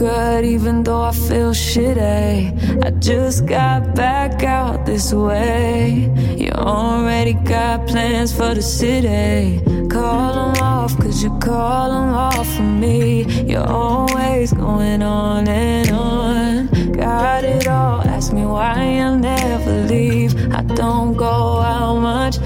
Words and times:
good 0.00 0.46
even 0.46 0.82
though 0.82 1.02
I 1.02 1.12
feel 1.12 1.52
shitty. 1.52 2.84
I 2.86 2.90
just 3.00 3.44
got 3.44 3.94
back 3.94 4.42
out 4.42 4.86
this 4.86 5.12
way. 5.12 6.10
You 6.38 6.52
already 6.52 7.34
got 7.34 7.86
plans 7.86 8.34
for 8.34 8.54
the 8.54 8.62
city. 8.62 9.60
Call 9.90 10.32
them 10.38 10.62
off, 10.62 10.96
cause 10.96 11.22
you 11.22 11.30
call 11.38 11.90
them 11.90 12.14
off 12.14 12.48
for 12.56 12.62
me. 12.62 13.24
You're 13.50 13.68
always 13.68 14.54
going 14.54 15.02
on 15.02 15.46
and 15.46 15.90
on. 15.90 16.92
Got 16.92 17.44
it 17.44 17.66
all, 17.66 18.00
ask 18.00 18.32
me 18.32 18.46
why 18.46 19.00
I'll 19.04 19.18
never 19.18 19.84
leave. 19.84 20.32
I 20.50 20.62
don't 20.62 21.12
go 21.14 21.60
out 21.60 22.00
much, 22.00 22.38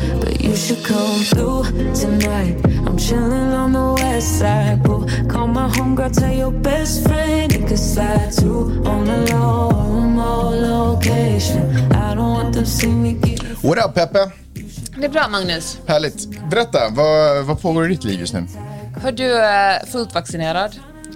you 0.54 0.60
should 0.60 0.84
come 0.84 1.20
through 1.24 1.64
tonight. 1.94 2.54
I'm 2.86 2.96
chilling 2.96 3.52
on 3.62 3.72
the 3.72 4.02
west 4.02 4.38
side, 4.38 4.82
boo. 4.84 5.04
Call 5.28 5.48
my 5.48 5.68
homegirl, 5.68 6.12
tell 6.12 6.32
your 6.32 6.52
best 6.52 7.02
friend 7.08 7.52
he 7.52 7.58
could 7.58 7.78
slide 7.78 8.30
too. 8.32 8.82
On 8.86 9.04
the 9.04 9.18
low, 9.32 9.70
remote 9.96 10.54
location. 10.54 11.62
I 11.92 12.14
don't 12.14 12.32
want 12.38 12.54
them 12.54 12.66
see 12.66 12.86
me 12.86 13.14
get 13.14 13.40
What 13.64 13.78
up 13.78 13.94
Peppe? 13.94 14.30
Det 14.98 15.04
är 15.04 15.08
bra 15.08 15.28
Magnus. 15.28 15.78
Härligt. 15.86 16.48
Berätta, 16.50 16.78
vad, 16.90 17.44
vad 17.44 17.62
pågår 17.62 17.84
i 17.84 17.88
ditt 17.88 18.04
liv 18.04 18.20
just 18.20 18.34
nu? 18.34 18.46
Hör 19.02 19.12
du 19.12 19.32
är 19.34 19.86
fullt 19.86 20.14
vaccinerad. 20.14 20.74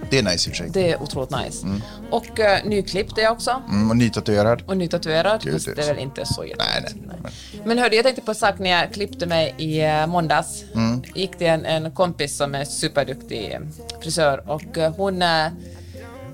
Det 0.09 0.17
är 0.17 0.23
nice 0.23 0.49
i 0.49 0.51
och 0.51 0.55
för 0.55 0.63
sig. 0.63 0.69
Det 0.69 0.91
är 0.91 1.01
otroligt 1.01 1.31
nice. 1.31 1.67
Och 2.11 2.39
uh, 2.39 2.69
nyklippt 2.69 3.17
är 3.17 3.21
jag 3.21 3.31
också. 3.31 3.61
Mm, 3.69 3.89
och 3.89 3.97
nytatuerad. 3.97 4.63
Och 4.67 4.77
nytatuerad. 4.77 5.41
Gud, 5.43 5.61
det 5.75 5.81
är 5.81 5.93
väl 5.93 5.99
inte 5.99 6.25
så 6.25 6.45
jätte... 6.45 6.63
Nej, 6.73 6.93
nej. 7.07 7.31
Men 7.65 7.77
hörde, 7.77 7.95
jag 7.95 8.05
tänkte 8.05 8.21
på 8.21 8.31
en 8.31 8.35
sak 8.35 8.59
när 8.59 8.69
jag 8.69 8.93
klippte 8.93 9.25
mig 9.25 9.55
i 9.57 9.85
uh, 9.85 10.07
måndags. 10.07 10.63
Mm. 10.75 11.03
gick 11.15 11.37
till 11.37 11.47
en, 11.47 11.65
en 11.65 11.91
kompis 11.91 12.37
som 12.37 12.55
är 12.55 12.65
superduktig 12.65 13.53
eh, 13.53 13.59
frisör 14.01 14.49
och 14.49 14.77
eh, 14.77 14.93
hon, 14.95 15.23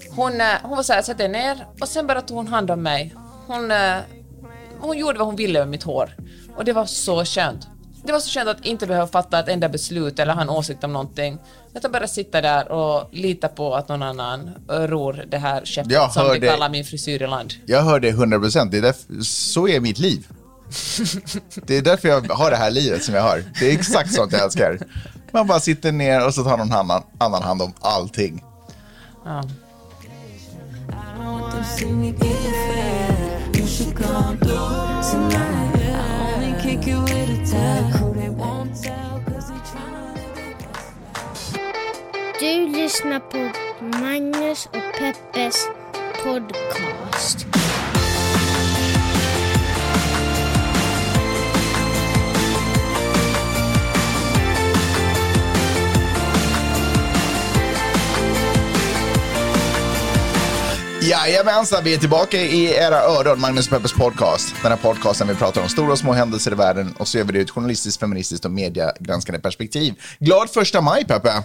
hon, 0.09 0.33
hon 0.61 0.75
var 0.75 0.83
så 0.83 0.93
här, 0.93 1.01
sätt 1.01 1.17
dig 1.17 1.27
ner 1.27 1.67
och 1.81 1.87
sen 1.87 2.07
bara 2.07 2.21
tog 2.21 2.37
hon 2.37 2.47
hand 2.47 2.71
om 2.71 2.83
mig. 2.83 3.13
Hon, 3.47 3.71
hon 4.79 4.97
gjorde 4.97 5.19
vad 5.19 5.27
hon 5.27 5.35
ville 5.35 5.59
med 5.59 5.67
mitt 5.67 5.83
hår 5.83 6.15
och 6.55 6.65
det 6.65 6.73
var 6.73 6.85
så 6.85 7.25
skönt. 7.25 7.67
Det 8.03 8.11
var 8.11 8.19
så 8.19 8.29
skönt 8.29 8.49
att 8.49 8.65
inte 8.65 8.87
behöva 8.87 9.07
fatta 9.07 9.39
ett 9.39 9.47
enda 9.47 9.69
beslut 9.69 10.19
eller 10.19 10.33
ha 10.33 10.41
en 10.41 10.49
åsikt 10.49 10.83
om 10.83 10.93
någonting. 10.93 11.39
Utan 11.75 11.91
bara 11.91 12.07
sitta 12.07 12.41
där 12.41 12.71
och 12.71 13.09
lita 13.11 13.47
på 13.47 13.75
att 13.75 13.89
någon 13.89 14.01
annan 14.01 14.51
ror 14.67 15.25
det 15.27 15.37
här 15.37 15.65
skeppet 15.65 15.91
Jag 15.91 16.11
som 16.11 16.31
vi 16.33 16.47
kallar 16.47 16.69
min 16.69 16.85
frisyr 16.85 17.23
i 17.23 17.27
land. 17.27 17.53
Jag 17.65 17.81
hör 17.81 17.99
det 17.99 18.11
100%. 18.11 18.69
Det 18.71 18.77
är 18.77 18.81
därför, 18.81 19.23
så 19.23 19.67
är 19.67 19.79
mitt 19.79 19.99
liv. 19.99 20.27
Det 21.65 21.77
är 21.77 21.81
därför 21.81 22.07
jag 22.07 22.21
har 22.21 22.51
det 22.51 22.57
här 22.57 22.71
livet 22.71 23.03
som 23.03 23.15
jag 23.15 23.21
har. 23.21 23.43
Det 23.59 23.69
är 23.69 23.73
exakt 23.73 24.13
sånt 24.13 24.31
jag 24.31 24.41
älskar. 24.41 24.79
Man 25.31 25.47
bara 25.47 25.59
sitter 25.59 25.91
ner 25.91 26.27
och 26.27 26.33
så 26.33 26.43
tar 26.43 26.57
någon 26.57 26.71
annan, 26.71 27.03
annan 27.17 27.43
hand 27.43 27.61
om 27.61 27.73
allting. 27.79 28.43
Ja. 29.25 29.43
them 37.55 38.04
Du 42.45 42.67
lyssnar 42.67 43.19
på 43.19 43.51
Magnus 43.99 44.65
och 44.65 44.99
Peppes 44.99 45.67
podcast. 46.23 47.45
Jajamensan, 61.01 61.83
vi 61.83 61.93
är 61.93 61.97
tillbaka 61.97 62.37
i 62.37 62.65
era 62.65 63.01
öron, 63.01 63.41
Magnus 63.41 63.69
Peppers 63.69 63.93
podcast. 63.93 64.55
Den 64.61 64.71
här 64.71 64.79
podcasten 64.79 65.27
vi 65.27 65.35
pratar 65.35 65.61
om 65.61 65.69
stora 65.69 65.91
och 65.91 65.99
små 65.99 66.13
händelser 66.13 66.51
i 66.51 66.55
världen 66.55 66.93
och 66.97 67.07
så 67.07 67.17
gör 67.17 67.25
vi 67.25 67.31
det 67.31 67.39
ur 67.39 67.43
ett 67.43 67.49
journalistiskt, 67.49 67.99
feministiskt 67.99 68.45
och 68.45 68.51
mediegranskande 68.51 69.39
perspektiv. 69.41 69.93
Glad 70.19 70.49
första 70.49 70.81
maj, 70.81 71.05
Peppe! 71.05 71.43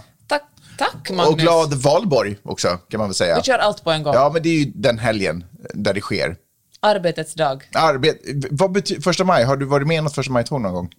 Tack, 0.81 1.09
Magnus. 1.09 1.33
Och 1.33 1.39
glad 1.39 1.73
valborg 1.73 2.37
också, 2.43 2.67
kan 2.67 2.97
man 2.97 3.09
väl 3.09 3.15
säga. 3.15 3.35
Vi 3.35 3.43
kör 3.43 3.57
allt 3.57 3.83
på 3.83 3.91
en 3.91 4.03
gång. 4.03 4.13
Ja, 4.13 4.29
men 4.33 4.43
det 4.43 4.49
är 4.49 4.59
ju 4.59 4.71
den 4.75 4.99
helgen 4.99 5.43
där 5.73 5.93
det 5.93 6.01
sker. 6.01 6.35
Arbetets 6.79 7.33
dag. 7.33 7.69
Arbet, 7.73 8.17
vad 8.51 8.71
betyder 8.71 9.01
första 9.01 9.23
maj? 9.23 9.43
Har 9.43 9.57
du 9.57 9.65
varit 9.65 9.87
med 9.87 9.97
i 9.97 10.01
något 10.01 10.15
första 10.15 10.31
maj-tåg 10.31 10.61
någon 10.61 10.73
gång? 10.73 10.89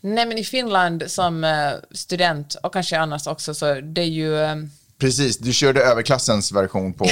Nej, 0.00 0.26
men 0.26 0.38
i 0.38 0.44
Finland 0.44 1.04
som 1.06 1.44
eh, 1.44 1.70
student 1.90 2.54
och 2.62 2.72
kanske 2.72 2.98
annars 2.98 3.26
också 3.26 3.54
så 3.54 3.80
det 3.80 4.00
är 4.00 4.06
ju... 4.06 4.36
eh, 5.02 5.06
Precis, 5.06 5.38
du 5.38 5.52
körde 5.52 5.80
överklassens 5.80 6.52
version 6.52 6.92
på... 6.92 7.04
uh, 7.04 7.10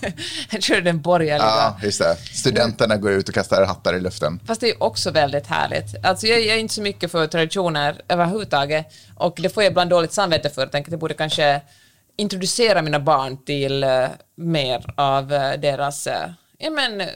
jag 0.50 0.62
tror 0.62 0.80
den 0.80 1.00
borgerliga. 1.00 1.46
ja, 1.46 1.78
just 1.82 1.98
det. 1.98 2.16
Studenterna 2.32 2.96
går 2.96 3.12
ut 3.12 3.28
och 3.28 3.34
kastar 3.34 3.64
hattar 3.66 3.94
i 3.94 4.00
luften. 4.00 4.40
Fast 4.46 4.60
det 4.60 4.70
är 4.70 4.82
också 4.82 5.10
väldigt 5.10 5.46
härligt. 5.46 6.04
Alltså 6.04 6.26
jag, 6.26 6.40
jag 6.40 6.56
är 6.56 6.60
inte 6.60 6.74
så 6.74 6.82
mycket 6.82 7.10
för 7.10 7.26
traditioner 7.26 8.02
överhuvudtaget 8.08 8.86
och 9.14 9.38
det 9.42 9.48
får 9.48 9.62
jag 9.62 9.70
ibland 9.70 9.90
dåligt 9.90 10.12
samvete 10.12 10.50
för. 10.50 10.62
Jag 10.62 10.72
tänker 10.72 10.88
att 10.88 10.92
jag 10.92 11.00
borde 11.00 11.14
kanske 11.14 11.60
introducera 12.16 12.82
mina 12.82 13.00
barn 13.00 13.44
till 13.44 13.84
eh, 13.84 14.06
mer 14.36 14.94
av 14.96 15.32
eh, 15.32 15.60
deras, 15.60 16.06
eh, 16.06 16.30
ja 16.58 16.70
men, 16.70 17.00
eh, 17.00 17.06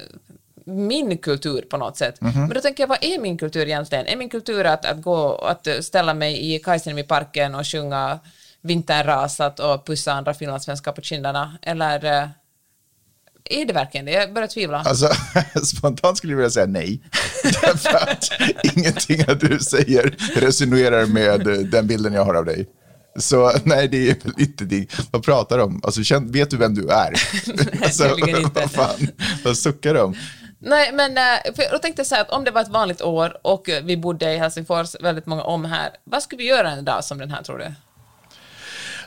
min 0.65 1.19
kultur 1.19 1.63
på 1.63 1.77
något 1.77 1.97
sätt. 1.97 2.21
Men 2.21 2.49
då 2.49 2.61
tänker 2.61 2.83
jag, 2.83 2.89
vad 2.89 3.05
är 3.05 3.19
min 3.21 3.39
kultur 3.39 3.67
egentligen? 3.67 4.07
Är 4.07 4.17
min 4.17 4.29
kultur 4.29 4.65
att, 4.65 4.85
att 4.85 5.03
gå, 5.03 5.35
att 5.35 5.67
eh, 5.67 5.79
ställa 5.81 6.15
mig 6.15 6.55
i 6.55 6.59
Kaiserniemi-parken 6.59 7.55
och 7.55 7.67
sjunga 7.67 8.19
Vintern 8.63 9.07
rasat 9.07 9.61
och 9.61 9.87
pussa 9.87 10.13
andra 10.13 10.35
finlandssvenskar 10.35 10.93
på 10.93 11.03
kinderna? 11.03 11.59
Eller 11.63 12.05
eh, 12.05 12.29
är 13.51 13.65
det 13.65 13.73
verkligen 13.73 14.07
det? 14.07 14.13
Jag 14.13 14.35
börjar 14.35 14.49
tvivla. 14.49 14.79
Alltså, 14.79 15.09
spontant 15.65 16.19
skulle 16.19 16.33
jag 16.33 16.37
vilja 16.37 16.51
säga 16.51 16.67
nej. 16.67 17.01
Därför 17.43 18.11
att 18.11 18.31
ingenting 18.77 19.29
av 19.29 19.39
du 19.39 19.59
säger 19.59 20.17
resonerar 20.41 21.07
med 21.07 21.47
eh, 21.47 21.59
den 21.59 21.87
bilden 21.87 22.13
jag 22.13 22.25
har 22.25 22.35
av 22.35 22.45
dig. 22.45 22.67
Så 23.17 23.53
nej, 23.65 23.89
det 23.89 24.11
är 24.11 24.17
väl 24.25 24.33
inte 24.39 24.65
det. 24.65 24.87
Vad 25.11 25.23
pratar 25.23 25.59
du 25.59 25.65
om? 25.65 25.81
Alltså, 25.85 26.03
känn, 26.03 26.33
vet 26.33 26.51
du 26.51 26.57
vem 26.57 26.75
du 26.75 26.89
är? 26.89 27.13
alltså, 27.85 28.09
tydligen 28.09 28.43
inte. 28.43 28.61
Vad 28.61 28.71
fan, 28.71 29.09
vad 29.45 29.59
suckar 29.59 29.95
om? 29.95 30.17
Nej, 30.59 30.93
men 30.93 31.19
eh, 31.19 31.55
för 31.55 31.63
jag 31.63 31.83
tänkte 31.83 32.05
säga 32.05 32.21
att 32.21 32.31
om 32.31 32.45
det 32.45 32.51
var 32.51 32.61
ett 32.61 32.69
vanligt 32.69 33.03
år 33.03 33.47
och 33.47 33.69
vi 33.83 33.97
bodde 33.97 34.33
i 34.33 34.39
Helsingfors 34.39 34.97
väldigt 35.01 35.27
många 35.27 35.43
om 35.43 35.65
här, 35.65 35.91
vad 36.05 36.23
skulle 36.23 36.43
vi 36.43 36.49
göra 36.49 36.71
en 36.71 36.85
dag 36.85 37.05
som 37.05 37.19
den 37.19 37.31
här 37.31 37.43
tror 37.43 37.59
du? 37.59 37.75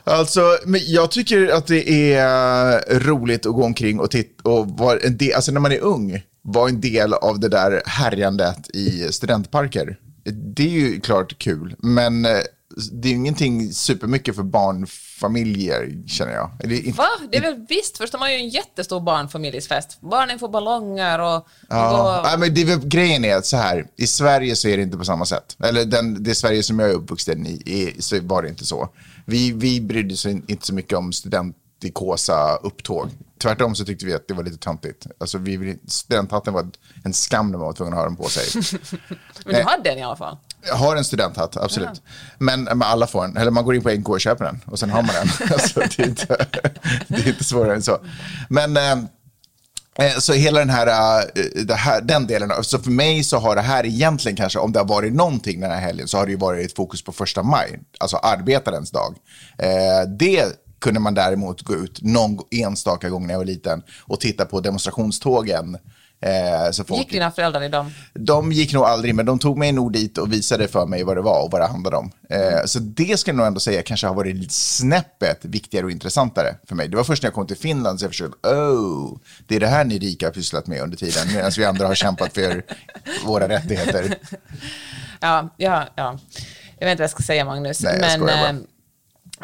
Alltså, 0.04 0.58
men 0.66 0.82
jag 0.84 1.12
tycker 1.12 1.48
att 1.48 1.68
det 1.68 2.14
är 2.14 3.00
roligt 3.00 3.46
att 3.46 3.54
gå 3.54 3.64
omkring 3.64 4.00
och 4.00 4.12
titta 4.12 4.50
och 4.50 4.68
vara 4.70 5.00
en 5.00 5.18
del, 5.18 5.34
alltså 5.34 5.52
när 5.52 5.60
man 5.60 5.72
är 5.72 5.80
ung, 5.80 6.22
vara 6.42 6.70
en 6.70 6.82
del 6.82 7.14
av 7.14 7.40
det 7.40 7.50
där 7.50 7.82
härjandet 7.86 8.70
i 8.76 9.08
studentparker. 9.12 9.98
Det 10.56 10.64
är 10.64 10.70
ju 10.70 11.02
klart 11.02 11.38
kul, 11.40 11.76
men 11.80 12.26
eh, 12.26 12.32
det 12.92 13.08
är 13.08 13.10
ju 13.12 13.18
ingenting 13.18 13.74
supermycket 13.74 14.36
för 14.36 14.44
barnfamiljer, 14.44 15.90
känner 16.08 16.34
jag. 16.34 16.52
Eller 16.64 16.76
inte- 16.76 16.98
Va? 16.98 17.08
Det 17.32 17.38
är 17.38 17.42
väl 17.42 17.66
visst, 17.70 17.98
först 17.98 18.14
har 18.14 18.20
man 18.20 18.32
ju 18.34 18.38
en 18.38 18.50
jättestor 18.50 19.02
barnfamiljsfest. 19.02 19.98
Barnen 20.02 20.40
får 20.40 20.50
ballonger 20.50 21.20
och... 21.20 21.48
Ja, 21.70 22.18
och 22.20 22.24
nej, 22.26 22.38
men 22.38 22.54
det, 22.54 22.62
är 22.62 22.66
väl- 22.66 22.88
grejen 22.88 23.26
är 23.26 23.36
att 23.36 23.46
så 23.46 23.58
här, 23.58 23.86
i 23.98 24.08
Sverige 24.08 24.56
så 24.56 24.68
är 24.68 24.78
det 24.78 24.84
inte 24.84 24.98
på 24.98 25.06
samma 25.06 25.26
sätt. 25.26 25.56
Eller 25.64 25.86
den, 25.86 26.24
det 26.24 26.36
Sverige 26.36 26.64
som 26.64 26.80
jag 26.80 26.90
är 26.90 26.94
uppvuxen 26.94 27.46
i, 27.46 27.62
är, 27.66 28.02
så 28.02 28.20
var 28.22 28.42
det 28.44 28.50
inte 28.50 28.66
så. 28.66 28.90
Vi, 29.26 29.52
vi 29.52 29.82
brydde 29.82 30.14
oss 30.14 30.26
inte 30.26 30.66
så 30.66 30.74
mycket 30.74 30.98
om 30.98 31.14
studentikosa 31.14 32.56
upptåg. 32.56 33.10
Tvärtom 33.42 33.76
så 33.76 33.86
tyckte 33.86 34.06
vi 34.06 34.14
att 34.14 34.28
det 34.28 34.34
var 34.34 34.44
lite 34.44 34.58
töntigt. 34.58 35.08
Alltså, 35.20 35.38
vi, 35.38 35.80
studenthatten 35.88 36.54
var 36.54 36.70
en 37.04 37.14
skam 37.14 37.52
när 37.52 37.58
man 37.58 37.68
var 37.68 37.74
tvungen 37.74 37.94
att 37.94 38.00
ha 38.00 38.06
den 38.06 38.16
på 38.16 38.30
sig. 38.30 38.62
men 39.46 39.56
du 39.56 39.62
hade 39.62 39.92
en 39.92 39.98
i 39.98 40.04
alla 40.04 40.16
fall. 40.16 40.38
Jag 40.62 40.76
har 40.76 40.96
en 40.96 41.04
studenthatt, 41.04 41.58
absolut. 41.58 42.02
Men, 42.38 42.64
men 42.64 42.82
alla 42.82 43.08
får 43.08 43.26
en. 43.26 43.38
Eller 43.38 43.52
man 43.52 43.66
går 43.66 43.76
in 43.76 43.84
på 43.84 43.90
NK 43.90 44.10
och 44.10 44.22
köper 44.22 44.46
den 44.46 44.62
och 44.66 44.80
sen 44.80 44.90
har 44.90 45.02
man 45.02 45.16
den. 45.16 45.50
alltså, 45.54 45.80
det, 45.80 46.00
är 46.00 46.08
inte, 46.08 46.46
det 47.08 47.16
är 47.16 47.28
inte 47.28 47.44
svårare 47.44 47.76
än 47.76 47.84
så. 47.84 48.00
Men 48.50 48.78
eh, 48.78 48.96
Eh, 50.02 50.20
så 50.20 50.34
hela 50.34 50.60
den 50.60 50.70
här, 50.70 50.88
eh, 51.20 51.64
det 51.66 51.76
här, 51.76 52.02
den 52.02 52.28
delen, 52.28 52.52
så 52.62 52.80
för 52.80 52.92
mig 52.92 53.24
så 53.24 53.38
har 53.38 53.56
det 53.56 53.62
här 53.62 53.86
egentligen 53.86 54.36
kanske, 54.36 54.60
om 54.60 54.72
det 54.72 54.80
har 54.80 54.88
varit 54.88 55.14
någonting 55.14 55.60
den 55.60 55.72
här 55.72 55.80
helgen, 55.80 56.08
så 56.08 56.18
har 56.18 56.26
det 56.26 56.32
ju 56.32 56.38
varit 56.38 56.66
ett 56.66 56.76
fokus 56.76 57.04
på 57.04 57.12
första 57.12 57.44
maj, 57.44 57.80
alltså 58.00 58.18
arbetarens 58.18 58.92
dag. 58.92 59.16
Eh, 59.58 60.10
det 60.20 60.46
kunde 60.80 61.00
man 61.00 61.14
däremot 61.14 61.62
gå 61.62 61.76
ut 61.76 62.02
någon 62.02 62.40
enstaka 62.52 63.10
gång 63.10 63.28
när 63.28 63.34
jag 63.34 63.40
var 63.40 63.46
liten 63.46 63.84
och 64.02 64.20
titta 64.20 64.46
på 64.46 64.60
demonstrationstågen. 64.60 65.78
Eh, 66.22 66.72
så 66.72 66.84
folk, 66.84 67.00
Gick 67.00 67.12
dina 67.12 67.32
föräldrar 67.32 67.64
i 67.64 67.70
dem? 67.70 67.92
de 68.14 68.52
gick 68.52 68.74
nog 68.74 68.84
aldrig, 68.84 69.16
men 69.16 69.26
de 69.26 69.40
tog 69.40 69.58
mig 69.58 69.72
nog 69.72 69.94
dit 69.94 70.18
och 70.18 70.34
visade 70.34 70.68
för 70.68 70.86
mig 70.86 71.04
vad 71.04 71.18
det 71.18 71.22
var 71.22 71.44
och 71.46 71.52
vad 71.52 71.62
det 71.62 71.68
handlade 71.68 71.98
om. 71.98 72.12
Eh, 72.30 72.66
så 72.66 72.80
det 72.80 73.20
ska 73.20 73.32
jag 73.32 73.36
nog 73.38 73.46
ändå 73.48 73.60
säga 73.60 73.82
kanske 73.82 74.08
har 74.08 74.14
varit 74.16 74.36
lite 74.36 74.54
snäppet 74.54 75.46
viktigare 75.46 75.86
och 75.86 75.92
intressantare 75.92 76.56
för 76.68 76.76
mig. 76.76 76.88
Det 76.88 76.98
var 76.98 77.04
först 77.04 77.24
när 77.24 77.28
jag 77.28 77.34
kom 77.36 77.48
till 77.48 77.58
Finland 77.58 78.00
så 78.00 78.04
jag 78.06 78.10
förstod, 78.12 78.34
oh, 78.46 79.18
det 79.48 79.56
är 79.56 79.60
det 79.60 79.68
här 79.68 79.84
ni 79.86 80.00
rika 80.00 80.26
har 80.28 80.32
pysslat 80.34 80.68
med 80.68 80.82
under 80.82 80.98
tiden, 80.98 81.28
medan 81.34 81.52
vi 81.58 81.66
andra 81.66 81.88
har 81.88 81.96
kämpat 81.96 82.34
för 82.34 82.64
våra 83.26 83.48
rättigheter. 83.50 84.16
Ja, 85.20 85.50
ja, 85.58 85.88
ja. 85.96 86.20
Jag 86.80 86.88
vet 86.88 86.92
inte 86.92 87.02
vad 87.02 87.04
jag 87.04 87.10
ska 87.12 87.24
säga, 87.24 87.46
Magnus. 87.46 87.82
Nej, 87.84 87.94
jag 87.94 88.02
men 88.02 88.20
skojar 88.20 88.38
bara. 88.38 88.50
eh, 88.50 88.56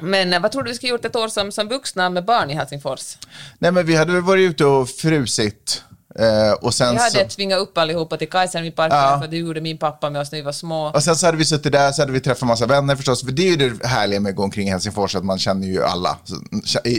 Men 0.01 0.33
eh, 0.33 0.39
vad 0.41 0.51
tror 0.51 0.63
du 0.63 0.69
vi 0.69 0.75
skulle 0.75 0.89
gjort 0.91 1.05
ett 1.05 1.15
år 1.15 1.27
som, 1.27 1.51
som 1.51 1.67
vuxna 1.67 2.09
med 2.09 2.25
barn 2.25 2.49
i 2.49 2.53
Helsingfors? 2.53 3.17
Nej, 3.59 3.71
men 3.71 3.85
vi 3.85 3.95
hade 3.95 4.13
väl 4.13 4.21
varit 4.21 4.49
ute 4.49 4.65
och 4.65 4.89
frusit. 4.89 5.83
Eh, 6.19 6.51
och 6.51 6.73
sen 6.73 6.93
Vi 6.93 6.99
hade 7.01 7.29
så... 7.29 7.35
tvingat 7.35 7.59
upp 7.59 7.77
allihopa 7.77 8.17
till 8.17 8.29
Kajsen 8.29 8.63
vid 8.63 8.75
parken, 8.75 8.97
Ja. 8.97 9.19
för 9.21 9.27
det 9.27 9.37
gjorde 9.37 9.61
min 9.61 9.77
pappa 9.77 10.09
med 10.09 10.21
oss 10.21 10.31
när 10.31 10.39
vi 10.39 10.43
var 10.43 10.51
små. 10.51 10.91
Och 10.95 11.03
sen 11.03 11.15
så 11.15 11.25
hade 11.25 11.37
vi 11.37 11.45
suttit 11.45 11.71
där, 11.71 11.91
så 11.91 12.01
hade 12.01 12.11
vi 12.11 12.19
träffat 12.19 12.47
massa 12.47 12.65
vänner 12.65 12.95
förstås. 12.95 13.23
För 13.23 13.31
det 13.31 13.41
är 13.41 13.57
ju 13.57 13.69
det 13.69 13.87
härliga 13.87 14.19
med 14.19 14.29
att 14.29 14.35
gå 14.35 14.43
omkring 14.43 14.67
i 14.67 14.71
Helsingfors, 14.71 15.15
att 15.15 15.25
man 15.25 15.39
känner 15.39 15.67
ju 15.67 15.83
alla. 15.83 16.17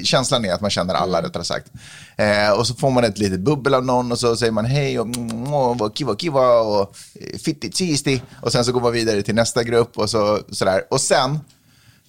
Känslan 0.04 0.44
är 0.44 0.52
att 0.52 0.60
man 0.60 0.70
känner 0.70 0.94
alla, 0.94 1.22
rättare 1.22 1.44
sagt. 1.44 1.66
Eh, 2.16 2.50
och 2.58 2.66
så 2.66 2.74
får 2.74 2.90
man 2.90 3.04
ett 3.04 3.18
litet 3.18 3.40
bubbel 3.40 3.74
av 3.74 3.84
någon 3.84 4.12
och 4.12 4.18
så 4.18 4.36
säger 4.36 4.52
man 4.52 4.64
hej 4.64 5.00
och 5.00 5.06
mm, 5.06 5.78
vad 5.78 5.96
kiva 5.96 6.16
kiva 6.16 6.60
och 6.60 6.96
fitti 7.44 7.70
tisti. 7.70 8.22
Och 8.42 8.52
sen 8.52 8.64
så 8.64 8.72
går 8.72 8.80
man 8.80 8.92
vidare 8.92 9.22
till 9.22 9.34
nästa 9.34 9.62
grupp 9.62 9.98
och 9.98 10.10
så 10.10 10.40
sådär. 10.52 10.82
Och 10.90 11.00
sen 11.00 11.38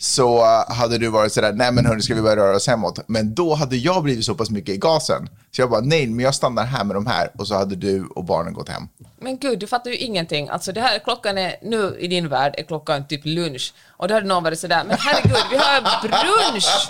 så 0.01 0.45
hade 0.67 0.97
du 0.97 1.07
varit 1.07 1.33
sådär, 1.33 1.53
nej 1.53 1.71
men 1.71 1.85
hörni 1.85 2.01
ska 2.01 2.15
vi 2.15 2.21
börja 2.21 2.35
röra 2.35 2.55
oss 2.55 2.67
hemåt. 2.67 2.99
Men 3.07 3.35
då 3.35 3.53
hade 3.55 3.77
jag 3.77 4.03
blivit 4.03 4.25
så 4.25 4.35
pass 4.35 4.49
mycket 4.49 4.75
i 4.75 4.77
gasen. 4.77 5.29
Så 5.51 5.61
jag 5.61 5.69
bara, 5.69 5.81
nej 5.81 6.07
men 6.07 6.25
jag 6.25 6.35
stannar 6.35 6.65
här 6.65 6.83
med 6.83 6.95
de 6.95 7.07
här. 7.07 7.31
Och 7.37 7.47
så 7.47 7.55
hade 7.55 7.75
du 7.75 8.05
och 8.15 8.23
barnen 8.23 8.53
gått 8.53 8.69
hem. 8.69 8.87
Men 9.21 9.37
gud, 9.37 9.59
du 9.59 9.67
fattar 9.67 9.89
ju 9.91 9.97
ingenting. 9.97 10.49
Alltså 10.49 10.71
det 10.71 10.81
här, 10.81 10.99
klockan 10.99 11.37
är, 11.37 11.55
nu 11.61 11.97
i 11.99 12.07
din 12.07 12.27
värld 12.29 12.55
är 12.57 12.63
klockan 12.63 13.07
typ 13.07 13.21
lunch. 13.23 13.73
Och 13.97 14.07
då 14.07 14.13
hade 14.13 14.27
någon 14.27 14.43
varit 14.43 14.59
sådär, 14.59 14.83
men 14.87 14.97
herregud, 14.99 15.37
vi 15.51 15.57
har 15.57 15.81
brunch! 16.01 16.89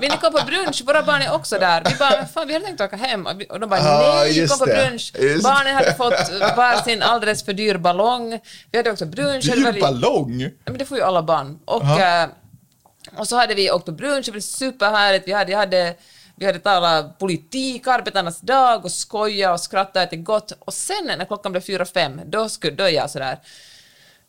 Vill 0.00 0.10
ni 0.10 0.16
komma 0.16 0.38
på 0.40 0.46
brunch? 0.46 0.82
Våra 0.86 1.02
barn 1.02 1.22
är 1.22 1.32
också 1.34 1.58
där. 1.58 1.82
Vi 1.84 1.94
bara, 1.98 2.26
fan 2.26 2.46
vi 2.46 2.52
hade 2.52 2.64
tänkt 2.66 2.80
åka 2.80 2.96
hem. 2.96 3.26
Och 3.50 3.60
de 3.60 3.70
bara, 3.70 3.80
Ah, 3.80 4.14
nej, 4.20 4.38
just 4.38 4.58
kom 4.58 4.68
på 4.68 4.74
brunch. 4.74 5.12
Just 5.20 5.44
Barnen 5.44 5.74
hade 5.74 5.94
fått 5.94 6.30
varsin 6.56 7.02
alldeles 7.02 7.44
för 7.44 7.52
dyr 7.52 7.76
ballong. 7.76 8.40
Vi 8.70 8.78
hade 8.78 8.90
också 8.90 9.06
brunch. 9.06 9.44
Dyr 9.44 9.64
varit- 9.64 9.80
ballong! 9.80 10.40
Ja, 10.40 10.48
men 10.64 10.78
det 10.78 10.84
får 10.84 10.98
ju 10.98 11.04
alla 11.04 11.22
barn. 11.22 11.58
Och, 11.64 12.00
eh, 12.00 12.28
och 13.16 13.28
så 13.28 13.36
hade 13.36 13.54
vi 13.54 13.70
åkt 13.70 13.84
på 13.86 13.92
brunch, 13.92 14.26
det 14.26 14.32
var 14.32 14.40
superhärligt. 14.40 15.28
Vi 15.28 15.32
hade, 15.32 15.52
jag 15.52 15.58
hade, 15.58 15.94
vi 16.38 16.46
hade 16.46 16.58
talat 16.58 17.18
politik, 17.18 17.86
arbetarnas 17.86 18.40
dag 18.40 18.84
och 18.84 18.92
skoja 18.92 19.52
och 19.52 19.60
skratta 19.60 20.02
ätit 20.02 20.24
gott. 20.24 20.52
Och 20.58 20.74
sen 20.74 21.04
när 21.04 21.24
klockan 21.24 21.52
blev 21.52 21.62
fyra, 21.62 21.84
fem, 21.84 22.20
då, 22.26 22.48
skulle, 22.48 22.76
då 22.76 22.84
är 22.84 22.88
jag 22.88 23.10
sådär, 23.10 23.38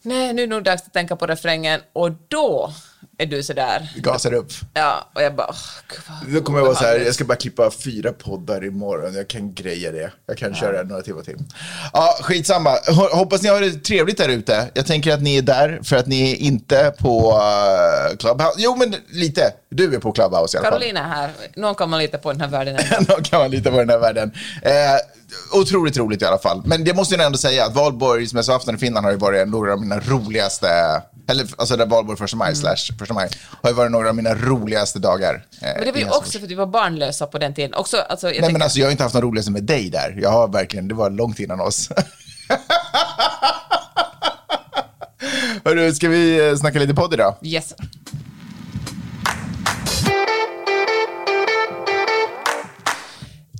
nej 0.01 0.33
nu 0.33 0.44
är 0.44 0.47
det 0.47 0.56
nog 0.56 0.63
dags 0.63 0.88
att 0.88 0.94
tänka 0.94 1.15
på 1.15 1.27
refrängen. 1.27 1.81
Och 1.94 2.11
då 2.27 2.73
är 3.21 3.25
du 3.25 3.44
sådär, 3.44 3.89
Gasar 3.95 4.33
upp. 4.33 4.51
ja, 4.74 5.10
och 5.16 5.21
jag 5.21 5.36
bara, 5.36 5.48
åh, 5.50 5.56
gud 5.88 6.00
vad 6.07 6.33
Då 6.33 6.42
kommer 6.42 6.60
jag 6.60 6.66
vara 6.66 6.75
så 6.75 6.83
här, 6.83 7.00
jag 7.00 7.16
ska 7.16 7.25
bara 7.25 7.38
klippa 7.38 7.71
fyra 7.71 8.12
poddar 8.12 8.66
imorgon. 8.66 9.13
Jag 9.13 9.27
kan 9.27 9.54
greja 9.54 9.92
det. 9.92 10.12
Jag 10.25 10.38
kan 10.38 10.56
köra 10.56 10.83
några 10.83 11.01
timmar 11.01 11.21
till. 11.21 11.38
Ja, 11.94 12.18
skitsamma. 12.21 12.69
Hoppas 13.12 13.42
ni 13.42 13.50
har 13.50 13.62
det 13.62 13.71
trevligt 13.71 14.18
där 14.18 14.30
ute. 14.30 14.68
Jag 14.74 14.86
tänker 14.86 15.13
att 15.13 15.21
ni 15.21 15.38
är 15.38 15.42
där 15.42 15.80
för 15.83 15.95
att 15.95 16.07
ni 16.07 16.31
är 16.31 16.36
inte 16.36 16.94
på 17.00 17.31
uh, 17.31 18.18
Clubhouse. 18.18 18.56
Jo, 18.57 18.75
men 18.75 18.95
lite. 19.10 19.54
Du 19.69 19.95
är 19.95 20.00
på 20.00 20.12
Clubhouse 20.12 20.57
i 20.57 20.60
alla 20.60 20.69
fall. 20.69 20.80
Carolina 20.80 21.00
är 21.00 21.04
här, 21.10 21.30
någon 21.56 21.75
kan 21.75 21.89
man 21.89 22.00
lita 22.00 22.18
på 22.18 22.31
i 22.31 22.33
den 22.33 22.42
här 22.42 22.50
världen. 22.50 22.77
Då 23.07 23.16
kan 23.24 23.39
man 23.39 23.51
lita 23.51 23.71
på 23.71 23.77
den 23.77 23.89
här 23.89 24.00
världen. 24.00 24.31
Eh, 24.62 24.71
otroligt 25.53 25.97
roligt 25.97 26.21
i 26.21 26.25
alla 26.25 26.37
fall. 26.37 26.61
Men 26.65 26.83
det 26.83 26.93
måste 26.93 27.15
jag 27.15 27.25
ändå 27.25 27.37
säga 27.37 27.65
att 27.65 27.75
valborgsmässoafton 27.75 28.75
i 28.75 28.77
Finland 28.77 29.05
har 29.05 29.11
ju 29.11 29.17
varit 29.17 29.47
några 29.47 29.73
av 29.73 29.79
mina 29.81 29.99
roligaste, 29.99 30.67
eller 31.29 31.47
alltså 31.57 31.77
där 31.77 31.85
valborg 31.85 32.17
första 32.17 32.37
maj 32.37 32.55
slash 32.55 32.75
första 32.99 33.13
maj, 33.13 33.29
har 33.61 33.69
ju 33.69 33.75
varit 33.75 33.91
några 33.91 34.09
av 34.09 34.15
mina 34.15 34.35
roligaste 34.35 34.99
dagar. 34.99 35.45
eh, 35.61 35.67
Men 35.75 35.85
det 35.85 35.91
var 35.91 35.99
ju 35.99 36.09
också 36.09 36.37
för 36.39 36.45
att 36.45 36.51
vi 36.51 36.55
var 36.55 36.65
barnlösa 36.65 37.27
på 37.27 37.37
den 37.37 37.53
tiden. 37.53 37.73
Också, 37.73 37.97
alltså, 37.97 38.27
jag 38.27 38.31
Nej 38.31 38.41
men 38.41 38.49
tänker- 38.49 38.63
alltså 38.63 38.79
jag 38.79 38.85
har 38.87 38.91
inte 38.91 39.03
haft 39.03 39.15
något 39.15 39.23
roligaste 39.23 39.51
med 39.51 39.63
dig 39.63 39.89
där. 39.89 40.19
Jag 40.21 40.29
har 40.29 40.47
verkligen, 40.47 40.87
det 40.87 40.93
var 40.93 41.09
långt 41.09 41.39
innan 41.39 41.59
oss. 41.61 41.89
Hörru, 45.65 45.93
ska 45.93 46.09
vi 46.09 46.49
eh, 46.49 46.55
snacka 46.55 46.79
lite 46.79 46.93
podd 46.93 47.13
idag? 47.13 47.35
Yes. 47.41 47.73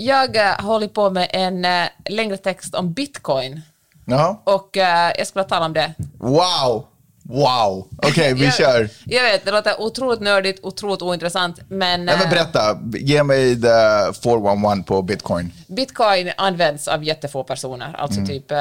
Jag 0.01 0.36
eh, 0.36 0.60
håller 0.66 0.88
på 0.88 1.10
med 1.10 1.30
en 1.34 1.66
eh, 1.66 1.88
längre 2.10 2.38
text 2.38 2.75
om 2.75 2.94
bitcoin 2.94 3.62
Jaha. 4.06 4.38
och 4.44 4.78
eh, 4.78 5.12
jag 5.18 5.28
skulle 5.28 5.46
tala 5.46 5.66
om 5.66 5.74
det. 5.74 5.94
Wow! 6.18 6.86
Wow! 7.24 7.88
Okej, 7.98 8.34
vi 8.34 8.46
jag, 8.46 8.54
kör. 8.54 8.90
Jag 9.06 9.24
vet, 9.24 9.46
det 9.46 9.51
låter 9.51 9.81
otroligt 9.81 10.19
nördigt, 10.19 10.60
otroligt 10.63 11.01
ointressant, 11.01 11.60
men, 11.69 12.06
Nej 12.06 12.18
men 12.19 12.30
berätta, 12.30 12.80
ge 12.94 13.24
mig 13.24 13.62
the 13.62 14.13
411 14.24 14.84
på 14.88 15.01
bitcoin. 15.01 15.51
bitcoin 15.68 16.31
används 16.38 16.88
av 16.88 17.04
jättefå 17.04 17.44
personer. 17.44 17.96
Alltså 17.98 18.19
Mm. 18.19 18.28
typ... 18.30 18.51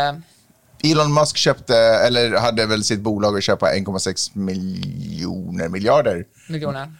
Elon 0.85 1.15
Musk 1.15 1.37
köpte, 1.37 1.77
eller 1.77 2.37
hade 2.39 2.67
väl 2.67 2.85
sitt 2.85 3.01
bolag 3.01 3.37
att 3.37 3.43
köpa 3.45 3.67
1,6 3.75 4.31
miljoner 4.39 5.69
miljarder. 5.69 6.25
miljoner. 6.49 6.93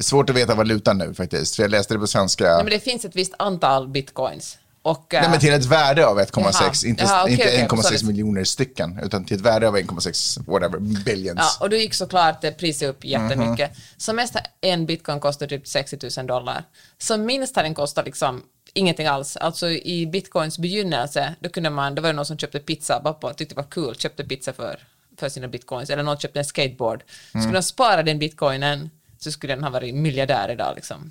Svårt 0.00 0.30
att 0.30 0.36
veta 0.36 0.54
valutan 0.54 0.98
nu 0.98 1.14
faktiskt, 1.14 1.56
för 1.56 1.62
jag 1.62 1.70
läste 1.70 1.94
det 1.94 2.00
på 2.00 2.06
svenska. 2.06 2.44
Nej, 2.44 2.64
men 2.64 2.72
det 2.72 2.80
finns 2.80 3.04
ett 3.04 3.16
visst 3.16 3.34
antal 3.38 3.88
bitcoins. 3.88 4.58
Och, 4.82 5.14
eh, 5.14 5.20
Nej, 5.20 5.30
men 5.30 5.40
till 5.40 5.52
ett 5.52 5.64
värde 5.64 6.06
av 6.06 6.20
1,6, 6.20 6.52
Jaha. 6.60 6.72
inte, 6.90 7.04
Jaha, 7.04 7.22
okej, 7.22 7.32
inte 7.32 7.44
okej, 7.44 7.66
1,6 7.68 7.82
sorry. 7.82 8.06
miljoner 8.06 8.44
stycken, 8.44 9.00
utan 9.02 9.24
till 9.24 9.36
ett 9.36 9.42
värde 9.42 9.68
av 9.68 9.76
1,6 9.76 10.38
whatever, 10.46 10.78
billions. 10.78 11.38
Ja, 11.38 11.50
och 11.60 11.70
då 11.70 11.76
gick 11.76 11.94
såklart 11.94 12.44
eh, 12.44 12.50
priset 12.50 12.88
upp 12.88 13.04
jättemycket. 13.04 13.70
Mhm. 13.70 13.80
Som 13.96 14.16
mest 14.16 14.36
en 14.60 14.86
bitcoin 14.86 15.20
kostar 15.20 15.46
typ 15.46 15.68
60 15.68 15.98
000 16.18 16.26
dollar. 16.26 16.64
Som 16.98 17.24
minst 17.24 17.56
har 17.56 17.62
den 17.62 17.74
kostat 17.74 18.04
liksom 18.04 18.42
ingenting 18.74 19.06
alls. 19.06 19.36
Alltså 19.36 19.70
i 19.70 20.06
bitcoins 20.06 20.58
begynnelse, 20.58 21.34
då 21.40 21.48
kunde 21.48 21.70
man, 21.70 21.94
då 21.94 22.02
var 22.02 22.08
det 22.08 22.16
någon 22.16 22.26
som 22.26 22.38
köpte 22.38 22.58
pizza, 22.58 23.00
bara 23.04 23.14
på, 23.14 23.32
tyckte 23.32 23.54
det 23.54 23.60
var 23.60 23.70
kul, 23.70 23.94
köpte 23.94 24.24
pizza 24.24 24.52
för, 24.52 24.78
för 25.20 25.28
sina 25.28 25.48
bitcoins, 25.48 25.90
eller 25.90 26.02
någon 26.02 26.18
köpte 26.18 26.38
en 26.38 26.44
skateboard. 26.44 27.02
Mm. 27.34 27.42
Skulle 27.42 27.58
de 27.58 27.62
spara 27.62 28.02
den 28.02 28.18
bitcoinen 28.18 28.90
så 29.18 29.32
skulle 29.32 29.54
den 29.54 29.64
ha 29.64 29.70
varit 29.70 29.94
miljardär 29.94 30.50
idag 30.50 30.72
liksom. 30.76 31.10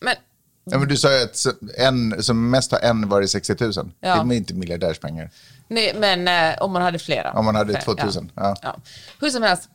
Men 0.00 0.14
Ja, 0.66 0.78
men 0.78 0.88
du 0.88 0.96
sa 0.96 1.18
ju 1.18 1.22
att 1.24 1.46
en, 1.78 2.22
som 2.22 2.50
mest 2.50 2.72
har 2.72 2.78
en 2.78 3.08
varit 3.08 3.30
60 3.30 3.56
000. 3.60 3.72
Ja. 3.72 3.90
Det 4.00 4.34
är 4.34 4.36
inte 4.36 4.54
miljardärspengar. 4.54 5.30
Nej, 5.68 5.94
men 5.98 6.28
eh, 6.28 6.62
om 6.62 6.72
man 6.72 6.82
hade 6.82 6.98
flera. 6.98 7.32
Om 7.32 7.44
man 7.44 7.54
hade 7.54 7.72
Fler, 7.72 7.82
2000, 7.82 8.30
ja. 8.34 8.56
Ja. 8.62 8.76
Hur 9.20 9.30
som 9.30 9.42
helst, 9.42 9.68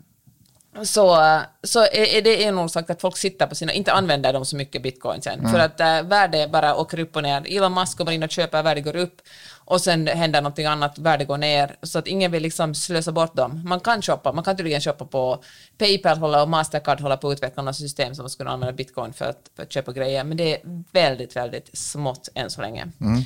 så, 0.84 1.40
så 1.64 1.80
är, 1.80 2.22
det 2.22 2.44
en 2.44 2.60
orsak 2.60 2.90
att 2.90 3.02
folk 3.02 3.18
sitter 3.18 3.48
på 3.48 3.56
sina, 3.56 3.74
inte 3.74 3.94
använder 3.94 4.34
dem 4.34 4.46
så 4.46 4.56
mycket 4.56 4.84
bitcoin 4.84 5.22
sen. 5.22 5.40
Mm. 5.40 5.52
För 5.52 5.60
att 5.60 5.80
äh, 5.80 6.02
värde 6.02 6.48
bara 6.48 6.76
åker 6.76 7.00
upp 7.00 7.16
och 7.16 7.24
ner. 7.24 7.58
Elon 7.58 7.74
Musk 7.74 7.98
kommer 7.98 8.12
in 8.12 8.24
och 8.24 8.32
köper, 8.32 8.64
värde 8.64 8.82
går 8.82 8.96
upp. 8.96 9.22
Och 9.66 9.82
sen 9.82 10.08
händer 10.08 10.42
någonting 10.42 10.66
annat, 10.66 10.98
värde 10.98 11.26
går 11.26 11.38
ner. 11.38 11.76
Så 11.84 12.00
att 12.00 12.08
ingen 12.08 12.32
vill 12.32 12.44
liksom 12.44 12.76
slösa 12.76 13.12
bort 13.12 13.36
dem. 13.36 13.62
Man 13.66 13.80
kan 13.80 14.02
shoppa, 14.02 14.32
man 14.32 14.44
kan 14.44 14.58
tydligen 14.58 14.82
shoppa 14.82 15.06
på 15.06 15.44
Paypal 15.78 16.18
håller, 16.18 16.42
och 16.42 16.50
Mastercard 16.50 17.02
håller 17.02 17.18
på 17.18 17.30
att 17.30 17.34
utveckla 17.34 17.64
något 17.64 17.76
system 17.76 18.16
som 18.16 18.24
man 18.24 18.30
skulle 18.30 18.50
använda 18.50 18.74
bitcoin 18.74 19.14
för 19.14 19.26
att, 19.26 19.50
för 19.56 19.64
att 19.64 19.72
köpa 19.72 19.92
grejer. 19.92 20.24
Men 20.24 20.38
det 20.38 20.56
är 20.56 20.62
väldigt, 20.92 21.36
väldigt 21.36 21.78
smått 21.78 22.30
än 22.36 22.50
så 22.50 22.62
länge. 22.62 22.88
Mm. 23.02 23.24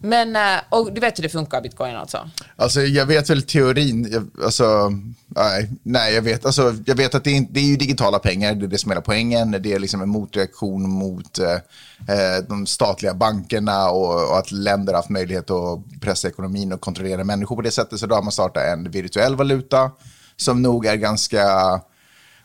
Men, 0.00 0.36
eh, 0.36 0.60
och 0.68 0.92
du 0.92 1.00
vet 1.00 1.18
hur 1.18 1.22
det 1.22 1.28
funkar, 1.28 1.60
bitcoin 1.60 1.96
alltså? 1.96 2.30
Alltså 2.56 2.80
jag 2.80 3.06
vet 3.06 3.30
väl 3.30 3.42
teorin, 3.42 4.08
jag, 4.10 4.44
alltså, 4.44 4.92
nej, 5.26 5.70
nej 5.82 6.14
jag 6.14 6.22
vet, 6.22 6.46
alltså, 6.46 6.74
jag 6.86 6.94
vet 6.94 7.14
att 7.14 7.24
det 7.24 7.36
är, 7.36 7.46
det 7.50 7.60
är 7.60 7.64
ju 7.64 7.76
digitala 7.76 8.18
pengar, 8.18 8.54
det 8.54 8.66
är 8.66 8.68
det 8.68 8.78
som 8.78 8.90
är 8.90 8.94
hela 8.94 9.02
poängen, 9.02 9.50
det 9.50 9.72
är 9.72 9.78
liksom 9.78 10.02
en 10.02 10.08
motreaktion 10.08 10.90
mot 10.90 11.38
eh, 11.38 11.52
eh, 12.14 12.44
de 12.48 12.66
statliga 12.66 13.14
bankerna 13.14 13.90
och, 13.90 14.30
och 14.30 14.38
att 14.38 14.50
länder 14.50 14.92
har 14.92 14.98
haft 14.98 15.08
möjlighet 15.08 15.50
att 15.50 16.00
pressa 16.00 16.28
ekonomin 16.28 16.72
och 16.72 16.80
kontrollera 16.80 17.24
människor 17.24 17.56
på 17.56 17.62
det 17.62 17.70
sättet, 17.70 18.00
så 18.00 18.06
då 18.06 18.14
har 18.14 18.22
man 18.22 18.32
startat 18.32 18.62
en 18.62 18.90
virtuell 18.90 19.36
valuta 19.36 19.90
som 20.36 20.62
nog 20.62 20.86
är 20.86 20.96
ganska 20.96 21.44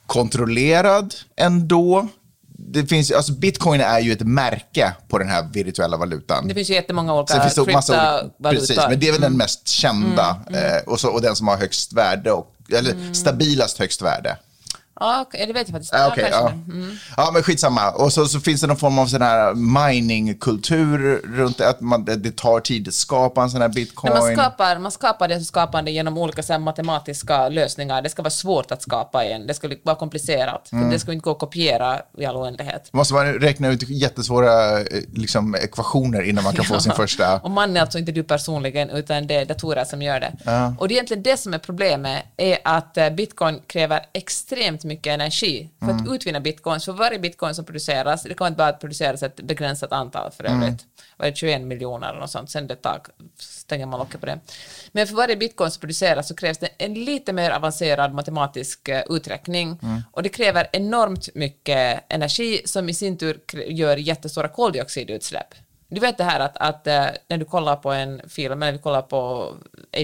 kontrollerad 0.06 1.14
ändå. 1.36 2.08
Det 2.66 2.86
finns, 2.86 3.12
alltså 3.12 3.34
bitcoin 3.34 3.82
är 3.82 4.00
ju 4.00 4.12
ett 4.12 4.28
märke 4.28 4.94
på 5.08 5.18
den 5.18 5.30
här 5.30 5.48
virtuella 5.54 5.98
valutan. 5.98 6.48
Det 6.48 6.54
finns 6.54 6.70
ju 6.70 6.74
jättemånga 6.74 7.14
olika 7.14 7.34
kryptovalutor. 7.40 7.96
precis, 8.52 8.78
men 8.90 9.00
det 9.00 9.08
är 9.08 9.12
väl 9.12 9.22
den 9.22 9.38
mest 9.38 9.68
kända 9.68 10.40
Eh, 10.54 10.84
och, 10.86 11.00
så, 11.00 11.10
och 11.10 11.22
den 11.22 11.36
som 11.36 11.48
har 11.48 11.58
högst 11.58 11.94
värde, 11.94 12.32
och, 12.32 12.48
eller 12.72 13.14
stabilast 13.14 13.80
högst 13.80 14.02
värde. 14.02 14.38
Ja, 15.00 15.26
det 15.32 15.54
vet 15.54 15.56
jag 15.56 15.68
faktiskt. 15.68 15.94
Ah, 15.94 15.98
Ja, 15.98 16.08
okej, 16.12 16.30
kanske. 16.32 16.60
ja. 16.68 16.84
ja, 17.18 17.32
men 17.34 17.44
skitsamma. 17.44 17.92
Och 17.92 18.14
så, 18.14 18.26
så 18.26 18.40
finns 18.40 18.62
det 18.62 18.68
någon 18.68 18.78
form 18.78 19.00
av 19.00 19.08
sån 19.08 19.22
här 19.22 19.54
miningkultur 19.54 21.22
runt 21.24 21.58
det, 21.58 21.70
att 21.70 21.82
man, 21.82 22.06
det, 22.06 22.38
tar 22.38 22.60
tid 22.60 22.88
att 22.88 22.94
skapa 22.94 23.44
en 23.44 23.50
sån 23.50 23.62
här 23.62 23.70
bitcoin. 23.70 24.14
Man 24.14 24.36
skapar, 24.36 24.80
man 24.80 24.92
skapar 24.92 25.28
det 25.28 25.42
skapande 25.42 25.92
genom 25.92 26.18
olika 26.18 26.44
så 26.44 26.60
matematiska 26.60 27.50
lösningar. 27.50 28.02
Det 28.02 28.10
ska 28.10 28.22
vara 28.22 28.30
svårt 28.30 28.72
att 28.72 28.82
skapa 28.82 29.26
en. 29.26 29.48
Det 29.48 29.54
ska 29.54 29.70
vara 29.84 29.96
komplicerat. 29.96 30.72
Mm. 30.72 30.90
Det 30.90 31.00
ska 31.00 31.14
inte 31.14 31.24
gå 31.24 31.32
att 31.32 31.40
kopiera 31.40 32.02
i 32.18 32.26
all 32.26 32.36
oändlighet. 32.36 32.90
Måste 32.94 33.14
man 33.14 33.26
räkna 33.34 33.68
ut 33.68 33.90
jättesvåra 33.90 34.80
eh, 34.80 34.86
liksom, 35.14 35.56
ekvationer 35.56 36.22
innan 36.22 36.44
man 36.44 36.56
kan 36.56 36.66
få 36.74 36.80
sin 36.80 36.94
första... 36.94 37.40
Och 37.40 37.52
man 37.52 37.78
är 37.78 37.82
alltså 37.82 38.00
inte 38.00 38.12
du 38.12 38.24
personligen, 38.24 38.90
utan 38.90 39.28
det 39.28 39.36
är 39.36 39.46
datorer 39.46 39.86
som 39.86 40.02
gör 40.02 40.20
det. 40.20 40.34
Och 40.80 40.88
det 40.88 40.94
är 40.94 40.96
egentligen 40.96 41.24
det 41.24 41.38
som 41.38 41.54
är 41.54 41.58
problemet, 41.58 42.24
är 42.38 42.58
att 42.64 42.98
eh, 42.98 43.10
bitcoin 43.10 43.60
kräver 43.68 44.06
extremt 44.14 44.83
mycket 44.84 45.14
energi 45.14 45.70
för 45.80 45.86
Mm. 45.90 46.02
att 46.08 46.16
utvinna 46.16 46.40
bitcoins. 46.40 46.86
För 46.86 46.92
varje 46.94 47.20
bitcoin 47.20 47.56
som 47.56 47.66
produceras, 47.66 48.24
det 48.24 48.34
kommer 48.34 48.48
inte 48.50 48.58
bara 48.58 48.68
att 48.68 48.80
produceras 48.80 49.24
ett 49.24 49.36
begränsat 49.36 49.92
antal 49.92 50.32
för 50.32 50.44
Mm. 50.44 50.64
övrigt, 50.64 50.86
var 51.18 51.26
det 51.26 51.36
21 51.38 51.62
miljoner 51.62 52.10
eller 52.10 52.20
något 52.20 52.32
sånt, 52.32 52.50
sen 52.50 52.68
det 52.68 52.76
tag 52.76 53.08
stänger 53.40 53.86
man 53.86 54.00
locket 54.00 54.20
på 54.20 54.26
det. 54.26 54.40
Men 54.92 55.08
för 55.08 55.16
varje 55.16 55.36
bitcoin 55.36 55.72
som 55.72 55.80
produceras 55.80 56.28
så 56.28 56.36
krävs 56.36 56.58
det 56.58 56.70
en 56.78 56.94
lite 56.94 57.34
mer 57.34 57.52
avancerad 57.52 58.14
matematisk 58.14 58.90
eh, 58.90 59.04
uträkning 59.10 59.80
Mm. 59.84 60.02
och 60.12 60.24
det 60.24 60.30
kräver 60.30 60.68
enormt 60.72 61.36
mycket 61.36 62.04
energi 62.10 62.62
som 62.66 62.90
i 62.90 62.94
sin 62.94 63.18
tur 63.18 63.40
gör 63.68 63.98
jättestora 63.98 64.48
koldioxidutsläpp. 64.48 65.48
Du 65.88 66.00
vet 66.00 66.18
det 66.18 66.24
här 66.24 66.40
att, 66.40 66.58
att 66.58 66.88
eh, 66.88 67.06
när 67.28 67.38
du 67.38 67.46
kollar 67.46 67.76
på 67.76 67.92
en 67.92 68.22
film, 68.30 68.64
eller 68.64 68.72
vi 68.72 68.78
kollar 68.80 69.02
på 69.02 69.54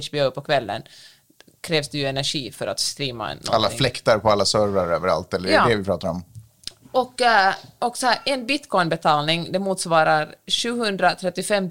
HBO 0.10 0.32
på 0.32 0.42
kvällen, 0.42 0.82
krävs 1.62 1.90
det 1.90 1.98
ju 1.98 2.06
energi 2.06 2.52
för 2.52 2.68
att 2.68 2.80
streama 2.80 3.32
en 3.32 3.38
Alla 3.48 3.58
någonting. 3.58 3.78
fläktar 3.78 4.20
på 4.20 4.30
alla 4.32 4.46
servrar 4.46 4.88
överallt, 4.92 5.34
eller 5.34 5.50
är 5.50 5.54
Ja. 5.54 5.64
det 5.64 5.70
det 5.70 5.76
vi 5.76 5.84
pratar 5.84 6.10
om? 6.10 6.24
Och, 6.92 7.22
eh, 7.22 7.54
och 7.80 7.98
så 7.98 8.08
här, 8.08 8.20
en 8.26 8.46
bitcoinbetalning 8.46 9.52
det 9.52 9.60
motsvarar 9.60 10.36
735 10.48 11.70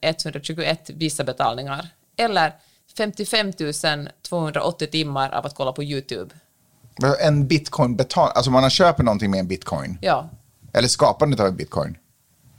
121 0.00 0.90
Visa-betalningar 0.94 1.88
eller 2.16 2.52
55 2.96 3.52
280 4.28 4.86
timmar 4.90 5.30
av 5.30 5.46
att 5.46 5.54
kolla 5.54 5.72
på 5.72 5.82
YouTube. 5.84 6.34
En 7.20 7.46
bitcoin 7.46 7.96
betal, 7.96 8.30
alltså 8.34 8.50
man 8.50 8.70
köper 8.70 9.02
någonting 9.04 9.30
med 9.30 9.40
en 9.40 9.46
bitcoin. 9.48 9.98
Ja, 10.00 10.28
Eller 10.72 10.88
skapandet 10.88 11.40
av 11.40 11.46
en 11.46 11.56
bitcoin. 11.56 11.96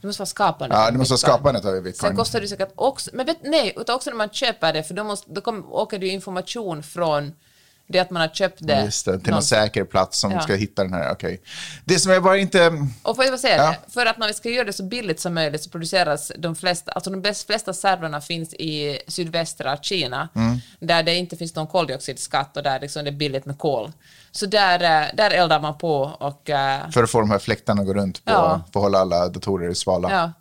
Det 0.00 0.06
måste 0.06 0.20
vara 0.20 0.26
skapande. 0.26 0.76
Ja, 0.76 0.90
det 0.90 0.98
måste 0.98 1.12
vara 1.12 1.18
bitcoin. 1.18 1.34
skapandet 1.36 1.64
av 1.64 1.82
bitcoin. 1.82 2.08
Sen 2.10 2.16
kostar 2.16 2.40
det 2.40 2.48
säkert 2.48 2.72
också, 2.74 3.10
men 3.12 3.26
vet, 3.26 3.38
nej, 3.42 3.74
utan 3.76 3.94
också 3.96 4.10
när 4.10 4.16
man 4.16 4.30
köper 4.30 4.72
det, 4.72 4.82
för 4.82 4.94
då, 4.94 5.04
måste, 5.04 5.30
då 5.32 5.40
kom, 5.40 5.72
åker 5.72 5.98
det 5.98 6.06
ju 6.06 6.12
information 6.12 6.82
från 6.82 7.32
det 7.86 7.98
att 7.98 8.10
man 8.10 8.20
har 8.20 8.28
köpt 8.28 8.58
det. 8.60 8.84
Just 8.84 9.04
det, 9.06 9.18
till 9.20 9.32
någon 9.32 9.42
säker 9.42 9.84
plats 9.84 10.18
som 10.18 10.32
Ja. 10.32 10.40
ska 10.40 10.54
hitta 10.54 10.82
den 10.84 10.92
här. 10.92 11.12
Okej. 11.12 11.40
Det 11.84 11.98
som 11.98 12.12
jag 12.12 12.22
bara 12.22 12.38
inte... 12.38 12.86
Och 13.02 13.16
får 13.16 13.24
jag 13.24 13.32
bara 13.32 13.38
säga 13.38 13.56
Ja. 13.56 13.70
det, 13.86 13.92
för 13.92 14.06
att 14.06 14.18
man 14.18 14.34
ska 14.34 14.48
göra 14.50 14.64
det 14.64 14.72
så 14.72 14.82
billigt 14.82 15.20
som 15.20 15.34
möjligt 15.34 15.62
så 15.62 15.70
produceras 15.70 16.32
de 16.38 16.56
flesta, 16.56 16.92
alltså 16.92 17.10
de 17.10 17.22
bäst, 17.22 17.46
flesta 17.46 17.72
servrarna 17.72 18.20
finns 18.20 18.54
i 18.54 18.98
sydvästra 19.06 19.76
Kina, 19.76 20.28
Mm. 20.34 20.58
där 20.80 21.02
det 21.02 21.14
inte 21.14 21.36
finns 21.36 21.54
någon 21.54 21.66
koldioxidskatt 21.66 22.56
och 22.56 22.62
där 22.62 22.80
liksom 22.80 23.04
det 23.04 23.10
är 23.10 23.12
billigt 23.12 23.46
med 23.46 23.58
kol. 23.58 23.92
Så 24.32 24.46
där, 24.46 25.02
eh, 25.02 25.06
där 25.16 25.30
eldar 25.30 25.60
man 25.60 25.78
på 25.78 25.96
och... 26.02 26.50
eh, 26.50 26.90
För 26.90 27.02
att 27.02 27.10
få 27.10 27.20
de 27.20 27.30
här 27.30 27.38
fläktarna 27.38 27.80
att 27.80 27.86
gå 27.86 27.94
runt 27.94 28.24
på, 28.24 28.32
Ja. 28.32 28.60
för 28.72 28.80
att 28.80 28.84
hålla 28.84 28.98
alla 28.98 29.28
datorer 29.28 29.74
svala. 29.74 30.10
Ja. 30.10 30.32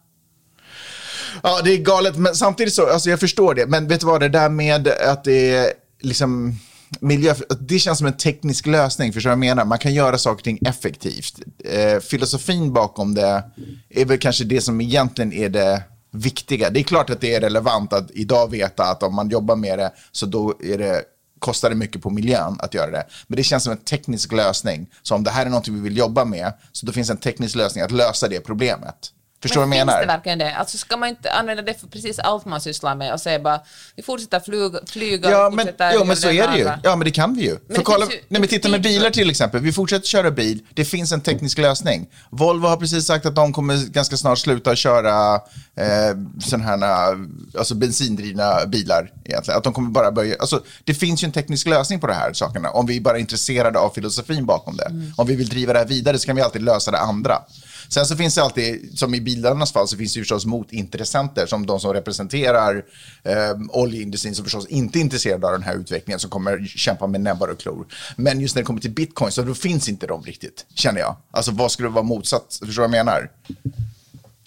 Ja, 1.44 1.62
det 1.64 1.72
är 1.74 1.78
galet, 1.78 2.16
men 2.18 2.36
samtidigt 2.36 2.74
så, 2.74 2.90
alltså 2.90 3.10
jag 3.10 3.20
förstår 3.20 3.54
det. 3.56 3.66
Men 3.68 3.88
vet 3.88 4.00
du 4.00 4.06
vad, 4.06 4.22
det 4.22 4.30
där 4.30 4.50
med 4.50 4.88
att 4.88 5.24
det 5.24 5.56
är 5.56 5.74
liksom 6.02 6.56
miljö, 7.00 7.34
det 7.60 7.80
känns 7.80 7.98
som 7.98 8.08
en 8.08 8.18
teknisk 8.18 8.66
lösning, 8.66 9.14
förstår 9.14 9.30
du 9.30 9.36
vad 9.36 9.46
jag 9.46 9.56
menar? 9.56 9.66
Man 9.66 9.80
kan 9.80 9.94
göra 9.94 10.18
saker 10.18 10.36
och 10.40 10.44
ting 10.44 10.60
effektivt. 10.66 11.40
Eh, 11.66 12.00
filosofin 12.00 12.74
bakom 12.74 13.16
det 13.16 13.44
är 13.90 14.06
väl 14.06 14.18
kanske 14.20 14.44
det 14.44 14.62
som 14.62 14.82
egentligen 14.82 15.34
är 15.34 15.50
det 15.50 15.84
viktiga. 16.12 16.70
Det 16.70 16.80
är 16.80 16.84
klart 16.84 17.10
att 17.10 17.22
det 17.22 17.36
är 17.36 17.42
relevant 17.42 17.94
att 17.94 18.12
idag 18.12 18.52
veta 18.52 18.84
att 18.84 19.04
om 19.04 19.16
man 19.16 19.30
jobbar 19.30 19.56
med 19.56 19.80
det 19.80 19.92
så 20.12 20.26
då 20.26 20.54
är 20.64 20.78
det 20.78 21.02
kostar 21.40 21.70
det 21.70 21.76
mycket 21.76 22.02
på 22.02 22.10
miljön 22.10 22.58
att 22.60 22.74
göra 22.74 22.92
det. 22.92 23.06
Men 23.28 23.38
det 23.38 23.44
känns 23.44 23.64
som 23.64 23.72
en 23.72 23.78
teknisk 23.78 24.32
lösning. 24.32 24.90
Så 25.02 25.16
om 25.16 25.24
det 25.24 25.32
här 25.32 25.46
är 25.46 25.50
något 25.50 25.68
vi 25.68 25.80
vill 25.80 25.98
jobba 25.98 26.26
med, 26.26 26.54
så 26.72 26.86
då 26.86 26.92
finns 26.92 27.10
en 27.10 27.18
teknisk 27.18 27.56
lösning 27.56 27.84
att 27.84 27.92
lösa 27.92 28.28
det 28.28 28.40
problemet. 28.40 29.14
Förstår 29.42 29.62
du 29.62 29.68
vad 29.68 29.78
jag 29.78 29.86
menar? 29.86 30.00
Finns 30.00 30.08
det 30.08 30.14
verkligen 30.14 30.40
det? 30.40 30.56
Alltså 30.56 30.78
ska 30.78 30.98
man 30.98 31.10
inte 31.10 31.32
använda 31.32 31.64
det 31.64 31.74
för 31.74 31.88
precis 31.88 32.20
allt 32.20 32.46
man 32.46 32.62
sysslar 32.62 32.96
med 32.96 33.14
och 33.14 33.22
säga 33.22 33.40
bara 33.40 33.60
vi 33.96 34.04
fortsätter 34.04 34.40
flyga, 34.40 34.80
flyga 34.88 35.32
Ja, 35.32 35.50
men, 35.50 35.60
fortsätter 35.60 35.92
göra 35.92 36.04
men 36.04 36.18
så 36.18 36.30
är 36.30 36.48
det 36.48 36.58
ju. 36.58 36.70
Ja, 36.84 36.96
men 36.96 37.06
det 37.06 37.12
kan 37.12 37.36
vi 37.36 37.42
ju. 37.42 37.58
För 37.76 37.82
kolla, 37.82 38.06
ju 38.06 38.12
nej, 38.28 38.42
men 38.42 38.50
titta 38.50 38.70
med 38.70 38.82
bilar 38.82 39.10
till 39.10 39.30
exempel. 39.30 39.62
Vi 39.62 39.74
fortsätter 39.74 40.08
köra 40.08 40.32
bil. 40.32 40.60
Det 40.74 40.86
finns 40.86 41.12
en 41.12 41.22
teknisk 41.22 41.58
lösning. 41.58 42.08
Volvo 42.30 42.68
har 42.68 42.78
precis 42.78 43.06
sagt 43.06 43.26
att 43.26 43.36
de 43.36 43.54
kommer 43.54 43.86
ganska 43.92 44.18
snart 44.18 44.38
sluta 44.38 44.76
köra 44.76 45.36
eh, 45.76 46.18
sådana 46.40 46.66
här, 46.66 47.18
alltså 47.58 47.76
bensindrivna 47.76 48.66
bilar. 48.66 49.12
Egentligen. 49.26 49.58
Att 49.58 49.64
de 49.64 49.74
kommer 49.74 49.90
bara 49.90 50.12
börja, 50.12 50.36
alltså, 50.40 50.64
det 50.84 50.94
finns 50.94 51.24
ju 51.24 51.26
en 51.26 51.32
teknisk 51.32 51.68
lösning 51.68 52.00
på 52.00 52.08
de 52.08 52.14
här 52.14 52.34
sakerna. 52.34 52.70
Om 52.70 52.86
vi 52.86 53.02
bara 53.02 53.16
är 53.16 53.22
intresserade 53.22 53.80
av 53.80 53.90
filosofin 53.90 54.46
bakom 54.46 54.78
det. 54.78 54.86
Mm. 54.86 55.14
Om 55.18 55.28
vi 55.28 55.36
vill 55.36 55.50
driva 55.50 55.74
det 55.74 55.80
här 55.80 55.86
vidare 55.86 56.20
så 56.20 56.26
kan 56.26 56.36
vi 56.36 56.42
alltid 56.42 56.62
lösa 56.62 56.92
det 56.92 57.00
andra. 57.00 57.42
Sen 57.90 58.06
så 58.06 58.16
finns 58.16 58.36
det 58.36 58.44
alltid, 58.44 59.00
som 59.00 59.16
i 59.16 59.22
bilarnas 59.22 59.72
fall, 59.72 59.88
så 59.88 59.98
finns 59.98 60.14
det 60.14 60.18
ju 60.18 60.24
förstås 60.24 60.46
motintressenter 60.46 61.46
som 61.46 61.66
de 61.66 61.80
som 61.80 61.94
representerar 61.94 62.86
eh, 63.24 63.34
oljeindustrin 63.70 64.36
som 64.36 64.46
förstås 64.46 64.68
inte 64.68 65.00
är 65.00 65.02
intresserade 65.02 65.48
av 65.48 65.54
den 65.54 65.64
här 65.64 65.76
utvecklingen 65.76 66.20
som 66.20 66.30
kommer 66.30 66.66
kämpa 66.66 67.08
med 67.08 67.22
näbbar 67.22 67.48
och 67.48 67.60
klor. 67.60 67.86
Men 68.16 68.42
just 68.42 68.56
när 68.56 68.62
det 68.62 68.66
kommer 68.66 68.82
till 68.82 68.92
bitcoin 68.92 69.32
så 69.32 69.42
då 69.42 69.54
finns 69.54 69.90
inte 69.90 70.08
de 70.08 70.24
riktigt, 70.24 70.66
känner 70.74 71.00
jag. 71.00 71.16
Alltså 71.32 71.52
vad 71.52 71.72
skulle 71.72 71.90
vara 71.90 72.04
motsatt? 72.04 72.60
Förstår 72.66 72.68
du 72.84 72.88
vad 72.88 72.98
jag 72.98 73.06
menar? 73.06 73.30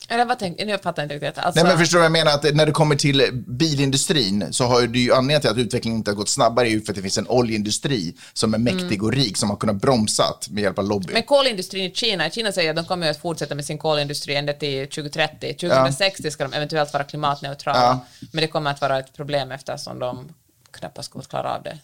Eller 0.09 0.25
vad 0.25 0.39
tänkte 0.39 0.65
Nu 0.65 0.79
fattar 0.79 1.03
jag 1.03 1.05
inte 1.05 1.27
riktigt. 1.27 1.45
Alltså, 1.45 1.63
Nej 1.63 1.73
men 1.73 1.79
förstår 1.79 1.99
du 1.99 2.01
vad 2.01 2.05
jag 2.05 2.13
menar? 2.13 2.33
Att 2.35 2.55
när 2.55 2.67
det 2.67 2.73
kommer 2.73 2.97
till 2.97 3.43
bilindustrin 3.47 4.47
så 4.51 4.65
har 4.65 4.87
det 4.87 4.99
ju 4.99 5.13
anledningen 5.13 5.41
till 5.41 5.51
att 5.51 5.57
utvecklingen 5.57 5.99
inte 5.99 6.11
har 6.11 6.17
gått 6.17 6.29
snabbare 6.29 6.69
är 6.69 6.71
ju 6.71 6.81
för 6.81 6.93
att 6.93 6.97
det 6.97 7.03
finns 7.03 7.19
en 7.19 7.29
oljeindustri 7.29 8.15
som 8.33 8.55
är 8.55 8.59
mäktig 8.59 9.03
och 9.03 9.13
rik 9.13 9.37
som 9.37 9.51
har 9.51 9.57
kunnat 9.57 9.77
bromsat 9.77 10.49
med 10.51 10.63
hjälp 10.63 10.79
av 10.79 10.89
lobby. 10.89 11.05
Mm. 11.05 11.15
Men 11.15 11.23
kolindustrin 11.23 11.85
i 11.85 11.95
Kina, 11.95 12.31
Kina 12.31 12.53
säger 12.53 12.71
att 12.71 12.77
de 12.77 12.85
kommer 12.85 13.11
att 13.11 13.21
fortsätta 13.21 13.55
med 13.55 13.65
sin 13.65 13.79
kolindustri 13.79 14.35
ända 14.35 14.53
till 14.53 14.89
2030. 14.89 15.55
2060 15.61 16.31
ska 16.31 16.45
de 16.49 16.53
eventuellt 16.57 16.93
vara 16.93 17.05
klimatneutrala, 17.05 17.79
Ja. 17.81 18.07
men 18.33 18.41
det 18.41 18.47
kommer 18.49 18.71
att 18.71 18.81
vara 18.81 18.99
ett 18.99 19.13
problem 19.17 19.53
eftersom 19.53 19.99
de 19.99 20.29
knappast 20.71 21.11
kommer 21.13 21.23
att 21.23 21.29
klara 21.29 21.55
av 21.55 21.63
det. 21.63 21.79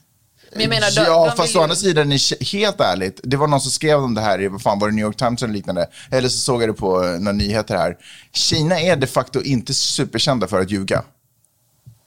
Men 0.53 0.61
jag 0.61 0.69
menar, 0.69 0.91
de, 0.91 1.01
ja, 1.01 1.27
de 1.27 1.37
fast 1.37 1.57
å 1.57 1.63
andra 1.63 1.77
sidan, 1.77 2.13
är- 2.13 2.45
helt 2.53 2.81
ärligt, 2.81 3.21
det 3.23 3.37
var 3.37 3.47
någon 3.47 3.61
som 3.61 3.71
skrev 3.71 3.99
om 3.99 4.15
det 4.15 4.21
här 4.21 4.41
i, 4.43 4.49
vad 4.49 4.63
fan 4.63 4.79
var 4.79 4.89
det, 4.89 4.95
New 4.95 5.05
York 5.05 5.17
Times 5.17 5.43
eller 5.43 5.55
liknande, 5.55 5.87
eller 6.11 6.29
så 6.29 6.39
såg 6.39 6.63
jag 6.63 6.69
det 6.69 6.73
på 6.73 7.01
några 7.01 7.33
nyheter 7.33 7.77
här. 7.77 7.97
Kina 8.33 8.81
är 8.81 8.97
de 8.97 9.07
facto 9.07 9.43
inte 9.43 9.75
superkända 9.75 10.47
för 10.47 10.61
att 10.61 10.71
ljuga. 10.71 11.03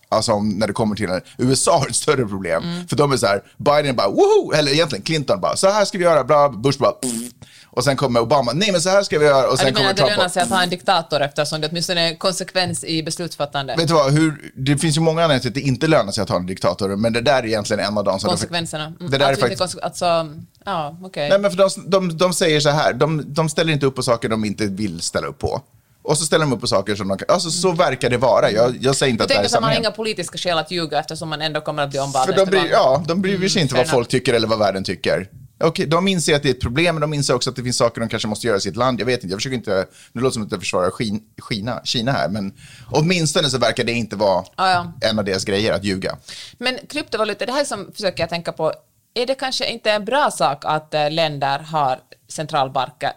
Alltså 0.10 0.32
om, 0.32 0.50
när 0.50 0.68
det 0.68 0.74
kommer 0.74 0.96
till 0.96 1.08
det. 1.08 1.22
USA 1.38 1.78
har 1.80 1.88
ett 1.88 1.96
större 1.96 2.26
problem. 2.28 2.64
Mm. 2.64 2.88
För 2.88 2.96
de 2.96 3.12
är 3.12 3.18
så 3.18 3.26
här, 3.26 3.44
Biden 3.58 3.96
bara 3.96 4.08
woho, 4.10 4.54
eller 4.54 4.72
egentligen 4.72 5.04
Clinton 5.04 5.42
bara, 5.42 5.56
så 5.56 5.70
här 5.70 5.86
ska 5.86 5.98
vi 5.98 6.04
göra, 6.04 6.24
bla, 6.24 6.50
Bush 6.50 6.80
bara 6.80 6.92
pff. 6.92 7.32
Och 7.74 7.84
sen 7.84 7.98
kommer 7.98 8.20
Obama, 8.20 8.52
nej 8.54 8.72
men 8.72 8.82
så 8.82 8.90
här 8.90 9.04
ska 9.04 9.20
vi 9.20 9.26
göra. 9.26 9.48
Och 9.48 9.54
Ja, 9.54 9.58
sen 9.58 9.66
du 9.66 9.74
menar 9.74 9.94
kommer 9.94 10.10
det 10.10 10.16
lönar 10.16 10.30
sig 10.30 10.44
att 10.44 10.50
ha 10.50 10.64
en 10.64 10.70
diktator 10.70 11.22
eftersom 11.22 11.62
det 11.62 11.68
åtminstone 11.68 12.10
är 12.10 12.16
konsekvens 12.16 12.84
i 12.84 13.04
beslutsfattande? 13.04 13.76
Vet 13.78 13.88
du 13.88 13.94
vad, 13.94 14.14
hur, 14.14 14.52
det 14.56 14.78
finns 14.78 14.98
ju 14.98 15.02
många 15.02 15.24
anledningar 15.24 15.40
till 15.40 15.50
att 15.50 15.56
det 15.56 15.62
inte 15.62 15.88
lönar 15.88 16.12
sig 16.12 16.22
att 16.22 16.30
ha 16.30 16.36
en 16.36 16.46
diktator, 16.46 16.96
men 16.96 17.14
det 17.14 17.22
där 17.22 17.44
är 17.44 17.46
egentligen 17.46 17.86
en 17.86 17.98
av 17.98 18.04
dem 18.04 18.20
som... 18.20 18.30
Konsekvenserna? 18.30 18.84
Mm. 18.84 19.12
Det 19.12 19.18
där 19.18 19.26
är 19.26 19.30
alltså, 19.30 19.46
inte 19.46 19.58
faktiskt... 19.58 19.84
alltså, 19.84 20.30
ja, 20.66 20.98
okej. 21.04 21.30
Nej, 21.30 21.40
men 21.40 21.52
för 21.52 21.58
de, 21.58 21.70
de, 21.90 22.18
de 22.18 22.34
säger 22.34 22.60
så 22.60 22.70
här, 22.70 22.94
de, 22.94 23.34
de 23.34 23.50
ställer 23.50 23.74
inte 23.74 23.86
upp 23.86 23.96
på 23.96 24.04
saker 24.04 24.30
de 24.30 24.46
inte 24.46 24.66
vill 24.66 25.02
ställa 25.02 25.28
upp 25.28 25.40
på. 25.40 25.62
Och 26.04 26.18
så 26.18 26.26
ställer 26.26 26.46
de 26.46 26.54
upp 26.54 26.62
på 26.62 26.68
saker 26.68 26.96
som 26.96 27.08
de 27.08 27.18
kan... 27.18 27.26
Alltså 27.30 27.52
så 27.52 27.72
verkar 27.72 28.10
det 28.10 28.18
vara. 28.18 28.52
Jag, 28.52 28.76
jag 28.82 28.96
säger 28.96 29.12
inte 29.12 29.22
Jag 29.22 29.26
att 29.26 29.30
det 29.30 29.34
här 29.36 29.42
är 29.42 29.46
att 29.46 29.52
man 29.52 29.64
har 29.64 29.70
sanningen. 29.70 29.84
inga 29.84 29.92
politiska 29.92 30.38
skäl 30.38 30.58
att 30.58 30.72
ljuga 30.72 31.00
eftersom 31.00 31.30
man 31.30 31.42
ändå 31.42 31.62
kommer 31.62 31.84
att 31.84 31.90
bli 31.90 32.00
omvald 32.00 32.30
För 32.30 32.46
de 32.46 32.46
bryr, 32.46 32.70
ja, 32.72 33.04
de 33.08 33.22
bryr 33.22 33.50
sig 33.50 33.62
inte 33.62 33.76
fair 33.76 33.84
vad 33.84 33.92
folk 33.92 34.08
tycker 34.08 34.34
eller 34.34 34.48
vad 34.48 34.60
världen 34.60 34.84
tycker. 34.84 35.28
Okej, 35.64 35.86
de 35.86 36.08
inser 36.08 36.36
att 36.36 36.44
det 36.44 36.50
är 36.50 36.54
ett 36.54 36.62
problem, 36.62 36.96
men 36.96 37.02
de 37.02 37.14
inser 37.14 37.34
också 37.36 37.50
att 37.50 37.56
det 37.56 37.64
finns 37.64 37.78
saker 37.78 38.02
de 38.02 38.10
kanske 38.10 38.28
måste 38.28 38.48
göra 38.48 38.58
i 38.58 38.62
sitt 38.62 38.76
land. 38.76 39.00
Jag 39.02 39.06
vet 39.06 39.24
inte, 39.24 39.32
jag 39.34 39.38
försöker 39.40 39.56
inte, 39.58 39.86
nu 40.12 40.22
låter 40.22 40.30
det 40.30 40.34
som 40.34 40.44
att 40.44 40.52
jag 40.52 40.60
försvarar 40.62 40.90
Kin- 40.90 41.22
Kina, 41.50 41.82
Kina 41.84 42.12
här, 42.12 42.30
men 42.30 42.54
åtminstone 42.92 43.50
så 43.50 43.58
verkar 43.58 43.84
det 43.84 43.92
inte 43.92 44.16
vara 44.16 44.44
Ja, 44.58 44.70
ja. 45.00 45.10
en 45.10 45.20
av 45.20 45.26
deras 45.26 45.46
grejer 45.46 45.74
att 45.74 45.84
ljuga. 45.84 46.18
Men 46.58 46.78
kryptovalutor, 46.90 47.46
det 47.46 47.52
här 47.52 47.66
som 47.66 47.92
försöker 47.96 48.24
jag 48.24 48.30
tänka 48.30 48.52
på, 48.52 48.74
är 49.14 49.26
det 49.26 49.36
kanske 49.36 49.66
inte 49.72 49.92
en 49.92 50.06
bra 50.06 50.32
sak 50.32 50.64
att 50.66 50.94
eh, 50.94 51.12
länder 51.12 51.60
har 51.60 52.00
centralbanker, 52.28 53.12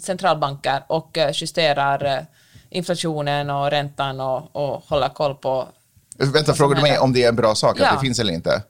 centralbanker 0.00 0.82
och 0.86 1.18
eh, 1.18 1.30
justerar 1.34 2.04
eh, 2.04 2.22
inflationen 2.70 3.50
och 3.50 3.70
räntan 3.70 4.20
och, 4.20 4.56
och 4.56 4.82
håller 4.88 5.08
koll 5.08 5.34
på... 5.34 5.68
Vänta, 6.18 6.54
frågar 6.54 6.76
du 6.76 6.82
mig 6.82 6.98
om 6.98 7.12
det 7.12 7.24
är 7.24 7.28
en 7.28 7.36
bra 7.36 7.54
sak, 7.54 7.76
Ja. 7.80 7.86
att 7.88 7.94
det 8.00 8.06
finns 8.06 8.18
eller 8.18 8.32
inte? 8.32 8.62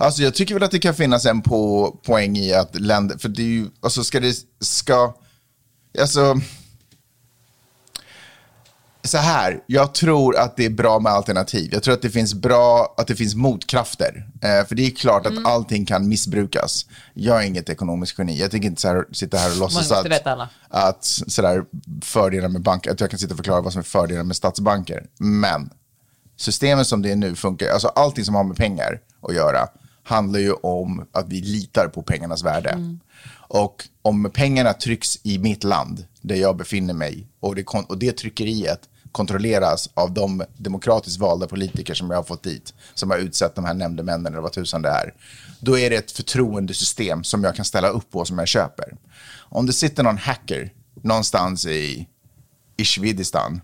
Alltså 0.00 0.22
jag 0.22 0.34
tycker 0.34 0.54
väl 0.54 0.62
att 0.62 0.70
det 0.70 0.78
kan 0.78 0.94
finnas 0.94 1.26
en 1.26 1.42
på, 1.42 1.90
poäng 2.06 2.36
i 2.36 2.54
att 2.54 2.80
länder, 2.80 3.18
för 3.18 3.28
det 3.28 3.42
är 3.42 3.46
ju, 3.46 3.66
alltså 3.80 4.04
ska 4.04 4.20
det, 4.20 4.36
ska, 4.60 5.14
alltså, 6.00 6.40
så 9.04 9.18
här, 9.18 9.60
jag 9.66 9.94
tror 9.94 10.36
att 10.36 10.56
det 10.56 10.64
är 10.64 10.70
bra 10.70 10.98
med 10.98 11.12
alternativ. 11.12 11.68
Jag 11.72 11.82
tror 11.82 11.94
att 11.94 12.02
det 12.02 12.10
finns 12.10 12.34
bra, 12.34 12.94
att 12.96 13.06
det 13.06 13.16
finns 13.16 13.34
motkrafter. 13.34 14.28
Eh, 14.42 14.66
för 14.66 14.74
det 14.74 14.86
är 14.86 14.90
klart 14.90 15.26
att 15.26 15.32
Mm. 15.32 15.46
allting 15.46 15.86
kan 15.86 16.08
missbrukas. 16.08 16.86
Jag 17.14 17.42
är 17.42 17.46
inget 17.46 17.68
ekonomiskt 17.68 18.18
geni. 18.18 18.38
Jag 18.40 18.50
tänker 18.50 18.68
inte 18.68 18.80
så 18.80 18.88
här, 18.88 19.04
sitta 19.12 19.36
här 19.36 19.50
och 19.50 19.56
låtsas 19.56 19.90
att, 19.92 20.02
att 20.68 21.04
sådär, 21.04 21.64
fördelar 22.02 22.48
med 22.48 22.62
banker, 22.62 22.90
att 22.90 23.00
jag 23.00 23.10
kan 23.10 23.18
sitta 23.18 23.32
och 23.34 23.38
förklara 23.38 23.60
vad 23.60 23.72
som 23.72 23.78
är 23.78 23.84
fördelar 23.84 24.22
med 24.22 24.36
statsbanker. 24.36 25.06
Men 25.18 25.70
systemet 26.36 26.86
som 26.86 27.02
det 27.02 27.12
är 27.12 27.16
nu 27.16 27.34
funkar, 27.34 27.68
alltså 27.68 27.88
allting 27.88 28.24
som 28.24 28.34
har 28.34 28.44
med 28.44 28.56
pengar 28.56 29.00
att 29.22 29.34
göra 29.34 29.68
handlar 30.02 30.40
ju 30.40 30.52
om 30.52 31.06
att 31.12 31.28
vi 31.28 31.40
litar 31.40 31.88
på 31.88 32.02
pengarnas 32.02 32.44
värde. 32.44 32.98
Och 33.48 33.88
om 34.02 34.30
pengarna 34.34 34.72
trycks 34.72 35.18
i 35.22 35.38
mitt 35.38 35.64
land, 35.64 36.06
där 36.20 36.36
jag 36.36 36.56
befinner 36.56 36.94
mig, 36.94 37.26
och 37.40 37.54
det, 37.54 37.64
och 37.88 37.98
det 37.98 38.12
tryckeriet 38.12 38.80
kontrolleras 39.12 39.90
av 39.94 40.12
de 40.12 40.44
demokratiskt 40.56 41.20
valda 41.20 41.46
politiker 41.46 41.94
som 41.94 42.10
jag 42.10 42.18
har 42.18 42.22
fått 42.22 42.42
dit, 42.42 42.74
som 42.94 43.10
har 43.10 43.18
utsett 43.18 43.54
de 43.54 43.64
här 43.64 43.74
nämndemännen 43.74 44.32
eller 44.32 44.42
vad 44.42 44.52
tusan 44.52 44.82
det 44.82 44.88
är, 44.88 45.14
då 45.60 45.78
är 45.78 45.90
det 45.90 45.96
ett 45.96 46.12
förtroendesystem 46.12 47.24
som 47.24 47.44
jag 47.44 47.56
kan 47.56 47.64
ställa 47.64 47.88
upp 47.88 48.10
på 48.10 48.24
som 48.24 48.38
jag 48.38 48.48
köper. 48.48 48.96
Om 49.38 49.66
det 49.66 49.72
sitter 49.72 50.02
någon 50.02 50.18
hacker 50.18 50.72
någonstans 51.02 51.66
i, 51.66 52.08
i 52.76 52.84
Svedistan 52.84 53.60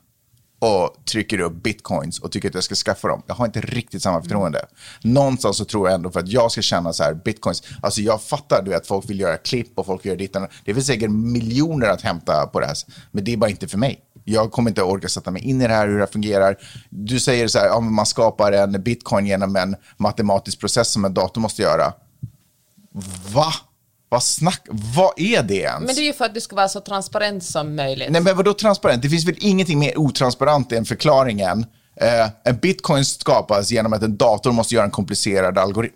och 0.63 1.05
trycker 1.05 1.41
upp 1.41 1.63
bitcoins 1.63 2.19
och 2.19 2.33
tycker 2.33 2.49
att 2.49 2.55
jag 2.55 2.65
ska 2.65 2.75
skaffa 2.75 3.09
dem. 3.09 3.23
Jag 3.27 3.35
har 3.35 3.47
inte 3.47 3.61
riktigt 3.61 4.03
samma 4.03 4.23
förtroende. 4.23 4.67
Någonstans 5.03 5.57
så 5.57 5.65
tror 5.65 5.89
jag 5.89 5.95
ändå 5.95 6.11
för 6.11 6.21
att 6.21 6.29
jag 6.29 6.53
ska 6.53 6.63
känna 6.63 6.93
så 6.93 7.03
här, 7.03 7.15
bitcoins, 7.15 7.63
alltså 7.83 8.01
jag 8.01 8.23
fattar 8.23 8.63
du 8.63 8.71
vet, 8.71 8.87
folk 8.87 9.11
vill 9.11 9.21
göra 9.21 9.37
klipp 9.37 9.79
och 9.79 9.87
folk 9.87 10.05
gör 10.05 10.17
ditt 10.17 10.37
Det 10.65 10.75
finns 10.75 10.87
säkert 10.87 11.11
miljoner 11.11 11.89
att 11.89 12.03
hämta 12.03 12.47
på 12.47 12.61
det 12.61 12.67
här, 12.67 12.77
men 13.11 13.25
det 13.25 13.33
är 13.33 13.37
bara 13.37 13.51
inte 13.51 13.69
för 13.69 13.79
mig. 13.79 14.01
Jag 14.25 14.53
kommer 14.53 14.71
inte 14.71 14.83
orka 14.83 15.09
sätta 15.09 15.31
mig 15.31 15.43
in 15.43 15.63
i 15.63 15.69
det 15.69 15.75
här, 15.75 15.89
hur 15.89 15.99
det 15.99 16.07
fungerar. 16.07 16.57
Du 16.91 17.21
säger 17.21 17.49
så 17.49 17.59
här, 17.59 17.67
ja, 17.67 17.81
man 17.81 18.07
skapar 18.07 18.53
en 18.53 18.83
bitcoin 18.83 19.27
genom 19.27 19.57
en 19.57 19.77
matematisk 19.97 20.61
process 20.61 20.89
som 20.89 21.05
en 21.05 21.15
dator 21.15 21.41
måste 21.41 21.63
göra. 21.63 21.93
Va? 23.35 23.53
Vad 24.13 24.23
snack... 24.23 24.67
Vad 24.71 25.13
är 25.17 25.43
det 25.43 25.55
ens? 25.55 25.87
Men 25.87 25.95
det 25.95 26.01
är 26.01 26.05
ju 26.05 26.13
för 26.13 26.25
att 26.25 26.35
det 26.35 26.41
ska 26.41 26.57
vara 26.57 26.69
så 26.69 26.81
transparent 26.81 27.45
som 27.45 27.77
möjligt. 27.77 28.11
Nej, 28.11 28.23
men 28.23 28.37
vadå 28.37 28.55
transparent? 28.55 29.03
Det 29.03 29.09
finns 29.09 29.29
väl 29.29 29.35
ingenting 29.39 29.79
mer 29.79 29.99
otransparent 29.99 30.73
än 30.73 30.85
förklaringen. 30.85 31.67
Eh, 32.01 32.29
en 32.45 32.57
bitcoin 32.57 33.05
skapas 33.05 33.71
genom 33.71 33.93
att 33.93 34.03
en 34.03 34.17
dator 34.17 34.53
måste 34.53 34.75
göra 34.75 34.85
en 34.85 34.91
komplicerad 34.91 35.59
algoritm. 35.59 35.95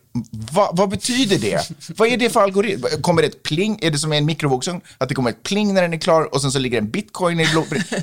Va, 0.53 0.71
vad 0.73 0.89
betyder 0.89 1.39
det? 1.39 1.71
vad 1.97 2.09
är 2.09 2.17
det 2.17 2.31
för 2.31 2.41
algoritm? 2.41 2.85
Kommer 3.03 3.23
det 3.23 3.29
ett 3.29 3.43
pling? 3.43 3.79
Är 3.83 3.91
det 3.91 3.99
som 3.99 4.13
en 4.13 4.25
mikrovågsugn? 4.27 4.81
Att 4.99 5.09
det 5.09 5.15
kommer 5.15 5.31
ett 5.31 5.43
pling 5.43 5.75
när 5.75 5.83
den 5.83 5.93
är 5.93 5.99
klar 5.99 6.35
och 6.35 6.41
sen 6.41 6.53
så 6.53 6.59
ligger 6.59 6.79
en 6.79 6.91
bitcoin 6.91 7.41
i 7.41 7.47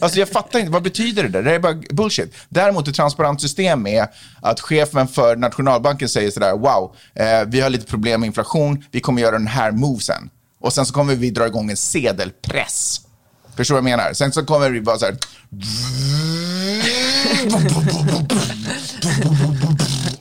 Alltså 0.01 0.19
jag 0.19 0.29
fattar 0.29 0.59
inte, 0.59 0.71
vad 0.71 0.83
betyder 0.83 1.23
det 1.23 1.29
där? 1.29 1.43
Det 1.43 1.55
är 1.55 1.59
bara 1.59 1.81
bullshit. 1.89 2.33
Däremot 2.49 2.87
ett 2.87 2.95
transparent 2.95 3.41
system 3.41 3.87
är 3.87 4.07
att 4.41 4.59
chefen 4.59 5.07
för 5.07 5.35
nationalbanken 5.35 6.09
säger 6.09 6.31
sådär, 6.31 6.51
wow, 6.51 6.95
eh, 7.15 7.47
vi 7.47 7.61
har 7.61 7.69
lite 7.69 7.85
problem 7.85 8.19
med 8.19 8.27
inflation, 8.27 8.83
vi 8.91 8.99
kommer 8.99 9.21
göra 9.21 9.31
den 9.31 9.47
här 9.47 9.71
movesen. 9.71 10.29
Och 10.59 10.73
sen 10.73 10.85
så 10.85 10.93
kommer 10.93 11.15
vi 11.15 11.29
dra 11.31 11.47
igång 11.47 11.69
en 11.69 11.77
sedelpress. 11.77 13.01
Förstår 13.55 13.75
du 13.75 13.81
vad 13.81 13.91
jag 13.91 13.97
menar? 13.97 14.13
Sen 14.13 14.31
så 14.31 14.45
kommer 14.45 14.69
vi 14.69 14.81
bara 14.81 14.97
så 14.97 15.05
här 15.05 15.17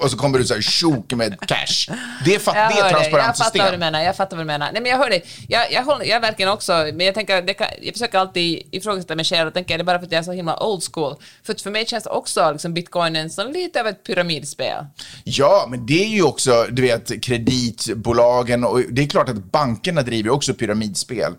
och 0.03 0.11
så 0.11 0.17
kommer 0.17 0.39
du 0.39 0.45
så 0.45 0.55
här 0.55 0.61
tjok 0.61 1.13
med 1.13 1.41
cash. 1.41 1.95
Det 2.25 2.35
är, 2.35 2.39
fatt, 2.39 2.55
det 2.55 2.61
är 2.61 2.87
ett 2.87 2.93
transparent 2.93 3.27
jag 3.27 3.37
system. 3.37 3.45
Fattar 3.45 3.65
vad 3.65 3.73
du 3.73 3.79
menar, 3.79 4.03
jag 4.03 4.17
fattar 4.17 4.37
vad 4.37 4.47
du 4.47 4.47
menar. 4.47 4.73
Nej, 4.73 4.83
men 4.83 4.91
jag 4.91 4.99
hör 4.99 5.11
dig. 5.11 5.25
Jag, 5.49 5.73
jag, 5.73 5.83
håller, 5.83 6.05
jag 6.05 6.21
verkligen 6.21 6.53
också, 6.53 6.73
men 6.73 7.01
jag 7.07 7.15
tänker, 7.15 7.55
kan, 7.55 7.67
jag 7.83 7.95
försöker 7.95 8.19
alltid 8.19 8.63
ifrågasätta 8.71 9.17
mig 9.17 9.25
själv 9.25 9.49
och 9.49 9.55
tänker, 9.55 9.75
är 9.75 9.79
det 9.79 9.85
bara 9.85 9.99
för 9.99 10.07
att 10.07 10.13
jag 10.13 10.19
är 10.19 10.23
så 10.23 10.33
himla 10.33 10.63
old 10.63 10.83
school? 10.93 11.15
För 11.43 11.55
för 11.63 11.71
mig 11.71 11.87
känns 11.87 12.07
också 12.07 12.53
liksom 12.53 12.75
bitcoinen 12.75 13.31
som 13.31 13.53
lite 13.53 13.81
av 13.81 13.87
ett 13.87 14.05
pyramidspel. 14.05 14.87
Ja, 15.25 15.67
men 15.71 15.87
det 15.87 16.05
är 16.05 16.09
ju 16.09 16.23
också, 16.23 16.67
du 16.71 16.83
vet, 16.83 17.23
kreditbolagen 17.23 18.65
och 18.65 18.81
det 18.91 19.03
är 19.03 19.07
klart 19.07 19.29
att 19.29 19.53
bankerna 19.53 20.03
driver 20.03 20.31
också 20.31 20.55
pyramidspel 20.55 21.33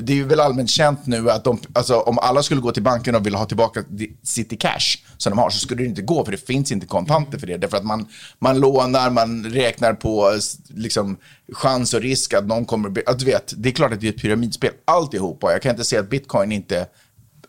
det 0.00 0.20
är 0.20 0.24
väl 0.24 0.40
allmänt 0.40 0.70
känt 0.70 1.06
nu 1.06 1.30
att 1.30 1.44
de, 1.44 1.60
alltså, 1.72 2.00
om 2.00 2.18
alla 2.18 2.42
skulle 2.42 2.60
gå 2.60 2.72
till 2.72 2.82
banken 2.82 3.14
och 3.14 3.26
vilja 3.26 3.38
ha 3.38 3.46
tillbaka 3.46 3.84
City 4.22 4.56
Cash 4.56 4.98
som 5.16 5.30
de 5.30 5.38
har 5.38 5.50
så 5.50 5.58
skulle 5.58 5.82
det 5.82 5.88
inte 5.88 6.02
gå 6.02 6.24
för 6.24 6.32
det 6.32 6.46
finns 6.46 6.72
inte 6.72 6.86
kontanter 6.86 7.38
för 7.38 7.46
det. 7.46 7.56
Därför 7.56 7.76
att 7.76 7.84
man, 7.84 8.06
man 8.38 8.60
lånar, 8.60 9.10
man 9.10 9.44
räknar 9.44 9.92
på 9.92 10.32
liksom, 10.68 11.16
chans 11.52 11.94
och 11.94 12.00
risk 12.00 12.34
att 12.34 12.46
någon 12.46 12.64
kommer... 12.64 13.02
Att, 13.06 13.18
du 13.18 13.24
vet, 13.24 13.54
det 13.56 13.68
är 13.68 13.72
klart 13.72 13.92
att 13.92 14.00
det 14.00 14.08
är 14.08 14.12
ett 14.12 14.22
pyramidspel 14.22 14.70
alltihopa. 14.84 15.52
Jag 15.52 15.62
kan 15.62 15.70
inte 15.70 15.84
säga 15.84 16.00
att 16.00 16.10
bitcoin 16.10 16.52
inte 16.52 16.86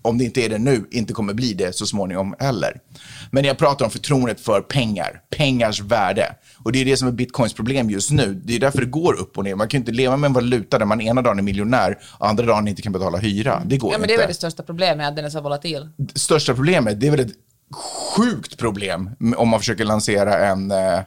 om 0.07 0.17
det 0.17 0.23
inte 0.23 0.41
är 0.41 0.49
det 0.49 0.57
nu, 0.57 0.87
inte 0.91 1.13
kommer 1.13 1.33
bli 1.33 1.53
det 1.53 1.75
så 1.75 1.85
småningom 1.85 2.35
heller. 2.39 2.79
Men 3.31 3.45
jag 3.45 3.57
pratar 3.57 3.85
om 3.85 3.91
förtroendet 3.91 4.39
för 4.39 4.61
pengar, 4.61 5.21
pengars 5.37 5.81
värde. 5.81 6.35
Och 6.63 6.71
det 6.71 6.81
är 6.81 6.85
det 6.85 6.97
som 6.97 7.07
är 7.07 7.11
bitcoins 7.11 7.53
problem 7.53 7.89
just 7.89 8.11
nu. 8.11 8.41
Det 8.45 8.55
är 8.55 8.59
därför 8.59 8.79
det 8.81 8.85
går 8.85 9.19
upp 9.19 9.37
och 9.37 9.43
ner. 9.43 9.55
Man 9.55 9.67
kan 9.67 9.79
inte 9.79 9.91
leva 9.91 10.17
med 10.17 10.27
en 10.27 10.33
valuta 10.33 10.79
där 10.79 10.85
man 10.85 11.01
ena 11.01 11.21
dagen 11.21 11.39
är 11.39 11.43
miljonär 11.43 11.97
och 12.17 12.27
andra 12.27 12.45
dagen 12.45 12.67
inte 12.67 12.81
kan 12.81 12.93
betala 12.93 13.17
hyra. 13.17 13.61
Det 13.65 13.77
går 13.77 13.93
ja, 13.93 13.97
men 13.97 14.03
inte. 14.03 14.13
Det 14.13 14.15
är 14.15 14.17
väl 14.17 14.27
det 14.27 14.33
största 14.33 14.63
problemet, 14.63 15.07
att 15.07 15.15
den 15.15 15.25
är 15.25 15.29
så 15.29 15.41
volatil. 15.41 15.89
Största 16.15 16.53
problemet, 16.53 16.99
det 16.99 17.07
är 17.07 17.11
väl 17.11 17.19
ett 17.19 17.33
sjukt 18.15 18.57
problem 18.57 19.09
om 19.37 19.49
man 19.49 19.59
försöker 19.59 19.85
lansera 19.85 20.37
en... 20.47 20.71
Eh, 20.71 20.99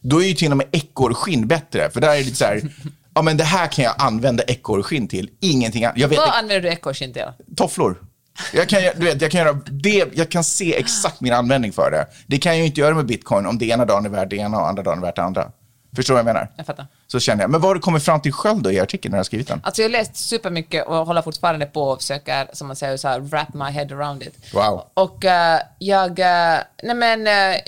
då 0.00 0.22
är 0.22 0.26
ju 0.26 0.34
till 0.34 0.50
och 0.50 0.56
med 0.56 0.66
ekorrskinn 0.72 1.46
bättre, 1.46 1.90
för 1.90 2.00
där 2.00 2.08
är 2.08 2.18
det 2.18 2.24
lite 2.24 2.36
så 2.36 2.44
här... 2.44 2.62
Ja, 3.14 3.22
men 3.22 3.36
det 3.36 3.44
här 3.44 3.66
kan 3.66 3.84
jag 3.84 3.94
använda 3.98 4.42
ekorrskinn 4.42 5.08
till, 5.08 5.30
ingenting 5.40 5.84
annat. 5.84 6.10
Vad 6.10 6.18
använder 6.18 6.60
du 6.60 6.68
ekorrskinn 6.68 7.12
till? 7.12 7.22
Tofflor. 7.56 8.07
Jag 8.52 8.68
kan, 8.68 8.82
du 8.96 9.04
vet, 9.04 9.22
jag, 9.22 9.30
kan 9.30 9.40
göra 9.40 9.60
det, 9.66 10.04
jag 10.14 10.28
kan 10.28 10.44
se 10.44 10.76
exakt 10.76 11.20
min 11.20 11.32
användning 11.32 11.72
för 11.72 11.90
det. 11.90 12.06
Det 12.26 12.38
kan 12.38 12.52
jag 12.52 12.58
ju 12.58 12.66
inte 12.66 12.80
göra 12.80 12.94
med 12.94 13.06
bitcoin 13.06 13.46
om 13.46 13.58
det 13.58 13.66
ena 13.66 13.84
dagen 13.84 14.06
är 14.06 14.10
värt 14.10 14.30
det 14.30 14.36
ena 14.36 14.60
och 14.60 14.68
andra 14.68 14.82
dagen 14.82 14.98
är 14.98 15.02
värt 15.02 15.16
det 15.16 15.22
andra. 15.22 15.50
Förstår 15.96 16.14
du 16.14 16.22
vad 16.22 16.28
jag 16.28 16.34
menar? 16.34 16.48
Jag 16.56 16.66
fattar. 16.66 16.86
Så 17.06 17.20
känner 17.20 17.42
jag. 17.42 17.50
Men 17.50 17.60
vad 17.60 17.68
har 17.68 17.74
du 17.74 17.80
kommit 17.80 18.02
fram 18.02 18.20
till 18.20 18.32
själv 18.32 18.62
då 18.62 18.72
i 18.72 18.80
artikeln 18.80 19.10
när 19.10 19.16
du 19.16 19.18
har 19.18 19.24
skrivit 19.24 19.48
den? 19.48 19.60
Alltså 19.64 19.82
jag 19.82 19.88
har 19.88 19.92
läst 19.92 20.16
supermycket 20.16 20.86
och 20.86 21.06
håller 21.06 21.22
fortfarande 21.22 21.66
på 21.66 21.82
och 21.82 21.98
försöker, 21.98 22.48
som 22.52 22.66
man 22.66 22.76
säger, 22.76 22.96
så 22.96 23.08
här, 23.08 23.20
wrap 23.20 23.54
my 23.54 23.64
head 23.64 23.86
around 23.90 24.22
it. 24.22 24.54
Wow. 24.54 24.84
Och 24.94 25.24
uh, 25.24 25.30
jag, 25.78 26.10
uh, 26.10 26.58
nej 26.82 26.94
men, 26.94 27.20
uh, 27.20 27.60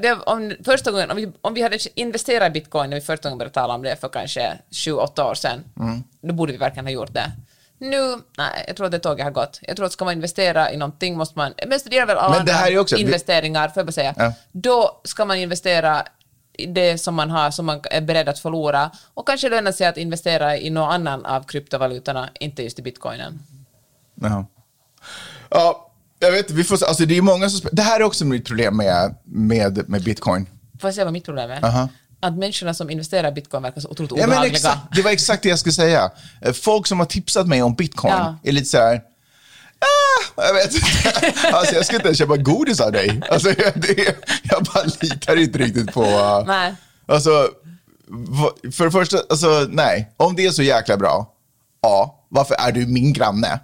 det, 0.00 0.12
om, 0.26 0.54
första 0.64 0.90
gången, 0.90 1.10
om 1.10 1.16
vi, 1.16 1.32
om 1.40 1.54
vi 1.54 1.62
hade 1.62 1.78
investerat 1.94 2.48
i 2.48 2.50
bitcoin 2.50 2.90
när 2.90 2.96
vi 2.96 3.00
första 3.00 3.28
gången 3.28 3.38
började 3.38 3.54
tala 3.54 3.74
om 3.74 3.82
det 3.82 3.96
för 3.96 4.08
kanske 4.08 4.58
7-8 4.70 5.30
år 5.30 5.34
sedan, 5.34 5.64
mm. 5.80 6.04
då 6.20 6.34
borde 6.34 6.52
vi 6.52 6.58
verkligen 6.58 6.86
ha 6.86 6.92
gjort 6.92 7.12
det. 7.12 7.32
Nu, 7.78 8.16
nej, 8.38 8.64
jag 8.66 8.76
tror 8.76 8.86
att 8.86 8.92
det 8.92 8.98
tåget 8.98 9.24
har 9.24 9.30
gått. 9.30 9.60
Jag 9.62 9.76
tror 9.76 9.86
att 9.86 9.92
ska 9.92 10.04
man 10.04 10.14
investera 10.14 10.72
i 10.72 10.76
någonting 10.76 11.16
måste 11.16 11.38
man, 11.38 11.52
men 11.66 11.80
gäller 11.90 12.06
väl 12.06 12.16
alla 12.16 12.68
är 12.68 12.78
också, 12.78 12.96
investeringar, 12.96 13.68
får 13.68 13.80
jag 13.80 13.86
bara 13.86 13.92
säga. 13.92 14.14
Ja. 14.16 14.32
Då 14.52 15.00
ska 15.04 15.24
man 15.24 15.36
investera 15.36 16.02
i 16.52 16.66
det 16.66 16.98
som 16.98 17.14
man 17.14 17.30
har, 17.30 17.50
som 17.50 17.66
man 17.66 17.80
är 17.90 18.00
beredd 18.00 18.28
att 18.28 18.38
förlora 18.38 18.90
och 19.14 19.26
kanske 19.26 19.48
löna 19.48 19.72
sig 19.72 19.86
att 19.86 19.96
investera 19.96 20.56
i 20.56 20.70
någon 20.70 20.90
annan 20.90 21.26
av 21.26 21.42
kryptovalutorna, 21.42 22.28
inte 22.40 22.62
just 22.62 22.78
i 22.78 22.82
bitcoinen. 22.82 23.38
Jaha. 24.14 24.46
Ja, 25.50 25.92
jag 26.18 26.32
vet 26.32 26.50
vi 26.50 26.64
får 26.64 26.84
alltså 26.84 27.04
det 27.04 27.16
är 27.16 27.22
många 27.22 27.48
som, 27.48 27.70
det 27.72 27.82
här 27.82 28.00
är 28.00 28.04
också 28.04 28.24
mitt 28.24 28.46
problem 28.46 28.76
med, 28.76 29.14
med, 29.24 29.88
med 29.88 30.02
bitcoin. 30.02 30.46
Får 30.80 30.88
jag 30.88 30.94
säga 30.94 31.04
vad 31.04 31.12
mitt 31.12 31.24
problem 31.24 31.50
är? 31.50 31.56
Uh 31.56 31.64
-huh 31.64 31.88
att 32.20 32.38
människorna 32.38 32.74
som 32.74 32.90
investerar 32.90 33.28
i 33.28 33.32
bitcoin 33.32 33.62
verkar 33.62 33.80
så 33.80 33.88
otroligt 33.88 34.12
obehagliga. 34.12 34.42
Ja, 34.42 34.46
exakt, 34.46 34.78
det 34.94 35.02
var 35.02 35.10
exakt 35.10 35.42
det 35.42 35.48
jag 35.48 35.58
skulle 35.58 35.72
säga. 35.72 36.10
Eh, 36.40 36.52
folk 36.52 36.86
som 36.86 36.98
har 36.98 37.06
tipsat 37.06 37.46
mig 37.46 37.62
om 37.62 37.74
bitcoin 37.74 38.14
ja. 38.14 38.38
är 38.42 38.52
lite 38.52 38.66
så 38.66 38.78
här, 38.78 39.02
ah, 39.78 40.42
jag 40.46 40.54
vet 40.54 40.74
inte. 40.74 40.86
Alltså, 41.52 41.74
jag 41.74 41.86
ska 41.86 41.96
inte 41.96 42.08
ens 42.08 42.18
köpa 42.18 42.36
godis 42.36 42.80
av 42.80 42.92
dig. 42.92 43.22
Alltså, 43.30 43.48
jag, 43.48 43.72
det, 43.80 44.16
jag 44.42 44.64
bara 44.74 44.84
litar 45.00 45.36
inte 45.36 45.58
riktigt 45.58 45.92
på... 45.92 46.02
Uh, 46.02 46.46
nej. 46.46 46.74
Alltså, 47.06 47.48
för 48.72 48.84
det 48.84 48.90
första, 48.90 49.18
alltså, 49.30 49.66
nej. 49.70 50.14
Om 50.16 50.36
det 50.36 50.46
är 50.46 50.50
så 50.50 50.62
jäkla 50.62 50.96
bra, 50.96 51.32
A, 51.82 52.10
varför 52.28 52.54
är 52.54 52.72
du 52.72 52.86
min 52.86 53.12
granne? 53.12 53.60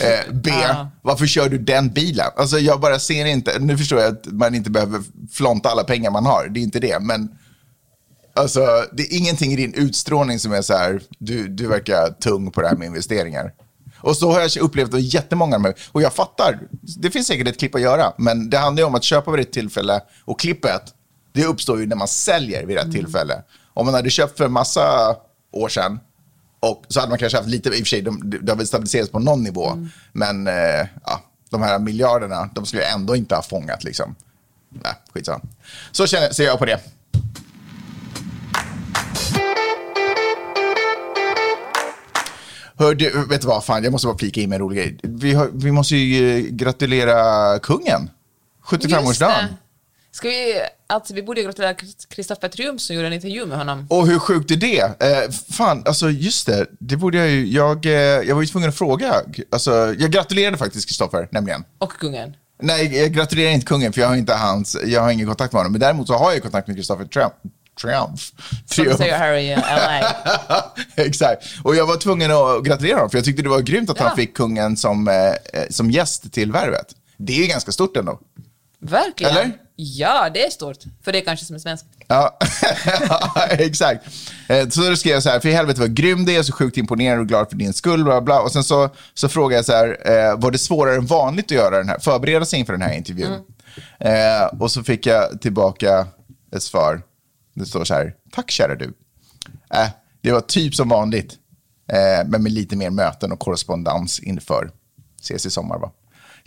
Eh, 0.00 0.32
B, 0.32 0.50
varför 1.02 1.26
kör 1.26 1.48
du 1.48 1.58
den 1.58 1.88
bilen? 1.88 2.26
Alltså 2.36 2.58
jag 2.58 2.80
bara 2.80 2.98
ser 2.98 3.24
inte, 3.24 3.58
nu 3.58 3.78
förstår 3.78 4.00
jag 4.00 4.12
att 4.12 4.26
man 4.26 4.54
inte 4.54 4.70
behöver 4.70 5.02
flonta 5.32 5.68
alla 5.68 5.84
pengar 5.84 6.10
man 6.10 6.26
har, 6.26 6.48
det 6.48 6.60
är 6.60 6.62
inte 6.62 6.80
det, 6.80 6.98
men 7.00 7.28
Alltså, 8.38 8.86
det 8.92 9.02
är 9.02 9.16
ingenting 9.18 9.52
i 9.52 9.56
din 9.56 9.74
utstrålning 9.74 10.38
som 10.38 10.52
är 10.52 10.62
så 10.62 10.74
här, 10.76 11.02
du, 11.18 11.48
du 11.48 11.66
verkar 11.66 12.10
tung 12.10 12.50
på 12.50 12.60
det 12.60 12.68
här 12.68 12.76
med 12.76 12.86
investeringar. 12.86 13.52
Och 13.96 14.16
så 14.16 14.32
har 14.32 14.40
jag 14.40 14.56
upplevt 14.56 14.90
det 14.90 15.00
jättemånga 15.00 15.58
med 15.58 15.74
Och 15.92 16.02
jag 16.02 16.12
fattar, 16.12 16.58
det 16.98 17.10
finns 17.10 17.26
säkert 17.26 17.48
ett 17.48 17.58
klipp 17.58 17.74
att 17.74 17.80
göra, 17.80 18.12
men 18.18 18.50
det 18.50 18.58
handlar 18.58 18.80
ju 18.80 18.86
om 18.86 18.94
att 18.94 19.04
köpa 19.04 19.30
vid 19.30 19.38
rätt 19.38 19.52
tillfälle. 19.52 20.00
Och 20.24 20.40
klippet, 20.40 20.82
det 21.32 21.44
uppstår 21.44 21.80
ju 21.80 21.86
när 21.86 21.96
man 21.96 22.08
säljer 22.08 22.66
vid 22.66 22.76
rätt 22.76 22.84
mm. 22.84 22.96
tillfälle. 22.96 23.42
Om 23.74 23.86
man 23.86 23.94
hade 23.94 24.10
köpt 24.10 24.38
för 24.38 24.44
en 24.44 24.52
massa 24.52 25.16
år 25.52 25.68
sedan, 25.68 26.00
och 26.60 26.84
så 26.88 27.00
hade 27.00 27.10
man 27.10 27.18
kanske 27.18 27.38
haft 27.38 27.48
lite, 27.48 27.68
i 27.68 27.72
och 27.72 27.76
för 27.76 27.84
sig, 27.84 28.02
de, 28.02 28.30
det 28.42 28.52
har 28.52 28.56
väl 28.56 28.66
stabiliserats 28.66 29.10
på 29.10 29.18
någon 29.18 29.42
nivå, 29.42 29.66
mm. 29.70 29.88
men 30.12 30.46
eh, 30.46 30.86
ja, 31.04 31.22
de 31.50 31.62
här 31.62 31.78
miljarderna, 31.78 32.50
de 32.54 32.66
skulle 32.66 32.82
jag 32.82 32.92
ändå 32.92 33.16
inte 33.16 33.34
ha 33.34 33.42
fångat 33.42 33.84
liksom. 33.84 34.14
Nej, 34.70 34.92
skitsamma. 35.14 35.40
Så 35.92 36.06
känner, 36.06 36.30
ser 36.30 36.44
jag 36.44 36.58
på 36.58 36.64
det. 36.64 36.80
Hör 42.78 42.94
du, 42.94 43.24
vet 43.28 43.40
du 43.40 43.46
vad, 43.46 43.64
fan, 43.64 43.84
jag 43.84 43.92
måste 43.92 44.06
bara 44.06 44.18
flika 44.18 44.40
in 44.40 44.48
med 44.48 44.56
en 44.56 44.60
rolig 44.60 44.78
grej. 44.78 44.98
Vi, 45.02 45.34
har, 45.34 45.50
vi 45.52 45.72
måste 45.72 45.96
ju 45.96 46.38
eh, 46.38 46.44
gratulera 46.50 47.58
kungen. 47.58 48.10
75-årsdagen. 48.64 49.44
Ska 50.10 50.28
vi, 50.28 50.60
alltså, 50.86 51.14
vi 51.14 51.22
borde 51.22 51.42
gratulera 51.42 51.74
Kristoffer 52.08 52.48
Triumf 52.48 52.80
som 52.80 52.96
gjorde 52.96 53.06
en 53.06 53.12
intervju 53.12 53.46
med 53.46 53.58
honom. 53.58 53.86
Och 53.90 54.06
hur 54.06 54.18
sjukt 54.18 54.50
är 54.50 54.56
det? 54.56 54.80
Eh, 54.80 55.30
fan, 55.30 55.82
alltså 55.86 56.10
just 56.10 56.46
det, 56.46 56.66
det 56.80 56.96
borde 56.96 57.18
jag 57.18 57.28
ju, 57.28 57.46
jag, 57.46 57.86
eh, 57.86 57.92
jag 57.92 58.34
var 58.34 58.42
ju 58.42 58.48
tvungen 58.48 58.68
att 58.68 58.78
fråga. 58.78 59.14
Alltså, 59.50 59.94
jag 59.98 60.10
gratulerade 60.10 60.56
faktiskt 60.56 60.88
Kristoffer, 60.88 61.28
nämligen. 61.30 61.64
Och 61.78 61.92
kungen. 61.92 62.34
Nej, 62.62 62.96
jag 62.96 63.12
gratulerar 63.12 63.50
inte 63.50 63.66
kungen 63.66 63.92
för 63.92 64.00
jag 64.00 64.08
har 64.08 64.16
inte 64.16 64.34
hans, 64.34 64.76
jag 64.84 65.00
har 65.00 65.10
ingen 65.10 65.26
kontakt 65.26 65.52
med 65.52 65.60
honom. 65.60 65.72
Men 65.72 65.80
däremot 65.80 66.06
så 66.06 66.14
har 66.14 66.32
jag 66.32 66.42
kontakt 66.42 66.68
med 66.68 66.76
Kristoffer 66.76 67.04
Triumph. 67.80 68.22
Som 68.66 68.96
säger 68.96 69.18
Harry 69.18 69.40
i 69.40 69.56
LA. 69.56 70.14
Exakt. 71.04 71.44
Och 71.64 71.76
jag 71.76 71.86
var 71.86 71.96
tvungen 71.96 72.30
att 72.30 72.64
gratulera 72.64 72.94
honom, 72.96 73.10
för 73.10 73.18
jag 73.18 73.24
tyckte 73.24 73.42
det 73.42 73.48
var 73.48 73.60
grymt 73.60 73.90
att 73.90 73.98
ja. 73.98 74.06
han 74.06 74.16
fick 74.16 74.36
kungen 74.36 74.76
som, 74.76 75.08
eh, 75.08 75.62
som 75.70 75.90
gäst 75.90 76.32
till 76.32 76.52
Värvet. 76.52 76.86
Det 77.16 77.32
är 77.32 77.42
ju 77.42 77.46
ganska 77.46 77.72
stort 77.72 77.96
ändå. 77.96 78.20
Verkligen. 78.80 79.36
Eller? 79.36 79.52
Ja, 79.76 80.30
det 80.34 80.46
är 80.46 80.50
stort. 80.50 80.76
För 81.04 81.12
det 81.12 81.18
är 81.18 81.24
kanske 81.24 81.46
som 81.46 81.56
är 81.56 81.60
svensk. 81.60 81.84
Ja, 82.06 82.38
exakt. 83.50 84.04
Eh, 84.48 84.68
Så 84.68 84.80
då 84.90 84.96
skrev 84.96 85.12
jag 85.14 85.22
så 85.22 85.28
här, 85.28 85.40
för 85.40 85.48
i 85.48 85.52
helvete 85.52 85.80
vad 85.80 85.94
grym 85.94 86.24
det 86.24 86.36
är, 86.36 86.42
så 86.42 86.52
sjukt 86.52 86.76
imponerad 86.76 87.18
och 87.18 87.26
glad 87.26 87.48
för 87.50 87.56
din 87.56 87.72
skull, 87.72 88.04
bla 88.04 88.20
bla. 88.20 88.40
Och 88.40 88.52
sen 88.52 88.64
så, 88.64 88.90
så 89.14 89.28
frågade 89.28 89.54
jag 89.54 89.64
så 89.64 89.72
här, 89.72 89.98
eh, 90.04 90.38
var 90.40 90.50
det 90.50 90.58
svårare 90.58 90.96
än 90.96 91.06
vanligt 91.06 91.44
att 91.44 91.50
göra 91.50 91.78
den 91.78 91.88
här, 91.88 91.98
förbereda 91.98 92.44
sig 92.44 92.58
inför 92.58 92.72
den 92.72 92.82
här 92.82 92.92
intervjun? 92.92 93.32
Eh, 94.00 94.60
och 94.60 94.70
så 94.70 94.82
fick 94.84 95.06
jag 95.06 95.40
tillbaka 95.40 96.06
ett 96.56 96.62
svar. 96.62 97.02
Det 97.58 97.66
står 97.66 97.84
så 97.84 97.94
här, 97.94 98.14
tack 98.32 98.50
kära 98.50 98.74
du. 98.74 98.94
Eh, 99.74 99.88
det 100.20 100.32
var 100.32 100.40
typ 100.40 100.74
som 100.74 100.88
vanligt, 100.88 101.32
eh, 101.92 102.28
men 102.28 102.42
med 102.42 102.52
lite 102.52 102.76
mer 102.76 102.90
möten 102.90 103.32
och 103.32 103.38
korrespondens 103.38 104.20
inför. 104.20 104.70
Ses 105.20 105.46
i 105.46 105.50
sommar 105.50 105.78
va? 105.78 105.90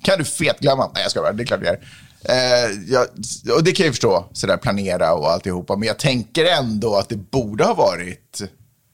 Kan 0.03 0.17
du 0.17 0.25
fetglömma? 0.25 0.91
Nej, 0.93 1.03
jag 1.03 1.11
ska 1.11 1.21
bara, 1.21 1.33
det 1.33 1.43
är 1.43 1.45
klart 1.45 1.59
jag 1.63 1.73
gör. 1.73 1.81
Eh, 2.23 2.71
jag, 2.87 3.07
och 3.55 3.63
det 3.63 3.71
kan 3.71 3.85
jag 3.85 3.95
förstå, 3.95 4.25
sådär 4.33 4.57
planera 4.57 5.13
och 5.13 5.31
alltihopa. 5.31 5.75
Men 5.75 5.87
jag 5.87 5.99
tänker 5.99 6.45
ändå 6.45 6.95
att 6.95 7.09
det 7.09 7.15
borde 7.15 7.63
ha 7.63 7.73
varit, 7.73 8.41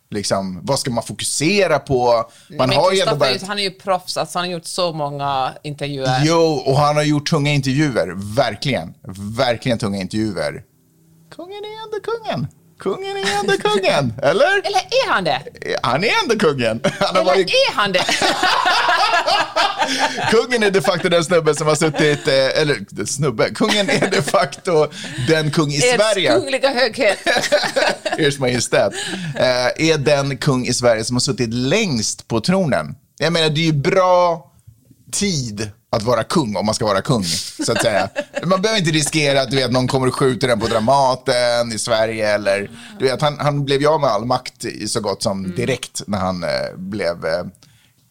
liksom, 0.10 0.60
vad 0.64 0.80
ska 0.80 0.92
man 0.92 1.04
fokusera 1.04 1.80
på? 1.80 2.30
Man 2.50 2.70
Men 2.70 2.78
har 2.78 2.92
ju 2.92 3.06
börjat... 3.16 3.42
han 3.44 3.60
är 3.60 3.64
ju 3.64 3.72
proffs, 3.72 4.18
alltså, 4.18 4.40
han 4.40 4.48
har 4.48 4.54
gjort 4.54 4.66
så 4.66 4.94
många 4.94 5.54
intervjuer. 5.64 6.22
Jo, 6.26 6.64
och 6.66 6.78
han 6.78 6.96
har 6.96 7.04
gjort 7.04 7.30
tunga 7.30 7.52
intervjuer. 7.52 8.36
Verkligen. 8.36 8.94
Verkligen 9.38 9.78
tunga 9.78 9.98
intervjuer. 9.98 10.64
Kungen 11.36 11.63
är 11.63 11.84
ändå 11.84 12.00
kungen. 12.04 12.48
Kungen 12.80 13.18
är 13.18 13.40
ändå 13.40 13.54
kungen. 13.58 14.13
Eller? 14.24 14.58
Eller 14.58 14.80
är 14.80 15.10
han 15.12 15.24
det? 15.24 15.42
Han 15.84 16.04
är 16.04 16.12
ändå 16.24 16.36
kungen. 16.40 16.82
Han 17.00 17.16
Eller 17.16 17.26
varit... 17.26 17.50
är 17.50 17.74
han 17.74 17.92
det? 17.92 18.06
Kungen 20.32 20.63
är 20.63 20.72
de 20.72 20.82
facto 20.82 21.10
den 21.10 21.24
snubben 21.24 21.56
som 21.56 21.68
har 21.68 21.76
suttit, 21.76 22.28
eh, 22.28 22.62
eller 22.62 23.06
snubbe, 23.06 23.50
kungen 23.50 23.90
är 23.90 24.12
de 24.12 24.22
facto 24.22 24.88
den 25.28 25.52
kung 25.52 25.72
i 25.72 25.78
Ers 25.78 25.96
Sverige, 25.96 26.32
kungliga 26.32 26.70
höghet. 26.70 27.20
Ers 28.18 28.40
Majestät, 28.40 28.94
eh, 29.36 29.90
är 29.90 29.98
den 29.98 30.38
kung 30.38 30.68
i 30.68 30.74
Sverige 30.74 31.04
som 31.04 31.16
har 31.16 31.22
suttit 31.22 31.54
längst 31.54 32.28
på 32.28 32.40
tronen. 32.40 32.96
Jag 33.18 33.34
menar, 33.34 33.50
det 33.50 33.62
är 33.62 33.66
ju 33.66 33.74
bra 33.74 34.52
tid 35.12 35.72
att 35.89 36.04
vara 36.04 36.23
kung 36.23 36.56
om 36.56 36.65
man 36.65 36.76
ska 36.76 36.86
vara 36.86 37.02
kung, 37.02 37.23
så 37.65 37.71
att 37.71 37.82
säga. 37.82 38.10
Man 38.45 38.62
behöver 38.62 38.80
inte 38.80 38.91
riskera 38.91 39.41
att 39.41 39.52
du 39.52 39.58
vet, 39.58 39.71
någon 39.71 39.88
kommer 39.88 40.08
och 40.08 40.15
skjuter 40.15 40.47
den 40.47 40.60
på 40.60 40.67
Dramaten 40.67 41.71
i 41.73 41.80
Sverige. 41.80 42.34
Eller, 42.34 42.71
du 43.00 43.06
vet, 43.06 43.21
han, 43.21 43.39
han 43.39 43.65
blev 43.65 43.82
ju 43.82 43.88
av 43.88 44.02
med 44.02 44.10
all 44.10 44.26
makt 44.26 44.65
i 44.65 44.88
så 44.88 45.02
gott 45.02 45.23
som 45.23 45.56
direkt 45.56 46.02
när 46.08 46.17
han 46.17 46.43
eh, 46.43 46.50
blev 46.76 47.26
eh, 47.26 47.43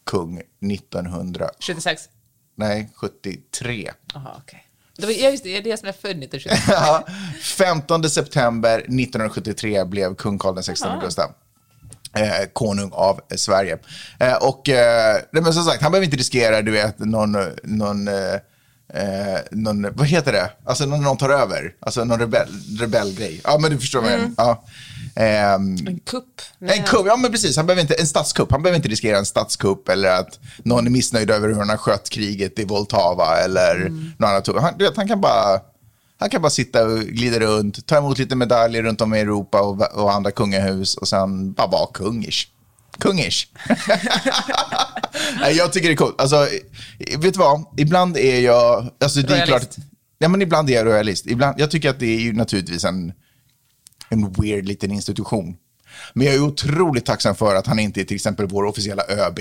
kung 0.05 0.41
1900. 0.71 1.49
76. 1.59 2.03
Nej, 2.55 2.89
73. 2.95 3.91
Jaha, 4.13 4.35
okej. 4.37 4.63
Det 4.97 5.05
var 5.05 5.13
ja, 5.13 5.29
just 5.29 5.43
det, 5.43 5.49
det 5.61 5.69
är 5.69 5.69
jag 5.69 5.79
som 5.79 5.87
är 5.87 5.93
född 5.93 6.23
1976. 6.23 6.63
Ja, 6.67 7.07
15 7.41 8.09
september 8.09 8.79
1973 8.79 9.85
blev 9.85 10.15
kung 10.15 10.39
Carl 10.39 10.61
XVI 10.61 10.73
Gustaf. 11.01 11.31
Eh, 12.21 12.45
konung 12.53 12.89
av 12.93 13.19
eh, 13.31 13.35
Sverige. 13.37 13.77
Eh, 14.19 14.33
och 14.35 14.69
eh, 14.69 15.17
men 15.31 15.53
som 15.53 15.63
sagt, 15.63 15.81
han 15.81 15.91
behöver 15.91 16.05
inte 16.05 16.17
riskera, 16.17 16.61
du 16.61 16.71
vet, 16.71 16.99
någon, 16.99 17.37
någon, 17.63 18.07
eh, 18.07 18.33
eh, 18.93 19.39
någon 19.51 19.87
vad 19.93 20.07
heter 20.07 20.31
det? 20.31 20.49
Alltså 20.65 20.85
när 20.85 20.97
någon 20.97 21.17
tar 21.17 21.29
över, 21.29 21.73
alltså 21.79 22.03
någon 22.03 22.19
rebell, 22.19 22.47
rebellgrej. 22.79 23.41
Ja, 23.43 23.57
men 23.57 23.71
du 23.71 23.77
förstår 23.79 24.01
vad 24.01 24.11
jag 24.11 24.19
menar. 24.19 24.33
Ja. 24.37 24.63
Ehm, 25.15 25.77
En 25.87 25.99
kupp. 25.99 26.41
en 26.59 26.83
kupp, 26.83 27.05
ja 27.07 27.15
men 27.17 27.31
precis. 27.31 27.57
Han 27.57 27.65
behöver 27.65 27.81
inte, 27.81 27.93
en 27.93 28.07
statskupp. 28.07 28.51
Han 28.51 28.63
behöver 28.63 28.75
inte 28.75 28.89
riskera 28.89 29.17
en 29.17 29.25
statskupp 29.25 29.89
eller 29.89 30.09
att 30.09 30.39
någon 30.57 30.85
är 30.87 30.91
missnöjd 30.91 31.31
över 31.31 31.47
hur 31.47 31.55
han 31.55 31.69
har 31.69 31.77
skött 31.77 32.09
kriget 32.09 32.59
i 32.59 32.65
Voltava 32.65 33.37
eller 33.37 33.75
Mm. 33.75 34.11
något 34.17 34.29
annat. 34.29 34.61
Han, 34.63 34.73
du 34.77 34.85
vet, 34.85 34.97
han, 34.97 35.07
kan 35.07 35.21
bara, 35.21 35.59
han 36.19 36.29
kan 36.29 36.41
bara 36.41 36.49
sitta 36.49 36.85
och 36.85 36.99
glida 36.99 37.39
runt, 37.39 37.87
ta 37.87 37.97
emot 37.97 38.17
lite 38.17 38.35
medaljer 38.35 38.83
runt 38.83 39.01
om 39.01 39.13
i 39.13 39.19
Europa 39.19 39.61
och, 39.61 40.03
och 40.03 40.13
andra 40.13 40.31
kungahus 40.31 40.97
och 40.97 41.07
sen 41.07 41.53
bara 41.53 41.67
vara 41.67 41.87
kungish. 41.93 42.47
Kungish. 42.99 43.47
Jag 45.57 45.73
tycker 45.73 45.87
det 45.87 45.93
är 45.93 45.97
coolt. 45.97 46.21
Alltså, 46.21 46.47
vet 47.17 47.33
du 47.33 47.39
vad? 47.39 47.65
Ibland 47.77 48.17
är 48.17 48.39
jag... 48.39 48.89
Alltså, 48.99 49.19
det 49.19 49.33
är 49.33 49.45
Royalist. 49.45 49.73
klart, 49.75 49.85
ja, 50.17 50.27
men 50.27 50.41
ibland 50.41 50.69
är 50.69 50.73
jag 50.73 50.85
royalist. 50.85 51.27
Ibland, 51.27 51.59
jag 51.59 51.71
tycker 51.71 51.89
att 51.89 51.99
det 51.99 52.15
är 52.15 52.19
ju 52.19 52.33
naturligtvis 52.33 52.83
en 52.83 53.13
en 54.09 54.31
weird 54.31 54.65
liten 54.65 54.91
institution. 54.91 55.55
Men 56.13 56.27
jag 56.27 56.35
är 56.35 56.41
otroligt 56.41 57.05
tacksam 57.05 57.35
för 57.35 57.55
att 57.55 57.67
han 57.67 57.79
inte 57.79 58.01
är 58.01 58.05
till 58.05 58.15
exempel 58.15 58.47
vår 58.47 58.63
officiella 58.63 59.03
ÖB. 59.09 59.39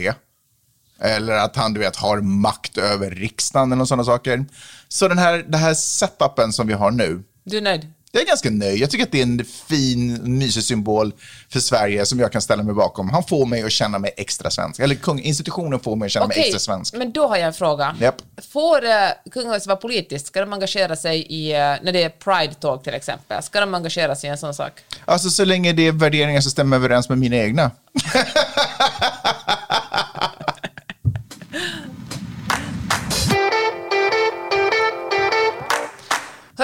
Eller 1.00 1.32
att 1.32 1.56
han 1.56 1.74
du 1.74 1.80
vet, 1.80 1.96
har 1.96 2.20
makt 2.20 2.78
över 2.78 3.10
riksdagen 3.10 3.80
och 3.80 3.88
sådana 3.88 4.04
saker. 4.04 4.44
Så 4.88 5.08
den 5.08 5.18
här, 5.18 5.44
den 5.48 5.60
här 5.60 5.74
setupen 5.74 6.52
som 6.52 6.66
vi 6.66 6.72
har 6.72 6.90
nu, 6.90 7.22
Du 7.44 7.56
är 7.56 7.62
nöjd? 7.62 7.92
jag 8.16 8.22
är 8.22 8.26
ganska 8.26 8.50
nöjd. 8.50 8.78
Jag 8.78 8.90
tycker 8.90 9.04
att 9.04 9.12
det 9.12 9.18
är 9.18 9.22
en 9.22 9.44
fin, 9.44 10.20
mysig 10.38 10.62
symbol 10.64 11.12
för 11.48 11.60
Sverige 11.60 12.06
som 12.06 12.20
jag 12.20 12.32
kan 12.32 12.42
ställa 12.42 12.62
mig 12.62 12.74
bakom. 12.74 13.10
Han 13.10 13.22
får 13.24 13.46
mig 13.46 13.62
att 13.62 13.72
känna 13.72 13.98
mig 13.98 14.14
extra 14.16 14.50
svensk. 14.50 14.80
Eller 14.80 14.94
kung, 14.94 15.20
institutionen 15.20 15.80
får 15.80 15.96
mig 15.96 16.06
att 16.06 16.12
känna 16.12 16.26
mig 16.26 16.34
Okej, 16.34 16.42
extra 16.42 16.58
svensk. 16.58 16.94
men 16.94 17.12
då 17.12 17.26
har 17.28 17.36
jag 17.36 17.46
en 17.46 17.52
fråga. 17.54 17.96
Japp. 18.00 18.14
Får 18.52 18.84
uh, 18.84 18.90
kungahuset 19.30 19.66
vara 19.66 19.76
politiskt? 19.76 20.26
Ska 20.26 20.40
de 20.40 20.52
engagera 20.52 20.96
sig 20.96 21.18
i, 21.18 21.52
eh, 21.52 21.58
när 21.58 21.92
det 21.92 22.02
är 22.02 22.08
Pride-tåg 22.08 22.84
till 22.84 22.94
exempel? 22.94 23.42
Ska 23.42 23.60
de 23.60 23.74
engagera 23.74 24.16
sig 24.16 24.28
i 24.28 24.30
en 24.30 24.38
sån 24.38 24.54
sak? 24.54 24.72
Alltså 25.04 25.30
så 25.30 25.44
länge 25.44 25.72
det 25.72 25.86
är 25.86 25.92
värderingar 25.92 26.40
som 26.40 26.50
stämmer 26.50 26.76
överens 26.76 27.08
med 27.08 27.18
mina 27.18 27.36
egna. 27.36 27.70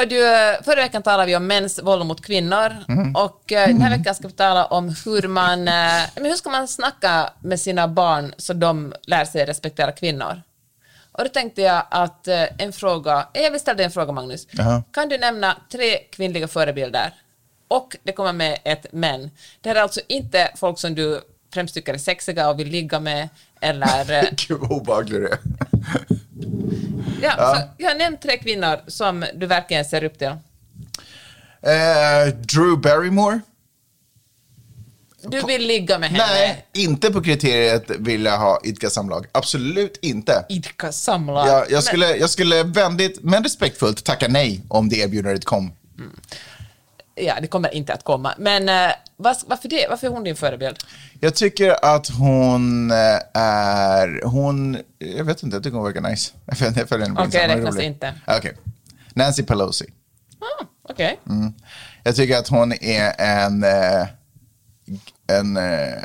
Hör 0.02 0.06
du, 0.06 0.26
eh, 0.26 0.62
förra 0.62 0.76
veckan 0.80 1.02
talade 1.02 1.26
vi 1.26 1.36
om 1.36 1.46
mäns 1.46 1.82
våld 1.82 2.06
mot 2.06 2.20
kvinnor 2.20 2.76
Mm. 2.88 3.16
och 3.16 3.52
eh, 3.52 3.68
den 3.68 3.80
här 3.80 3.98
veckan 3.98 4.14
ska 4.14 4.28
vi 4.28 4.34
tala 4.34 4.64
om 4.66 4.94
hur 5.04 5.28
man, 5.28 5.68
eh, 5.68 6.02
men 6.14 6.24
hur 6.24 6.34
ska 6.34 6.50
man 6.50 6.68
snacka 6.68 7.30
med 7.40 7.60
sina 7.60 7.88
barn 7.88 8.34
så 8.36 8.52
de 8.52 8.94
lär 9.02 9.24
sig 9.24 9.44
respektera 9.46 9.92
kvinnor? 9.92 10.42
Och 11.12 11.24
då 11.24 11.28
tänkte 11.30 11.62
jag 11.62 11.82
att 11.90 12.28
eh, 12.28 12.44
en 12.58 12.72
fråga, 12.72 13.26
jag 13.32 13.50
vill 13.50 13.60
ställa 13.60 13.76
dig 13.76 13.86
en 13.86 13.92
fråga 13.92 14.12
Magnus. 14.12 14.46
Jaha. 14.50 14.82
Kan 14.92 15.08
du 15.08 15.18
nämna 15.18 15.56
tre 15.72 15.98
kvinnliga 15.98 16.48
förebilder? 16.48 17.14
Och 17.68 17.96
det 18.02 18.12
kommer 18.12 18.32
med 18.32 18.58
ett 18.64 18.86
men. 18.92 19.30
Det 19.60 19.68
här 19.68 19.76
är 19.76 19.80
alltså 19.82 20.00
inte 20.08 20.50
folk 20.56 20.78
som 20.78 20.94
du 20.94 21.20
främst 21.54 21.74
tycker 21.74 21.94
är 21.94 21.98
sexiga 21.98 22.48
och 22.50 22.58
vill 22.60 22.68
ligga 22.68 23.00
med 23.00 23.28
eller 23.60 24.28
Gud 24.48 24.58
vad 24.60 24.72
obehaglig 24.72 25.20
du 25.20 25.28
är. 25.28 25.38
Ja, 27.22 27.54
Så 27.56 27.82
jag 27.82 27.90
har 27.90 27.94
nämnt 27.98 28.22
tre 28.22 28.38
kvinnor 28.38 28.80
som 28.86 29.24
du 29.34 29.46
verkligen 29.46 29.84
ser 29.84 30.04
upp 30.04 30.18
till. 30.18 30.26
Eh, 31.62 32.34
Drew 32.34 32.80
Barrymore. 32.80 33.40
Du 35.22 35.42
vill 35.42 35.66
ligga 35.66 35.98
med 35.98 36.10
henne. 36.10 36.24
Nej, 36.26 36.66
inte 36.72 37.10
på 37.12 37.22
kriteriet 37.22 37.90
vill 37.98 38.24
jag 38.24 38.38
ha 38.38 38.60
idka 38.64 38.90
samlag. 38.90 39.26
Absolut 39.32 39.98
inte. 40.02 40.44
Idka 40.48 40.92
samlag. 40.92 41.48
Jag, 41.48 41.70
jag, 41.70 41.84
skulle, 41.84 42.16
jag 42.16 42.30
skulle 42.30 42.62
vänligt 42.62 43.22
men 43.22 43.44
respektfullt 43.44 44.04
tacka 44.04 44.28
nej 44.28 44.62
om 44.68 44.88
det 44.88 44.96
erbjudandet 44.96 45.44
kom. 45.44 45.72
Men, 45.96 46.10
ja, 47.24 47.40
det 47.40 47.46
kommer 47.46 47.74
inte 47.74 47.94
att 47.94 48.04
komma. 48.04 48.34
Men 48.38 48.68
eh, 48.68 48.92
varför 49.16 49.68
det? 49.68 49.86
Varför 49.90 50.06
är 50.06 50.10
hon 50.10 50.24
din 50.24 50.36
förebild? 50.36 50.76
Jag 51.20 51.34
tycker 51.34 51.84
att 51.84 52.08
hon 52.08 52.90
eh, 52.90 52.96
är... 53.34 54.24
Hon... 54.24 54.78
Jag 54.98 55.24
vet 55.24 55.42
inte, 55.42 55.56
jag 55.56 55.64
tycker 55.64 55.76
hon 55.76 55.84
verkar 55.84 56.00
nice. 56.00 56.32
Jag 56.46 56.88
följer 56.88 57.06
henne 57.06 57.14
på 57.14 57.22
Okej, 57.22 57.40
är 57.40 57.48
räknas 57.48 57.74
rolig. 57.74 57.86
inte. 57.86 58.14
Okej. 58.26 58.56
Nancy 59.14 59.42
Pelosi. 59.42 59.92
Ah, 60.40 60.64
Okej. 60.88 61.20
Mm. 61.28 61.52
Jag 62.02 62.16
tycker 62.16 62.38
att 62.38 62.48
hon 62.48 62.72
är 62.72 63.12
en... 63.18 63.64
Eh, 63.64 64.06
en 65.26 65.56
eh, 65.56 66.02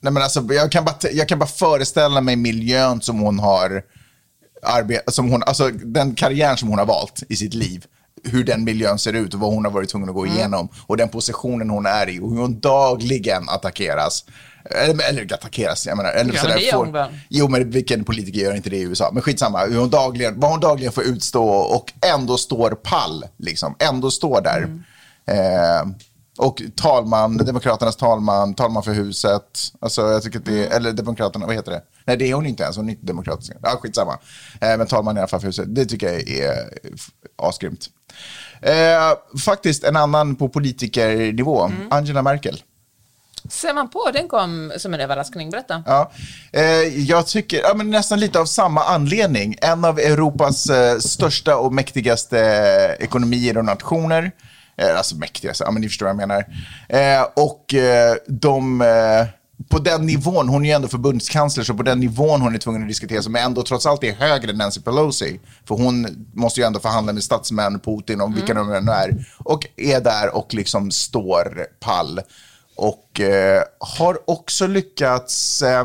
nej 0.00 0.12
men 0.12 0.16
alltså, 0.16 0.46
jag, 0.50 0.72
kan 0.72 0.84
bara, 0.84 0.96
jag 1.12 1.28
kan 1.28 1.38
bara 1.38 1.46
föreställa 1.46 2.20
mig 2.20 2.36
miljön 2.36 3.00
som 3.00 3.18
hon 3.18 3.38
har 3.38 3.82
arbet, 4.62 5.14
som 5.14 5.30
hon, 5.30 5.42
alltså 5.42 5.70
den 5.70 6.14
karriär 6.14 6.56
som 6.56 6.68
hon 6.68 6.78
har 6.78 6.86
valt 6.86 7.22
i 7.28 7.36
sitt 7.36 7.54
liv. 7.54 7.86
Hur 8.24 8.44
den 8.44 8.64
miljön 8.64 8.98
ser 8.98 9.12
ut 9.12 9.34
och 9.34 9.40
vad 9.40 9.52
hon 9.54 9.64
har 9.64 9.72
varit 9.72 9.88
tvungen 9.88 10.08
att 10.08 10.14
gå 10.14 10.24
Mm. 10.24 10.36
igenom. 10.36 10.68
Och 10.86 10.96
den 10.96 11.08
positionen 11.08 11.70
hon 11.70 11.86
är 11.86 12.08
i 12.08 12.20
och 12.20 12.30
hur 12.30 12.38
hon 12.40 12.60
dagligen 12.60 13.48
attackeras. 13.48 14.24
Eller, 14.70 15.08
eller 15.08 15.34
attackeras, 15.34 15.86
jag 15.86 15.96
menar. 15.96 16.10
Eller 16.10 16.34
Ja, 16.34 16.40
sådär 16.40 16.54
det 16.54 16.62
gör 16.62 16.72
får- 16.72 16.84
hon 16.84 16.92
väl? 16.92 17.08
Jo, 17.28 17.48
men 17.48 17.70
vilken 17.70 18.04
politiker 18.04 18.40
gör 18.40 18.54
inte 18.54 18.70
det 18.70 18.76
i 18.76 18.82
USA? 18.82 19.10
Men 19.12 19.22
skitsamma, 19.22 19.64
hur 19.64 19.78
hon 19.78 19.90
dagligen, 19.90 20.40
vad 20.40 20.50
hon 20.50 20.60
dagligen 20.60 20.92
får 20.92 21.04
utstå 21.04 21.44
och 21.48 21.92
ändå 22.14 22.36
står 22.36 22.70
pall, 22.70 23.24
liksom. 23.36 23.74
Ändå 23.78 24.10
står 24.10 24.40
där. 24.40 24.58
Mm. 24.58 24.82
Eh, 25.26 25.94
och 26.38 26.62
talman, 26.76 27.36
Demokraternas 27.36 27.96
talman, 27.96 28.54
talman 28.54 28.82
för 28.82 28.92
huset. 28.92 29.42
Alltså 29.80 30.02
jag 30.10 30.22
tycker 30.22 30.38
att 30.38 30.44
det 30.44 30.66
är, 30.66 30.76
eller 30.76 30.92
Demokraterna, 30.92 31.46
vad 31.46 31.54
heter 31.54 31.70
det? 31.72 31.82
Nej, 32.04 32.16
det 32.16 32.30
är 32.30 32.34
hon 32.34 32.46
inte 32.46 32.62
ens, 32.62 32.76
hon 32.76 32.88
är 32.88 32.92
inte 32.92 33.06
demokratisk. 33.06 33.52
Ja, 33.62 33.68
skitsamma. 33.82 34.18
Eh, 34.60 34.76
men 34.78 34.86
talman 34.86 35.16
i 35.16 35.20
alla 35.20 35.28
fall 35.28 35.40
för 35.40 35.46
huset, 35.46 35.74
det 35.74 35.84
tycker 35.86 36.12
jag 36.12 36.28
är 36.28 36.52
f- 36.94 37.08
asgrymt. 37.42 37.86
Eh, 38.62 39.38
faktiskt 39.44 39.84
en 39.84 39.96
annan 39.96 40.36
på 40.36 40.48
politikernivå, 40.48 41.70
Angela 41.90 42.22
Merkel. 42.22 42.62
Ser 43.50 43.74
man 43.74 43.90
på, 43.90 44.10
den 44.12 44.28
kom 44.28 44.72
som 44.78 44.94
en 44.94 45.00
överraskning. 45.00 45.50
Berätta. 45.50 45.82
Ja. 45.86 46.10
Eh, 46.52 46.62
jag 47.04 47.26
tycker, 47.26 47.60
ja, 47.62 47.74
men 47.74 47.90
nästan 47.90 48.20
lite 48.20 48.40
av 48.40 48.46
samma 48.46 48.84
anledning. 48.84 49.56
En 49.62 49.84
av 49.84 49.98
Europas 49.98 50.66
eh, 50.70 50.98
största 50.98 51.56
och 51.56 51.72
mäktigaste 51.72 52.38
eh, 52.98 53.04
ekonomier 53.04 53.58
och 53.58 53.64
nationer. 53.64 54.32
Eh, 54.76 54.96
alltså 54.96 55.16
mäktigaste, 55.16 55.64
ja, 55.64 55.70
men 55.70 55.82
ni 55.82 55.88
förstår 55.88 56.06
vad 56.06 56.10
jag 56.10 56.28
menar. 56.28 56.44
Eh, 56.88 57.26
och 57.36 57.74
eh, 57.74 58.16
de, 58.26 58.80
eh, 58.80 59.26
på 59.68 59.78
den 59.78 60.06
nivån, 60.06 60.48
hon 60.48 60.64
är 60.64 60.68
ju 60.68 60.72
ändå 60.74 60.88
förbundskansler, 60.88 61.64
så 61.64 61.74
på 61.74 61.82
den 61.82 62.00
nivån 62.00 62.40
hon 62.40 62.54
är 62.54 62.58
tvungen 62.58 62.82
att 62.82 62.88
diskutera, 62.88 63.22
som 63.22 63.36
ändå 63.36 63.62
trots 63.62 63.86
allt 63.86 64.04
är 64.04 64.12
högre 64.12 64.50
än 64.50 64.58
Nancy 64.58 64.80
Pelosi. 64.80 65.40
För 65.68 65.74
hon 65.74 66.26
måste 66.34 66.60
ju 66.60 66.66
ändå 66.66 66.80
förhandla 66.80 67.12
med 67.12 67.22
statsmän, 67.22 67.80
Putin 67.80 68.20
och 68.20 68.36
vilka 68.36 68.54
de 68.54 68.72
än 68.72 68.88
är. 68.88 69.26
Och 69.38 69.66
är 69.76 70.00
där 70.00 70.36
och 70.36 70.54
liksom 70.54 70.90
står 70.90 71.66
pall. 71.80 72.20
Och 72.76 73.20
eh, 73.20 73.62
har 73.80 74.30
också 74.30 74.66
lyckats... 74.66 75.62
Eh, 75.62 75.84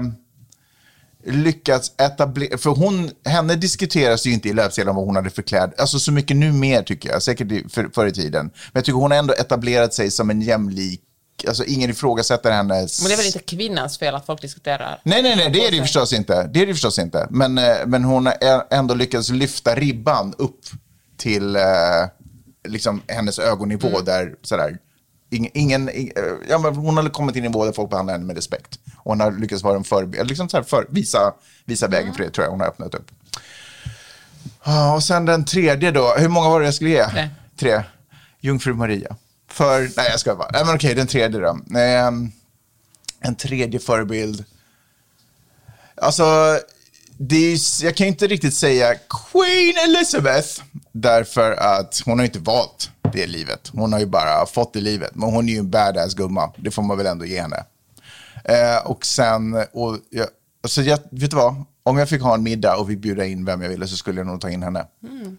lyckats 1.25 1.91
etablera, 1.97 2.57
för 2.57 2.69
hon, 2.69 3.11
henne 3.25 3.55
diskuteras 3.55 4.25
ju 4.25 4.31
inte 4.31 4.49
i 4.49 4.53
löpsedeln 4.53 4.95
vad 4.95 5.05
hon 5.05 5.15
hade 5.15 5.29
för 5.29 5.41
kläder, 5.41 5.73
alltså 5.77 5.99
så 5.99 6.11
mycket 6.11 6.37
nu 6.37 6.51
mer 6.51 6.83
tycker 6.83 7.09
jag, 7.09 7.23
säkert 7.23 7.71
för, 7.71 7.89
förr 7.93 8.05
i 8.05 8.11
tiden. 8.11 8.45
Men 8.45 8.71
jag 8.73 8.85
tycker 8.85 8.97
hon 8.97 9.11
har 9.11 9.17
ändå 9.17 9.33
etablerat 9.33 9.93
sig 9.93 10.11
som 10.11 10.29
en 10.29 10.41
jämlik, 10.41 11.01
alltså 11.47 11.63
ingen 11.63 11.89
ifrågasätter 11.89 12.51
hennes... 12.51 13.01
Men 13.01 13.09
det 13.09 13.15
är 13.15 13.17
väl 13.17 13.25
inte 13.25 13.39
kvinnans 13.39 13.97
fel 13.97 14.15
att 14.15 14.25
folk 14.25 14.41
diskuterar? 14.41 15.01
Nej, 15.03 15.21
nej, 15.21 15.35
nej, 15.35 15.49
det 15.49 15.67
är 15.67 15.71
det 15.71 15.81
förstås 15.81 16.13
inte. 16.13 16.49
Det 16.53 16.61
är 16.61 16.65
det 16.65 16.73
förstås 16.73 16.99
inte. 16.99 17.27
Men, 17.29 17.57
eh, 17.57 17.77
men 17.85 18.03
hon 18.03 18.25
har 18.25 18.67
ändå 18.69 18.93
lyckats 18.95 19.29
lyfta 19.29 19.75
ribban 19.75 20.33
upp 20.37 20.59
till 21.17 21.55
eh, 21.55 21.61
liksom 22.67 23.01
hennes 23.07 23.39
ögonnivå 23.39 24.01
där 24.01 24.35
sådär. 24.41 24.77
Ingen, 25.31 25.51
ingen, 25.53 25.89
ing- 25.89 26.11
eh, 26.19 26.33
ja, 26.49 26.57
men 26.57 26.75
hon 26.75 26.97
har 26.97 27.09
kommit 27.09 27.33
till 27.33 27.45
en 27.45 27.51
nivå 27.51 27.65
där 27.65 27.71
folk 27.71 27.89
behandlar 27.89 28.13
henne 28.13 28.25
med 28.25 28.35
respekt. 28.35 28.79
Och 28.97 29.11
hon 29.11 29.19
har 29.19 29.31
lyckats 29.31 29.63
vara 29.63 29.75
en 29.75 29.83
förebild, 29.83 30.27
liksom 30.29 30.49
så 30.49 30.57
här 30.57 30.63
för, 30.63 30.87
visa, 30.89 31.33
visa 31.65 31.87
vägen 31.87 32.13
för 32.13 32.23
det 32.23 32.29
tror 32.29 32.45
jag 32.45 32.51
hon 32.51 32.59
har 32.59 32.67
öppnat 32.67 32.95
upp. 32.95 33.11
Ja, 34.63 34.93
och 34.95 35.03
sen 35.03 35.25
den 35.25 35.45
tredje 35.45 35.91
då, 35.91 36.13
hur 36.17 36.27
många 36.27 36.49
var 36.49 36.59
det 36.59 36.65
jag 36.65 36.73
skulle 36.73 36.89
ge? 36.89 37.05
Tre. 37.09 37.29
Tre. 37.59 37.83
Jungfru 38.41 38.73
Maria. 38.73 39.15
För, 39.47 39.79
nej 39.97 40.07
jag 40.11 40.19
ska 40.19 40.35
bara, 40.35 40.49
nej 40.53 40.65
men 40.65 40.75
okej, 40.75 40.95
den 40.95 41.07
tredje 41.07 41.39
då. 41.39 41.59
Ehm, 41.79 42.31
en 43.19 43.35
tredje 43.35 43.79
förebild. 43.79 44.45
Alltså, 46.01 46.59
det 47.17 47.35
är, 47.53 47.83
jag 47.85 47.95
kan 47.95 48.07
inte 48.07 48.27
riktigt 48.27 48.53
säga 48.53 48.95
Queen 49.31 49.73
Elizabeth. 49.89 50.61
Därför 50.91 51.51
att 51.51 52.01
hon 52.05 52.19
har 52.19 52.25
inte 52.25 52.39
valt 52.39 52.91
det 53.13 53.27
livet. 53.27 53.71
Hon 53.73 53.93
har 53.93 53.99
ju 53.99 54.05
bara 54.05 54.45
fått 54.45 54.73
det 54.73 54.81
livet. 54.81 55.11
Men 55.13 55.29
hon 55.29 55.49
är 55.49 55.53
ju 55.53 55.59
en 55.59 55.69
badass 55.69 56.13
gumma. 56.13 56.51
Det 56.55 56.71
får 56.71 56.81
man 56.81 56.97
väl 56.97 57.05
ändå 57.07 57.25
ge 57.25 57.41
henne. 57.41 57.63
Eh, 58.43 58.85
och 58.85 59.05
sen, 59.05 59.55
och 59.55 59.97
jag, 60.09 60.27
alltså 60.63 60.81
jag, 60.81 60.99
vet 61.11 61.31
du 61.31 61.37
vad? 61.37 61.55
Om 61.83 61.97
jag 61.97 62.09
fick 62.09 62.21
ha 62.21 62.33
en 62.33 62.43
middag 62.43 62.77
och 62.77 62.87
fick 62.87 62.99
bjuda 62.99 63.25
in 63.25 63.45
vem 63.45 63.61
jag 63.61 63.69
ville 63.69 63.87
så 63.87 63.95
skulle 63.97 64.19
jag 64.19 64.27
nog 64.27 64.41
ta 64.41 64.49
in 64.49 64.63
henne. 64.63 64.85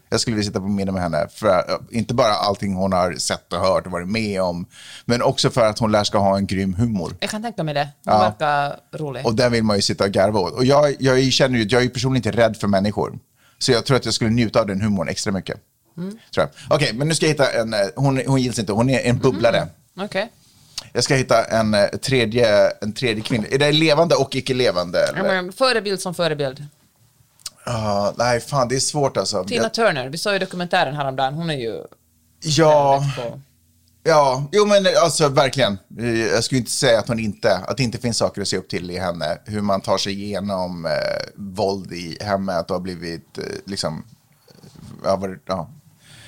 Jag 0.09 0.21
skulle 0.21 0.37
vilja 0.37 0.49
sitta 0.49 0.61
på 0.61 0.69
middag 0.69 0.93
med 0.93 1.03
henne. 1.03 1.27
För, 1.35 1.49
eh, 1.49 1.79
inte 1.91 2.15
bara 2.15 2.33
allting 2.33 2.75
hon 2.75 2.93
har 2.93 3.13
sett 3.13 3.53
och 3.53 3.59
hört 3.59 3.87
och 3.87 3.93
varit 3.93 4.09
med 4.09 4.43
om. 4.43 4.67
Men 5.05 5.23
också 5.23 5.51
för 5.51 5.67
att 5.67 5.79
hon 5.79 5.93
lär 5.93 6.05
ska 6.05 6.19
ha 6.19 6.37
en 6.37 6.47
grym 6.47 6.75
humor. 6.75 7.17
Jag 7.21 7.31
kan 7.31 7.43
tänka 7.43 7.63
mig 7.63 7.75
det. 7.75 7.89
Det 8.05 8.11
verkar 8.11 8.77
roligt. 8.99 9.27
Och 9.27 9.35
den 9.35 9.53
vill 9.53 9.65
man 9.65 9.77
ju 9.77 9.83
sitta 9.83 10.05
och 10.05 10.11
garva 10.11 10.41
åt. 10.41 10.53
Och 10.53 10.65
jag, 10.65 10.97
jag 10.99 11.33
känner 11.33 11.59
ju 11.59 11.65
att 11.65 11.73
jag 11.73 11.85
är 11.85 11.89
personligen 11.89 12.29
inte 12.29 12.43
rädd 12.43 12.57
för 12.57 12.69
människor. 12.69 13.19
Så 13.59 13.73
jag 13.73 13.87
tror 13.87 13.97
att 13.97 14.05
jag 14.05 14.15
skulle 14.15 14.31
njuta 14.31 14.61
av 14.61 14.67
den 14.67 14.81
humorn 14.81 15.09
extra 15.09 15.33
mycket. 15.33 15.57
Tror 15.95 16.13
jag. 16.35 16.49
Okej, 16.77 16.93
men 16.95 17.09
nu 17.09 17.15
ska 17.15 17.27
jag 17.27 17.31
hitta 17.31 17.53
en, 17.53 17.75
eh, 17.75 17.81
hon, 17.97 18.23
hon 18.27 18.43
gills 18.43 18.59
inte, 18.59 18.73
hon 18.73 18.91
är 18.91 19.01
en 19.01 19.19
bubblare. 19.19 19.69
Okej. 20.01 20.33
Jag 20.93 21.05
ska 21.05 21.15
hitta 21.15 21.45
en 21.45 21.75
eh, 21.75 21.87
tredje, 21.87 22.71
en 22.71 22.93
tredje 22.93 23.23
kvinna. 23.23 23.47
Är 23.47 23.59
det 23.59 23.73
levande 23.73 24.15
och 24.15 24.37
icke 24.37 24.55
levande? 24.55 24.99
Eller? 25.07 25.53
Förebild 25.53 26.01
som 26.01 26.15
förebild. 26.15 26.65
Ah, 27.65 28.13
nej, 28.17 28.41
fan 28.41 28.69
det 28.69 28.77
är 28.77 28.81
svårt 28.81 29.17
alltså. 29.17 29.45
Tina 29.45 29.63
Jag, 29.63 29.75
Turner, 29.75 30.09
vi 30.09 30.19
såg 30.19 30.33
ju 30.33 30.39
dokumentären 30.39 30.95
häromdagen. 30.97 31.35
Hon 31.35 31.51
är 31.51 31.55
ju... 31.55 31.83
ja, 32.43 33.05
ja, 34.03 34.49
jo 34.53 34.67
men 34.67 34.87
alltså 35.03 35.29
verkligen. 35.29 35.79
Eh, 35.99 36.19
Jag 36.21 36.45
skulle 36.45 36.59
inte 36.59 36.71
säga 36.71 36.99
att 36.99 37.09
hon 37.09 37.19
inte, 37.19 37.57
att 37.57 37.77
det 37.77 37.83
inte 37.83 37.99
finns 37.99 38.17
saker 38.19 38.43
att 38.43 38.49
se 38.49 38.57
upp 38.57 38.69
till 38.69 38.91
i 38.91 38.99
henne. 38.99 39.39
Hur 39.45 39.61
man 39.61 39.81
tar 39.81 39.99
sig 39.99 40.13
igenom 40.13 40.87
eh, 40.87 40.91
våld 41.37 41.93
i 41.93 42.19
hemmet 42.21 42.71
och 42.71 42.77
har 42.77 42.81
blivit 42.81 43.39
eh, 43.39 43.45
liksom, 43.67 44.05
ja, 45.05 45.17
vad, 45.17 45.39
ja, 45.47 45.71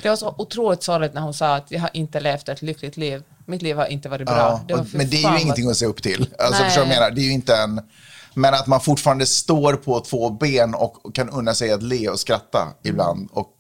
Det 0.03 0.09
var 0.09 0.17
så 0.17 0.35
otroligt 0.39 0.83
sorgligt 0.83 1.15
när 1.15 1.21
hon 1.21 1.35
sa 1.35 1.57
att 1.57 1.71
jag 1.71 1.81
har 1.81 1.91
inte 1.93 2.21
levt 2.21 2.49
ett 2.49 2.63
lyckligt 2.63 2.97
liv. 2.97 3.23
Mitt 3.47 3.63
liv 3.63 3.77
har 3.77 3.87
inte 3.87 4.09
varit 4.09 4.27
bra. 4.27 4.37
Ja, 4.69 4.77
Det 4.77 4.85
för 4.85 4.99
men 4.99 5.11
det 5.11 5.17
är 5.17 5.21
ju 5.21 5.27
vad- 5.29 5.41
ingenting 5.41 5.71
att 5.71 5.77
se 5.77 5.87
upp 5.87 6.03
till. 6.03 6.29
Alltså, 6.39 6.65
förstår 6.65 6.83
jag 6.83 6.89
menar? 6.89 7.11
Det 7.11 7.21
är 7.21 7.25
ju 7.25 7.33
inte 7.33 7.57
en... 7.57 7.81
Men 8.35 8.55
att 8.55 8.67
man 8.67 8.81
fortfarande 8.81 9.27
står 9.27 9.75
på 9.75 10.01
två 10.01 10.31
ben 10.31 10.75
och 10.75 11.15
kan 11.15 11.29
unna 11.31 11.55
sig 11.55 11.73
att 11.73 11.83
le 11.83 12.09
och 12.09 12.21
skratta 12.21 12.69
ibland. 12.83 13.29
Och, 13.33 13.55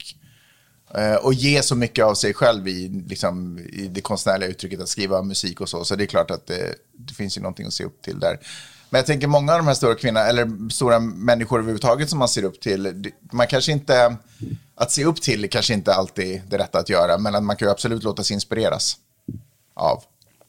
eh, 0.94 1.14
och 1.14 1.34
ge 1.34 1.62
så 1.62 1.74
mycket 1.74 2.04
av 2.04 2.14
sig 2.14 2.34
själv 2.34 2.68
i, 2.68 2.88
liksom, 3.08 3.58
i 3.58 3.88
det 3.88 4.00
konstnärliga 4.00 4.48
uttrycket 4.48 4.80
att 4.80 4.88
skriva 4.88 5.22
musik 5.22 5.60
och 5.60 5.68
så. 5.68 5.84
Så 5.84 5.96
det 5.96 6.04
är 6.04 6.06
klart 6.06 6.30
att 6.30 6.46
det, 6.46 6.74
det 6.98 7.14
finns 7.14 7.36
ju 7.38 7.42
någonting 7.42 7.66
att 7.66 7.72
se 7.72 7.84
upp 7.84 8.02
till 8.02 8.20
där. 8.20 8.38
Men 8.90 8.98
jag 8.98 9.06
tänker 9.06 9.26
många 9.26 9.52
av 9.52 9.58
de 9.58 9.66
här 9.66 9.74
stora 9.74 9.94
kvinnorna, 9.94 10.26
eller 10.26 10.70
stora 10.70 10.98
människor 11.00 11.58
överhuvudtaget 11.58 12.10
som 12.10 12.18
man 12.18 12.28
ser 12.28 12.44
upp 12.44 12.60
till, 12.60 13.10
man 13.32 13.46
kanske 13.46 13.72
inte, 13.72 14.16
att 14.82 14.90
se 14.90 15.04
upp 15.04 15.22
till 15.22 15.50
kanske 15.50 15.74
inte 15.74 15.94
alltid 15.94 16.42
det 16.48 16.58
rätta 16.58 16.78
att 16.78 16.88
göra, 16.88 17.18
men 17.18 17.34
att 17.34 17.42
man 17.42 17.56
kan 17.56 17.68
ju 17.68 17.72
absolut 17.72 18.02
låta 18.02 18.22
sig 18.22 18.34
inspireras 18.34 18.96
av 19.74 20.02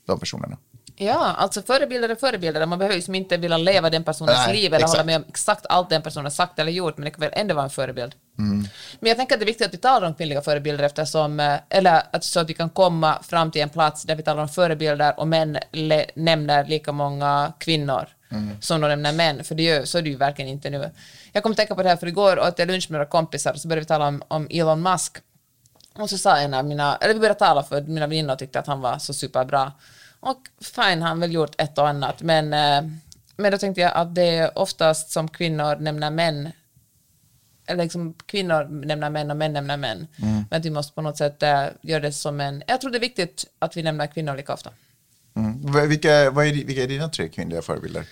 de 0.08 0.19
personerna. 0.19 0.58
Ja, 0.96 1.36
alltså 1.38 1.62
förebilder 1.62 2.10
är 2.10 2.15
förebilder. 2.15 2.65
Man 2.65 2.80
behöver 2.80 2.96
ju 2.96 3.02
som 3.02 3.15
inte 3.15 3.38
vilja 3.38 3.58
leva 3.58 3.89
den 3.89 4.04
personens 4.04 4.38
Nej, 4.48 4.56
liv 4.56 4.74
eller 4.74 4.78
exakt. 4.78 4.91
hålla 4.91 5.04
med 5.04 5.15
om 5.15 5.24
exakt 5.30 5.65
allt 5.69 5.89
den 5.89 6.02
personen 6.02 6.26
har 6.26 6.32
sagt 6.32 6.60
eller 6.60 6.72
gjort, 6.72 6.98
men 6.98 7.06
det 7.06 7.12
kan 7.12 7.19
väl 7.19 7.30
ändå 7.34 7.56
vara 7.56 7.63
en 7.63 7.69
förebild. 7.69 8.15
Mm. 8.39 8.67
Men 9.00 9.10
jag 9.10 9.17
tänker 9.17 9.36
att 9.36 9.39
det 9.39 9.43
är 9.43 9.48
viktigt 9.48 9.67
att 9.67 9.74
vi 9.74 9.78
talar 9.78 10.08
om 10.08 10.13
kvinnliga 10.13 10.41
förebilder 10.41 10.84
eftersom, 10.84 11.39
eh, 11.39 11.56
eller 11.69 12.04
att, 12.12 12.24
så 12.24 12.39
att 12.39 12.50
vi 12.50 12.54
kan 12.54 12.69
komma 12.69 13.24
fram 13.24 13.52
till 13.52 13.62
en 13.62 13.69
plats 13.69 14.04
där 14.04 14.15
vi 14.15 14.24
talar 14.24 14.41
om 14.41 14.50
förebilder 14.50 15.19
och 15.19 15.28
män 15.28 15.58
nämner 16.15 16.65
lika 16.65 16.91
många 16.91 17.54
kvinnor 17.58 18.08
Mm. 18.34 18.62
som 18.62 18.82
de 18.82 18.88
nämner 18.88 19.13
män, 19.13 19.43
för 19.43 19.56
det 19.56 19.63
gör, 19.63 19.86
så 19.86 19.98
är 19.98 20.02
det 20.02 20.10
ju 20.10 20.15
verkligen 20.15 20.52
inte 20.52 20.69
nu. 20.69 20.91
Jag 21.32 21.43
kom 21.43 21.56
tänka 21.56 21.76
på 21.76 21.84
det 21.84 21.89
här 21.89 21.98
för 21.98 22.08
igår 22.08 22.39
åt 22.39 22.60
jag 22.60 22.67
lunch 22.67 22.88
med 22.89 22.98
några 22.98 23.10
kompisar 23.10 23.54
så 23.54 23.67
började 23.67 23.82
vi 23.82 23.86
tala 23.86 24.08
om, 24.08 24.24
om 24.28 24.48
Elon 24.50 24.82
Musk. 24.82 25.17
Och 25.96 26.10
så 26.10 26.17
sa 26.17 26.38
en 26.38 26.54
av 26.54 26.65
mina, 26.65 26.96
eller 26.96 27.13
vi 27.13 27.19
började 27.19 27.39
tala 27.39 27.63
för 27.63 27.82
mina 27.82 28.08
väninnor 28.08 28.36
tyckte 28.36 28.60
att 28.60 28.67
han 28.67 28.82
var 28.82 28.98
så 28.98 29.13
superbra. 29.13 29.72
Och 30.19 30.38
fine, 30.62 31.02
han 31.02 31.04
har 31.04 31.15
väl 31.15 31.34
gjort 31.34 31.56
ett 31.58 31.78
och 31.78 31.88
annat, 31.88 32.22
men, 32.22 32.54
eh, 32.54 32.91
men 33.36 33.52
då 33.52 33.58
tänkte 33.58 33.82
jag 33.82 33.93
att 33.93 34.15
det 34.15 34.38
är 34.38 34.58
oftast 34.58 35.12
som 35.12 35.28
kvinnor 35.28 35.76
nämner 35.76 36.12
män, 36.12 36.52
eller 37.65 37.84
liksom 37.84 38.13
kvinnor 38.26 38.63
nämner 38.86 39.10
män 39.10 39.32
och 39.32 39.38
män 39.38 39.54
nämner 39.54 39.78
män. 39.78 40.08
Men 40.50 40.60
att 40.60 40.65
vi 40.65 40.69
måste 40.69 40.93
på 40.93 41.02
något 41.02 41.17
sätt 41.17 41.43
eh, 41.43 41.65
göra 41.82 42.00
det 42.00 42.12
som 42.12 42.39
en, 42.39 42.63
jag 42.67 42.82
tror 42.82 42.91
det 42.91 42.98
är 42.98 43.00
viktigt 43.00 43.46
att 43.60 43.78
vi 43.78 43.84
nämner 43.84 44.08
kvinnor 44.08 44.36
lika 44.36 44.54
ofta. 44.54 44.69
Vilka, 45.88 46.32
vad 46.32 46.45
är, 46.45 46.52
vilka 46.52 46.84
är 46.84 46.88
dina 46.88 47.10
tre 47.10 47.30
kvinnliga 47.30 47.62
förebilder? 47.62 48.06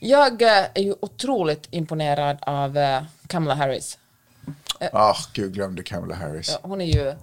Jag 0.00 0.42
eh, 0.42 0.64
är 0.74 0.82
ju 0.82 0.94
otroligt 1.00 1.68
imponerad 1.70 2.38
av 2.40 2.76
eh, 2.78 3.02
Kamala 3.26 3.54
Harris. 3.54 3.98
Ah, 4.92 5.16
gud, 5.32 5.54
glömde 5.54 5.82
Kamala 5.82 6.14
Harris. 6.14 6.50
Ja, 6.52 6.68
hon 6.68 6.80
är 6.80 6.86
ju... 6.86 7.14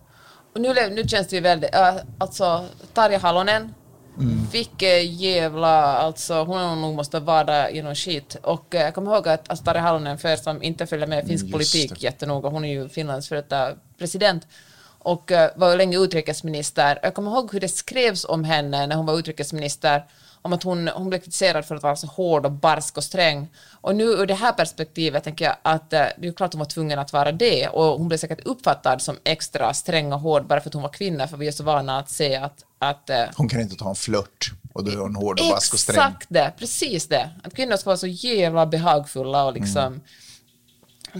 Och 0.53 0.61
nu, 0.61 0.73
nu 0.89 1.07
känns 1.07 1.27
det 1.27 1.35
ju 1.35 1.41
väldigt... 1.41 1.69
Alltså, 2.17 2.65
Tarja 2.93 3.17
Halonen. 3.17 3.73
Mm. 4.19 4.47
Vilken 4.51 5.15
jävla... 5.15 5.97
Alltså, 5.97 6.43
hon 6.43 6.81
nog 6.81 6.95
måste 6.95 7.19
vara 7.19 7.71
genom 7.71 7.95
skit. 7.95 8.35
Och 8.43 8.75
eh, 8.75 8.81
jag 8.81 8.93
kommer 8.93 9.15
ihåg 9.15 9.27
att 9.27 9.49
alltså, 9.49 9.65
Tarja 9.65 9.81
Halonen, 9.81 10.17
för 10.17 10.29
er 10.29 10.35
som 10.35 10.63
inte 10.63 10.87
följer 10.87 11.07
med 11.07 11.27
finsk 11.27 11.45
Mm, 11.45 11.59
Just 11.59 11.73
politik 11.73 11.99
det. 11.99 12.03
jättenoga, 12.05 12.49
hon 12.49 12.65
är 12.65 12.71
ju 12.71 12.89
Finlands 12.89 13.29
före 13.29 13.41
detta 13.41 13.71
president. 13.97 14.47
Och 14.99 15.31
eh, 15.31 15.51
var 15.55 15.75
länge 15.75 15.97
utrikesminister. 15.97 16.99
Jag 17.03 17.13
kommer 17.13 17.31
ihåg 17.31 17.53
hur 17.53 17.59
det 17.59 17.69
skrevs 17.69 18.25
om 18.25 18.43
henne 18.43 18.87
när 18.87 18.95
hon 18.95 19.05
var 19.05 19.19
utrikesminister. 19.19 20.05
Om 20.41 20.53
att 20.53 20.63
hon, 20.63 20.87
hon 20.87 21.09
blev 21.09 21.19
kritiserad 21.19 21.65
för 21.65 21.75
att 21.75 21.83
vara 21.83 21.95
så 21.95 22.07
hård 22.07 22.45
och 22.45 22.51
barsk 22.51 22.97
och 22.97 23.03
sträng. 23.03 23.47
Och 23.81 23.95
nu 23.95 24.03
ur 24.03 24.25
det 24.25 24.33
här 24.33 24.51
perspektivet 24.51 25.23
tänker 25.23 25.45
jag 25.45 25.55
att 25.61 25.93
eh, 25.93 26.05
det 26.17 26.27
är 26.27 26.31
klart 26.31 26.53
hon 26.53 26.59
var 26.59 26.65
tvungen 26.65 26.99
att 26.99 27.13
vara 27.13 27.31
det. 27.31 27.67
Och 27.67 27.99
hon 27.99 28.07
blev 28.07 28.17
säkert 28.17 28.45
uppfattad 28.45 29.01
som 29.01 29.17
extra 29.23 29.73
sträng 29.73 30.13
och 30.13 30.19
hård 30.19 30.47
bara 30.47 30.61
för 30.61 30.69
att 30.69 30.73
hon 30.73 30.83
var 30.83 30.89
kvinna. 30.89 31.27
För 31.27 31.37
vi 31.37 31.47
är 31.47 31.51
så 31.51 31.63
vana 31.63 31.99
att 31.99 32.09
se 32.09 32.35
att... 32.35 32.65
att 32.79 33.09
eh, 33.09 33.23
Hon 33.35 33.49
kan 33.49 33.61
inte 33.61 33.75
ta 33.75 33.89
en 33.89 33.95
flört 33.95 34.51
och 34.73 34.83
då 34.83 34.91
är 34.91 34.97
hon 34.97 35.15
hård 35.15 35.39
och 35.39 35.45
vask 35.47 35.73
och 35.73 35.79
sträng. 35.79 35.95
Exakt 35.95 36.27
det, 36.29 36.53
precis 36.57 37.07
det. 37.07 37.29
Att 37.43 37.55
kvinnor 37.55 37.77
ska 37.77 37.89
vara 37.89 37.97
så 37.97 38.07
jävla 38.07 38.65
behagfulla 38.65 39.45
och 39.45 39.53
liksom... 39.53 39.83
Mm. 39.83 40.01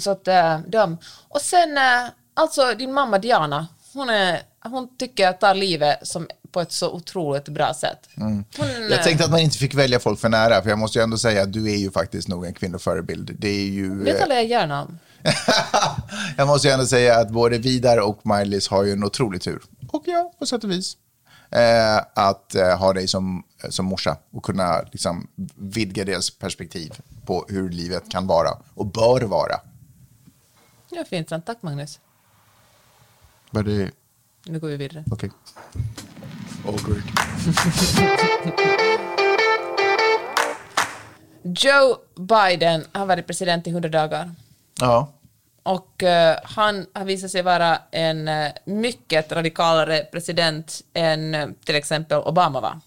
Så 0.02 0.12
att 0.12 0.28
äh, 0.28 0.60
de... 0.68 0.98
Och 1.28 1.42
sen, 1.42 1.78
äh, 1.78 2.08
alltså 2.40 2.76
din 2.78 2.94
mamma 2.94 3.18
Diana, 3.18 3.68
hon, 3.94 4.10
är, 4.10 4.42
hon 4.64 4.98
tycker 4.98 5.28
att 5.28 5.40
ta 5.40 5.54
livet 5.54 6.08
som 6.08 6.28
på 6.52 6.62
ett 6.62 6.72
så 6.72 6.92
otroligt 6.92 7.50
bra 7.50 7.74
sätt. 7.74 8.10
Hon, 8.16 8.46
Mm. 8.60 8.92
Jag 8.92 9.04
tänkte 9.04 9.26
att 9.26 9.32
man 9.32 9.40
inte 9.40 9.58
fick 9.58 9.74
välja 9.74 10.00
folk 10.00 10.20
för 10.20 10.30
nära, 10.30 10.62
för 10.62 10.70
jag 10.70 10.80
måste 10.80 11.00
ju 11.00 11.04
ändå 11.04 11.18
säga 11.18 11.42
att 11.42 11.54
du 11.54 11.72
är 11.72 11.78
ju 11.78 11.92
faktiskt 11.92 12.28
nog 12.28 12.46
en 12.46 12.54
kvinnoförebild. 12.54 13.36
Det 13.38 13.50
är 13.50 13.66
ju... 13.66 14.04
Det 14.04 14.12
eh, 14.12 14.20
talar 14.20 14.36
jag 14.36 14.46
gärna 14.46 14.82
om. 14.82 15.00
jag 16.38 16.48
måste 16.48 16.68
ju 16.68 16.72
ändå 16.72 16.86
säga 16.86 17.20
att 17.20 17.30
både 17.30 17.58
Vidar 17.58 17.98
och 17.98 18.20
Maj-Lis 18.26 18.68
har 18.68 18.84
ju 18.84 18.92
en 18.92 19.04
otrolig 19.04 19.42
tur. 19.42 19.62
Och 19.92 20.04
ja, 20.06 20.34
på 20.40 20.46
sätt 20.46 20.64
och 20.64 20.72
vis. 20.72 20.98
Eh, 21.52 21.98
att 22.14 22.56
eh, 22.56 22.78
ha 22.78 22.94
dig 22.94 23.08
som 23.08 23.44
eh, 23.64 23.70
som 23.70 23.86
morsa 23.86 24.18
och 24.32 24.44
kunna 24.44 24.82
liksom, 24.92 25.28
vidga 25.56 26.06
deras 26.06 26.30
perspektiv 26.30 26.94
på 27.26 27.46
hur 27.50 27.70
livet 27.70 28.12
kan 28.12 28.28
vara 28.28 28.50
och 28.74 28.86
bör 28.86 29.22
vara. 29.22 29.56
Ja, 30.90 31.04
fint. 31.10 31.30
Tack, 31.46 31.62
Magnus. 31.62 32.00
Var 33.52 33.64
det... 33.64 33.92
Nu 34.46 34.60
går 34.60 34.68
vi 34.68 34.78
vidare. 34.78 35.04
Okej. 35.12 35.32
Awkward. 36.66 37.04
Joe 41.58 41.98
Biden 42.16 42.86
har 42.92 43.06
varit 43.06 43.28
president 43.28 43.68
i 43.68 43.70
100 43.70 43.90
dagar. 43.90 44.32
Ja. 44.80 45.14
Och 45.64 46.04
eh, 46.04 46.38
han 46.44 46.86
har 46.94 47.06
visat 47.06 47.32
sig 47.32 47.42
vara 47.42 47.78
en 47.92 48.28
eh, 48.28 48.52
mycket 48.66 49.32
radikalare 49.32 50.04
president 50.12 50.82
än 50.94 51.36
eh, 51.36 51.48
till 51.66 51.76
exempel 51.76 52.18
Obama 52.18 52.62
var. 52.62 52.80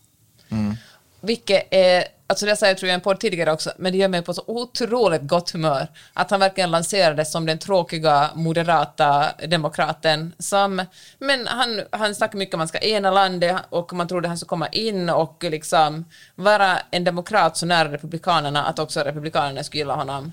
Vilket 1.21 1.67
är, 1.71 2.05
alltså 2.33 2.47
det 2.47 2.57
sa 2.57 2.67
jag 2.67 2.79
tror 2.79 2.89
jag 2.89 2.95
i 2.95 2.99
en 2.99 3.01
podd 3.01 3.21
tidigare 3.21 3.53
också, 3.53 3.73
men 3.77 3.93
det 3.93 3.99
gör 3.99 4.09
mig 4.09 4.23
på 4.23 4.35
så 4.35 4.43
otroligt 4.47 5.23
gott 5.23 5.51
humör 5.51 5.87
att 6.13 6.31
han 6.31 6.41
verkligen 6.41 6.71
lanserades 6.71 7.33
som 7.33 7.47
den 7.47 7.59
tråkiga 7.59 8.31
moderata 8.35 9.33
demokraten 9.47 10.35
som, 10.39 10.85
men 11.19 11.47
han, 11.47 11.81
han 11.91 12.15
snackar 12.15 12.39
mycket 12.39 12.55
om 12.55 12.59
att 12.59 12.61
man 12.61 12.69
ska 12.69 12.79
ena 12.79 13.11
landet 13.11 13.57
och 13.69 13.93
man 13.93 14.09
trodde 14.09 14.29
han 14.29 14.39
skulle 14.39 14.49
komma 14.49 14.69
in 14.69 15.11
och 15.11 15.45
liksom 15.45 16.05
vara 16.35 16.79
en 16.91 17.05
demokrat 17.05 17.57
så 17.57 17.67
nära 17.67 17.93
republikanerna 17.93 18.65
att 18.65 18.79
också 18.79 19.01
republikanerna 19.01 19.65
skulle 19.65 19.81
gilla 19.81 19.95
honom. 19.95 20.33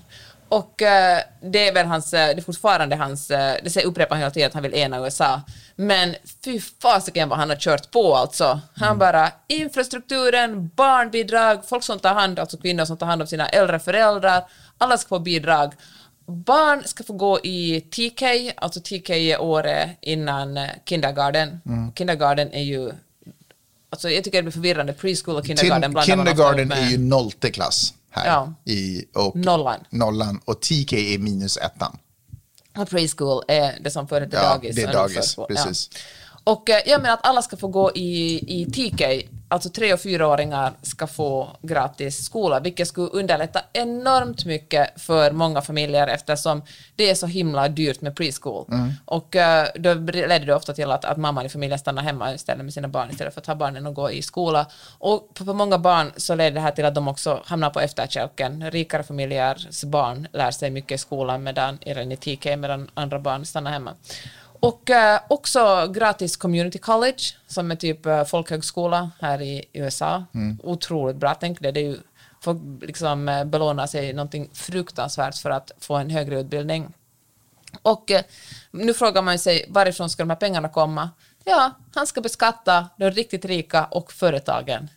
Och 0.50 0.82
eh, 0.82 1.18
det 1.42 1.68
är 1.68 1.72
väl 1.74 1.86
hans, 1.86 2.14
eh, 2.14 2.34
det 2.34 2.40
är 2.40 2.42
fortfarande 2.42 2.96
hans, 2.96 3.30
eh, 3.30 3.56
det 3.64 3.70
säger 3.70 3.86
upprepar 3.86 4.14
han 4.14 4.20
hela 4.20 4.30
tiden 4.30 4.46
att 4.46 4.54
han 4.54 4.62
vill 4.62 4.74
ena 4.74 5.04
USA. 5.04 5.42
Men 5.76 6.14
fy 6.44 6.60
fasiken 6.82 7.28
vad 7.28 7.38
han 7.38 7.48
har 7.48 7.56
kört 7.56 7.90
på 7.90 8.16
alltså. 8.16 8.60
Han 8.74 8.98
bara, 8.98 9.32
infrastrukturen, 9.48 10.70
barnbidrag, 10.76 11.64
folk 11.68 11.82
som 11.84 11.98
tar 11.98 12.14
hand, 12.14 12.38
alltså 12.38 12.56
kvinnor 12.56 12.84
som 12.84 12.96
tar 12.96 13.06
hand 13.06 13.22
om 13.22 13.28
sina 13.28 13.48
äldre 13.48 13.78
föräldrar, 13.78 14.44
alla 14.78 14.98
ska 14.98 15.08
få 15.08 15.18
bidrag. 15.18 15.72
Barn 16.26 16.82
ska 16.84 17.04
få 17.04 17.12
gå 17.12 17.40
i 17.42 17.80
TK, 17.80 18.52
alltså 18.56 18.80
TK 18.80 19.10
är 19.10 19.40
året 19.40 19.90
innan 20.00 20.58
kindergarten. 20.84 21.60
Kindergarten 21.94 22.52
är 22.52 22.62
ju, 22.62 22.92
alltså 23.90 24.10
jag 24.10 24.24
tycker 24.24 24.38
det 24.38 24.42
blir 24.42 24.52
förvirrande, 24.52 24.92
preschool 24.92 25.36
och 25.36 25.46
kindergarten 25.46 25.82
Kin- 25.82 25.92
blandar 25.92 26.02
kindergarten 26.02 26.72
är 26.72 26.90
ju 26.90 26.98
nollte 26.98 27.50
klass 27.50 27.94
här. 28.10 28.26
Ja. 28.26 28.54
I, 28.72 29.04
och 29.14 29.36
Nollan. 29.36 29.80
Nollan. 29.90 30.40
Och 30.44 30.60
TK 30.60 30.92
är 31.14 31.18
minus 31.18 31.56
ettan. 31.56 31.98
Och 32.78 32.88
preschool 32.88 33.42
är 33.48 33.78
det 33.80 33.90
som 33.90 34.08
förr 34.08 34.20
hette 34.20 34.36
Ja, 34.36 34.42
dagis. 34.54 34.76
det 34.76 34.82
är 34.82 34.92
dagis, 34.92 35.36
precis. 35.48 35.90
Ja. 35.92 35.98
Och 36.52 36.70
eh, 36.70 36.80
jag 36.86 37.02
menar 37.02 37.14
att 37.14 37.26
alla 37.26 37.42
ska 37.42 37.56
få 37.56 37.68
gå 37.68 37.92
i, 37.94 38.34
i 38.60 38.64
TK, 38.70 39.04
alltså 39.50 39.68
tre 39.68 39.92
och 39.92 40.00
fyraåringar 40.00 40.72
ska 40.82 41.06
få 41.06 41.56
gratis 41.62 42.24
skola, 42.24 42.60
vilket 42.60 42.88
skulle 42.88 43.08
underlätta 43.08 43.60
enormt 43.72 44.44
mycket 44.44 45.00
för 45.00 45.30
många 45.30 45.62
familjer 45.62 46.06
eftersom 46.06 46.62
det 46.96 47.10
är 47.10 47.14
så 47.14 47.26
himla 47.26 47.68
dyrt 47.68 48.00
med 48.00 48.16
preschool. 48.16 48.64
Mm. 48.68 48.92
Och 49.04 49.36
eh, 49.36 49.68
då 49.74 49.94
ledde 49.94 50.44
det 50.44 50.54
ofta 50.54 50.72
till 50.72 50.90
att, 50.90 51.04
att 51.04 51.16
mamman 51.16 51.46
i 51.46 51.48
familjen 51.48 51.78
stannar 51.78 52.02
hemma 52.02 52.34
istället 52.34 52.64
med 52.64 52.74
sina 52.74 52.88
barn 52.88 53.10
istället 53.10 53.34
för 53.34 53.40
att 53.40 53.46
ha 53.46 53.54
barnen 53.54 53.86
och 53.86 53.94
gå 53.94 54.10
i 54.10 54.22
skola. 54.22 54.66
Och 54.98 55.28
för 55.34 55.44
många 55.44 55.78
barn 55.78 56.12
så 56.16 56.34
leder 56.34 56.50
det 56.50 56.60
här 56.60 56.70
till 56.70 56.84
att 56.84 56.94
de 56.94 57.08
också 57.08 57.42
hamnar 57.44 57.70
på 57.70 57.80
efterkälken. 57.80 58.70
Rikare 58.70 59.02
familjers 59.02 59.84
barn 59.84 60.28
lär 60.32 60.50
sig 60.50 60.70
mycket 60.70 60.92
i 60.92 60.98
skolan 60.98 61.42
medan, 61.42 61.78
eller 61.80 62.12
i 62.12 62.16
TK 62.16 62.56
medan 62.56 62.90
andra 62.94 63.18
barn 63.18 63.46
stannar 63.46 63.70
hemma. 63.70 63.94
Och 64.60 64.90
eh, 64.90 65.20
också 65.28 65.92
gratis 65.94 66.36
community 66.36 66.78
college, 66.78 67.22
som 67.46 67.70
är 67.70 67.76
typ 67.76 68.06
eh, 68.06 68.24
folkhögskola 68.24 69.10
här 69.20 69.42
i 69.42 69.64
USA. 69.72 70.24
Otroligt 70.62 71.16
bra, 71.16 71.34
tänk 71.34 71.60
det. 71.60 71.72
det 71.72 71.80
är 71.80 71.84
ju, 71.84 71.98
folk 72.40 72.58
liksom 72.80 73.28
eh, 73.28 73.44
belånar 73.44 73.86
sig 73.86 74.12
någonting 74.12 74.50
fruktansvärt 74.52 75.36
för 75.36 75.50
att 75.50 75.72
få 75.78 75.96
en 75.96 76.10
högre 76.10 76.40
utbildning. 76.40 76.92
Och 77.82 78.10
eh, 78.10 78.22
nu 78.70 78.94
frågar 78.94 79.22
man 79.22 79.38
sig 79.38 79.66
varifrån 79.68 80.10
ska 80.10 80.22
de 80.22 80.30
här 80.30 80.36
pengarna 80.36 80.68
komma? 80.68 81.10
Ja, 81.44 81.70
han 81.94 82.06
ska 82.06 82.20
beskatta 82.20 82.88
de 82.96 83.10
riktigt 83.10 83.44
rika 83.44 83.84
och 83.84 84.12
företagen. 84.12 84.88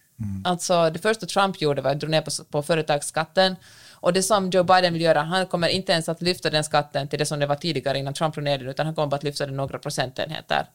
Alltså 0.44 0.90
det 0.90 1.00
första 1.00 1.26
Trump 1.26 1.62
gjorde 1.62 1.82
var 1.82 1.92
att 1.92 2.00
dra 2.00 2.08
ner 2.08 2.22
på, 2.22 2.32
på 2.52 2.64
företagsskatten 2.64 3.56
och 4.04 4.14
det 4.14 4.24
som 4.24 4.50
Joe 4.50 4.64
Biden 4.64 4.94
vill 4.94 5.02
göra, 5.02 5.22
han 5.22 5.46
kommer 5.46 5.68
inte 5.68 5.92
ens 5.92 6.10
att 6.10 6.22
lyfta 6.22 6.50
den 6.50 6.64
skatten 6.64 7.08
till 7.08 7.20
det 7.20 7.26
som 7.26 7.40
det 7.40 7.46
var 7.46 7.56
tidigare 7.56 7.98
innan 7.98 8.14
Trump 8.14 8.34
drog 8.34 8.44
ner 8.44 8.58
den, 8.58 8.68
utan 8.68 8.86
han 8.86 8.96
kommer 8.96 9.08
bara 9.08 9.16
att 9.16 9.24
lyfta 9.24 9.46
den 9.46 9.56
några 9.56 9.80
procentenheter. 9.80 10.66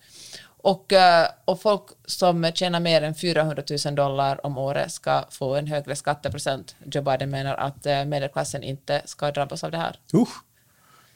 Och, 0.47 0.93
eh, 0.93 1.29
och 1.45 1.63
folk 1.63 1.83
som 2.05 2.53
tjänar 2.55 2.81
mer 2.81 3.03
än 3.03 3.15
400 3.15 3.63
000 3.85 3.95
dollar 3.95 4.47
om 4.47 4.59
året 4.59 4.93
ska 4.93 5.25
få 5.31 5.55
en 5.55 5.67
högre 5.67 5.97
skatteprocent. 5.97 6.77
Joe 6.93 7.03
Biden 7.03 7.31
menar 7.31 7.55
att 7.55 7.87
eh, 7.87 8.05
medelklassen 8.05 8.63
inte 8.63 9.03
ska 9.05 9.31
drabbas 9.31 9.65
av 9.65 9.71
det 9.71 9.79
här. 9.79 9.97
Usch. 10.15 10.43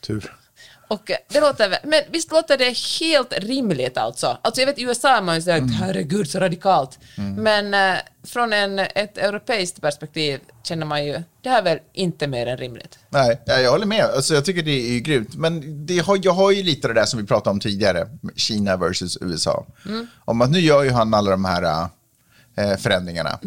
Tur. 0.01 0.33
Och 0.93 1.11
det 1.29 1.41
låter, 1.41 1.79
men 1.85 2.03
visst 2.11 2.33
låter 2.33 2.59
det 2.59 2.77
helt 3.01 3.33
rimligt 3.33 3.99
alltså? 3.99 4.39
Alltså 4.43 4.61
jag 4.61 4.67
vet 4.67 4.79
i 4.79 4.83
USA 4.83 5.15
har 5.15 5.23
man 5.23 5.35
ju 5.35 5.43
sagt 5.43 5.75
herregud 5.81 6.31
så 6.31 6.39
radikalt. 6.39 6.99
Men 7.17 7.75
eh, 7.75 8.01
från 8.25 8.53
en, 8.53 8.79
ett 8.79 9.19
europeiskt 9.19 9.81
perspektiv 9.81 10.41
känner 10.63 10.87
man 10.87 11.05
ju 11.07 11.23
det 11.43 11.49
här 11.49 11.59
är 11.59 11.63
väl 11.63 11.79
inte 11.93 12.27
mer 12.27 12.47
än 12.47 12.57
rimligt. 12.57 12.99
Nej, 13.09 13.41
ja, 13.47 13.59
jag 13.59 13.71
håller 13.71 13.87
med. 13.87 14.05
Alltså, 14.05 14.35
jag 14.35 14.45
tycker 14.45 14.63
det 14.63 14.97
är 14.97 15.01
grymt. 15.01 15.35
Men 15.35 15.87
det 15.87 15.99
har, 15.99 16.19
jag 16.23 16.33
har 16.33 16.51
ju 16.51 16.63
lite 16.63 16.89
det 16.89 16.95
där 16.95 17.05
som 17.05 17.21
vi 17.21 17.27
pratade 17.27 17.51
om 17.51 17.61
tidigare, 17.61 18.09
Kina 18.37 18.77
versus 18.77 19.19
USA. 19.21 19.67
Om 20.25 20.43
att 20.43 20.51
nu 20.51 20.61
gör 20.61 20.83
ju 20.83 20.91
han 20.91 21.15
alla 21.15 21.31
de 21.31 21.45
här 21.45 21.89
eh, 22.57 22.77
förändringarna. 22.77 23.39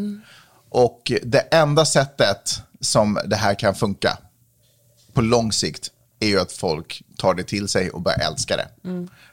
Och 0.70 1.12
det 1.24 1.40
enda 1.40 1.86
sättet 1.86 2.62
som 2.82 3.20
det 3.26 3.36
här 3.36 3.54
kan 3.54 3.76
funka 3.76 4.18
på 5.14 5.22
lång 5.22 5.52
sikt 5.52 5.92
är 6.26 6.30
ju 6.30 6.40
att 6.40 6.52
folk 6.52 7.04
tar 7.18 7.34
det 7.34 7.44
till 7.44 7.68
sig 7.68 7.90
och 7.90 8.02
börjar 8.02 8.20
älska 8.20 8.58
det. 8.58 8.68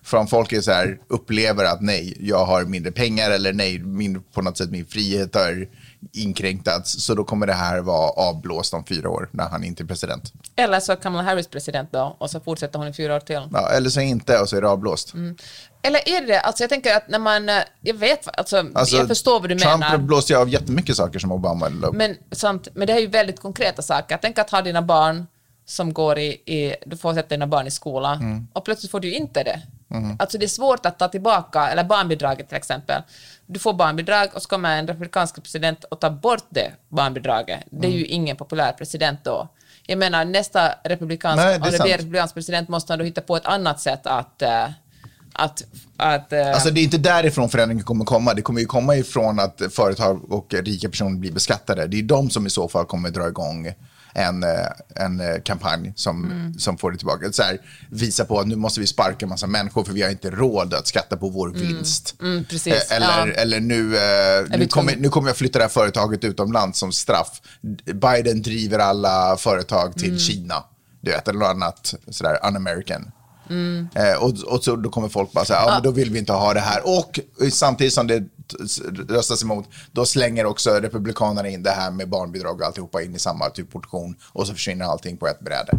För 0.02 0.16
om 0.16 0.26
folk 0.26 0.52
är 0.52 0.61
så 0.61 0.72
här, 0.72 0.98
upplever 1.09 1.64
att 1.64 1.81
nej, 1.81 2.16
jag 2.20 2.44
har 2.46 2.64
mindre 2.64 2.92
pengar 2.92 3.31
eller 3.31 3.52
nej, 3.52 3.78
min, 3.78 4.22
på 4.22 4.42
något 4.42 4.59
sätt 4.59 4.70
min 4.70 4.87
frihet 4.87 5.35
har 5.35 5.66
inkränktats, 6.12 7.05
så 7.05 7.14
då 7.14 7.24
kommer 7.24 7.46
det 7.46 7.52
här 7.52 7.81
vara 7.81 8.11
avblåst 8.11 8.74
om 8.74 8.85
fyra 8.85 9.11
år 9.11 9.28
när 9.33 9.48
han 9.48 9.64
inte 9.64 9.83
är 9.83 9.87
president. 9.87 10.33
Eller 10.57 10.81
så 10.81 10.92
är 10.92 10.96
Kamala 10.96 11.22
Harris 11.22 11.46
president 11.46 11.88
då 11.92 12.16
och 12.18 12.31
så 12.31 12.40
fortsätter 12.40 12.78
hon 12.78 12.88
i 12.88 12.92
fyra 12.92 13.16
år 13.16 13.20
till. 13.20 13.48
Ja, 13.52 13.70
eller 13.70 13.90
så 13.90 14.00
inte 14.00 14.38
och 14.38 14.48
så 14.48 14.57
är 14.57 14.61
det 14.61 14.68
avblåst. 14.68 15.12
Eller 15.83 16.09
är 16.09 16.26
det? 16.26 16.40
Alltså 16.40 16.62
jag 16.62 16.70
tänker 16.70 16.96
att 16.96 17.09
när 17.09 17.18
man, 17.18 17.48
jag 17.81 17.94
vet, 17.94 18.38
alltså, 18.38 18.64
Alltså, 18.74 18.96
jag 18.96 19.09
förstår 19.09 19.40
vad 19.40 19.48
du 19.48 19.59
Trump 19.59 19.81
menar. 19.81 19.98
blåste 19.98 20.33
ju 20.33 20.38
av 20.38 20.48
jättemycket 20.48 20.96
saker 20.96 21.18
som 21.18 21.33
Obama 21.33 21.68
upp. 21.68 21.94
Men, 21.94 22.16
samt, 22.33 22.68
men 22.74 22.87
det 22.87 22.92
här 22.92 23.00
är 23.00 23.05
ju 23.05 23.11
väldigt 23.11 23.40
konkreta 23.40 23.83
saker. 23.83 24.18
Tänk 24.22 24.38
att 24.38 24.50
ha 24.50 24.62
dina 24.62 24.83
barn 24.83 25.26
som 25.72 25.92
går 25.92 26.18
i, 26.18 26.26
i 26.32 26.74
du 26.87 26.96
får 26.96 27.14
sätta 27.14 27.28
dina 27.28 27.46
barn 27.46 27.66
i 27.66 27.70
skola 27.70 28.12
Mm. 28.14 28.46
och 28.52 28.64
plötsligt 28.64 28.90
får 28.90 29.00
du 29.00 29.12
inte 29.14 29.42
det. 29.42 29.61
Alltså 30.18 30.38
det 30.38 30.44
är 30.46 30.48
svårt 30.48 30.87
att 30.87 30.98
ta 30.98 31.08
tillbaka, 31.08 31.68
eller 31.68 31.85
barnbidraget 31.85 32.48
till 32.48 32.56
exempel. 32.56 33.02
Du 33.46 33.58
får 33.58 33.72
barnbidrag 33.74 34.28
och 34.35 34.42
så 34.42 34.48
kommer 34.48 34.78
en 34.78 34.87
republikansk 34.87 35.42
president 35.42 35.85
och 35.85 36.00
tar 36.00 36.11
bort 36.11 36.44
det 36.48 36.72
barnbidraget. 36.88 37.61
Det 37.70 37.87
är 37.87 37.90
Mm. 37.90 37.98
ju 37.98 38.06
ingen 38.06 38.37
populär 38.37 38.72
president 38.72 39.20
då. 39.24 39.48
Jag 39.87 39.98
menar 39.98 40.24
nästa 40.24 40.74
republikansk, 40.85 41.37
Nej, 41.44 41.58
det 41.58 41.64
om 41.66 41.72
det 41.72 41.78
blir 41.82 41.92
republikansk 41.96 42.35
president 42.35 42.68
måste 42.68 42.92
han 42.92 42.98
då 42.98 43.04
hitta 43.04 43.20
på 43.20 43.37
ett 43.37 43.46
annat 43.46 43.80
sätt 43.80 44.06
att, 44.06 44.42
eh, 44.42 44.64
att, 45.32 45.62
att 45.96 46.32
eh, 46.32 46.48
Alltså 46.48 46.70
det 46.70 46.80
är 46.80 46.85
inte 46.85 46.98
därifrån 46.98 47.48
förändringen 47.48 47.85
kommer 47.85 48.04
komma. 48.04 48.35
Det 48.35 48.42
kommer 48.42 48.61
ju 48.61 48.66
komma 48.66 48.96
ifrån 48.96 49.40
att 49.40 49.62
företag 49.70 50.32
och 50.32 50.54
rika 50.54 50.88
personer 50.88 51.16
blir 51.18 51.32
beskattade. 51.32 51.87
Det 51.87 51.98
är 51.98 52.02
de 52.02 52.30
som 52.30 52.46
i 52.46 52.50
så 52.50 52.68
fall 52.68 52.85
kommer 52.85 53.11
dra 53.11 53.28
igång 53.28 53.74
en, 54.14 54.42
eh, 54.42 54.51
en 54.96 55.20
eh, 55.20 55.40
kampanj 55.44 55.92
som, 55.96 56.25
Mm. 56.25 56.59
som 56.59 56.79
får 56.79 56.90
det 56.92 56.96
tillbaka. 56.98 57.33
Så 57.33 57.42
här, 57.42 57.59
visa 57.90 58.25
på 58.25 58.40
att 58.40 58.46
nu 58.46 58.57
måste 58.57 58.81
vi 58.81 58.87
sparka 58.87 59.16
en 59.20 59.29
massa 59.29 59.46
människor 59.46 59.85
för 59.85 59.92
vi 59.92 60.03
har 60.03 60.11
inte 60.11 60.31
råd 60.31 60.75
att 60.75 60.87
skatta 60.87 61.16
på 61.16 61.29
vår 61.29 61.48
vinst. 61.48 62.14
mm, 62.22 62.44
Eh, 62.66 62.96
Eller, 62.96 63.27
ja. 63.27 63.33
eller 63.33 63.61
nu, 63.61 63.96
eh, 63.96 64.59
nu, 64.59 64.66
kommer, 64.66 64.96
nu 64.96 65.09
kommer 65.09 65.29
jag 65.29 65.37
flytta 65.37 65.59
det 65.59 65.64
här 65.64 65.68
företaget 65.70 66.25
utomlands 66.25 66.79
som 66.79 66.92
straff. 66.92 67.40
Biden 67.94 68.42
driver 68.42 68.79
alla 68.79 69.37
företag 69.37 69.94
till 69.94 70.18
Kina. 70.18 70.64
Du 71.01 71.11
vet, 71.11 71.29
eller 71.29 71.38
något 71.38 71.48
annat 71.48 71.94
sådär 72.11 72.38
un-American. 72.42 73.11
Eh, 73.94 74.22
och, 74.22 74.31
och 74.46 74.64
så, 74.64 74.77
då 74.77 74.90
kommer 74.90 75.09
folk 75.09 75.33
bara 75.33 75.44
säga, 75.44 75.59
ja, 75.66 75.70
men 75.75 75.83
då 75.83 75.90
vill 75.90 76.11
vi 76.11 76.18
inte 76.18 76.33
ha 76.33 76.55
det 76.55 76.61
här. 76.61 76.81
Och 76.85 77.20
samtidigt 77.53 77.92
som 77.92 78.07
det 78.07 78.25
röstas 79.08 79.42
emot, 79.42 79.68
då 79.92 80.06
slänger 80.06 80.46
också 80.46 80.70
Republikanerna 80.70 81.48
in 81.48 81.62
det 81.62 81.70
här 81.70 81.90
med 81.90 82.08
barnbidrag 82.08 82.60
och 82.60 82.66
alltihopa 82.66 83.02
in 83.02 83.14
i 83.14 83.18
samma 83.18 83.50
typ 83.50 83.70
portion. 83.70 84.16
Och 84.32 84.46
så 84.46 84.52
försvinner 84.54 84.84
allting 84.84 85.16
på 85.16 85.28
ett 85.28 85.40
bräde. 85.40 85.72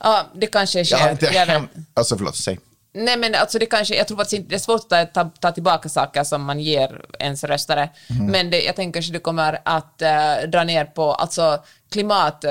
ja, 0.00 0.26
det 0.34 0.46
kanske 0.46 0.84
sker. 0.84 0.96
Jag 0.96 1.04
har 1.04 1.10
inte 1.10 1.26
Jag 1.26 1.46
hem... 1.46 1.68
Alltså 1.94 2.16
förlåt, 2.16 2.36
säg. 2.36 2.58
Nej 2.96 3.16
men 3.16 3.34
alltså 3.34 3.58
det 3.58 3.66
kanske, 3.66 3.96
jag 3.96 4.08
tror 4.08 4.20
inte, 4.20 4.38
det 4.38 4.54
är 4.54 4.58
svårt 4.58 4.92
att 4.92 5.14
ta, 5.14 5.30
ta 5.40 5.52
tillbaka 5.52 5.88
saker 5.88 6.24
som 6.24 6.42
man 6.42 6.60
ger 6.60 7.04
ens 7.18 7.44
röstare, 7.44 7.90
men 8.20 8.50
det, 8.50 8.62
jag 8.62 8.76
tänker 8.76 9.00
att 9.00 9.12
det 9.12 9.18
kommer 9.18 9.60
att 9.64 10.02
eh, 10.02 10.48
dra 10.48 10.64
ner 10.64 10.84
på, 10.84 11.12
alltså 11.12 11.64
klimat, 11.90 12.44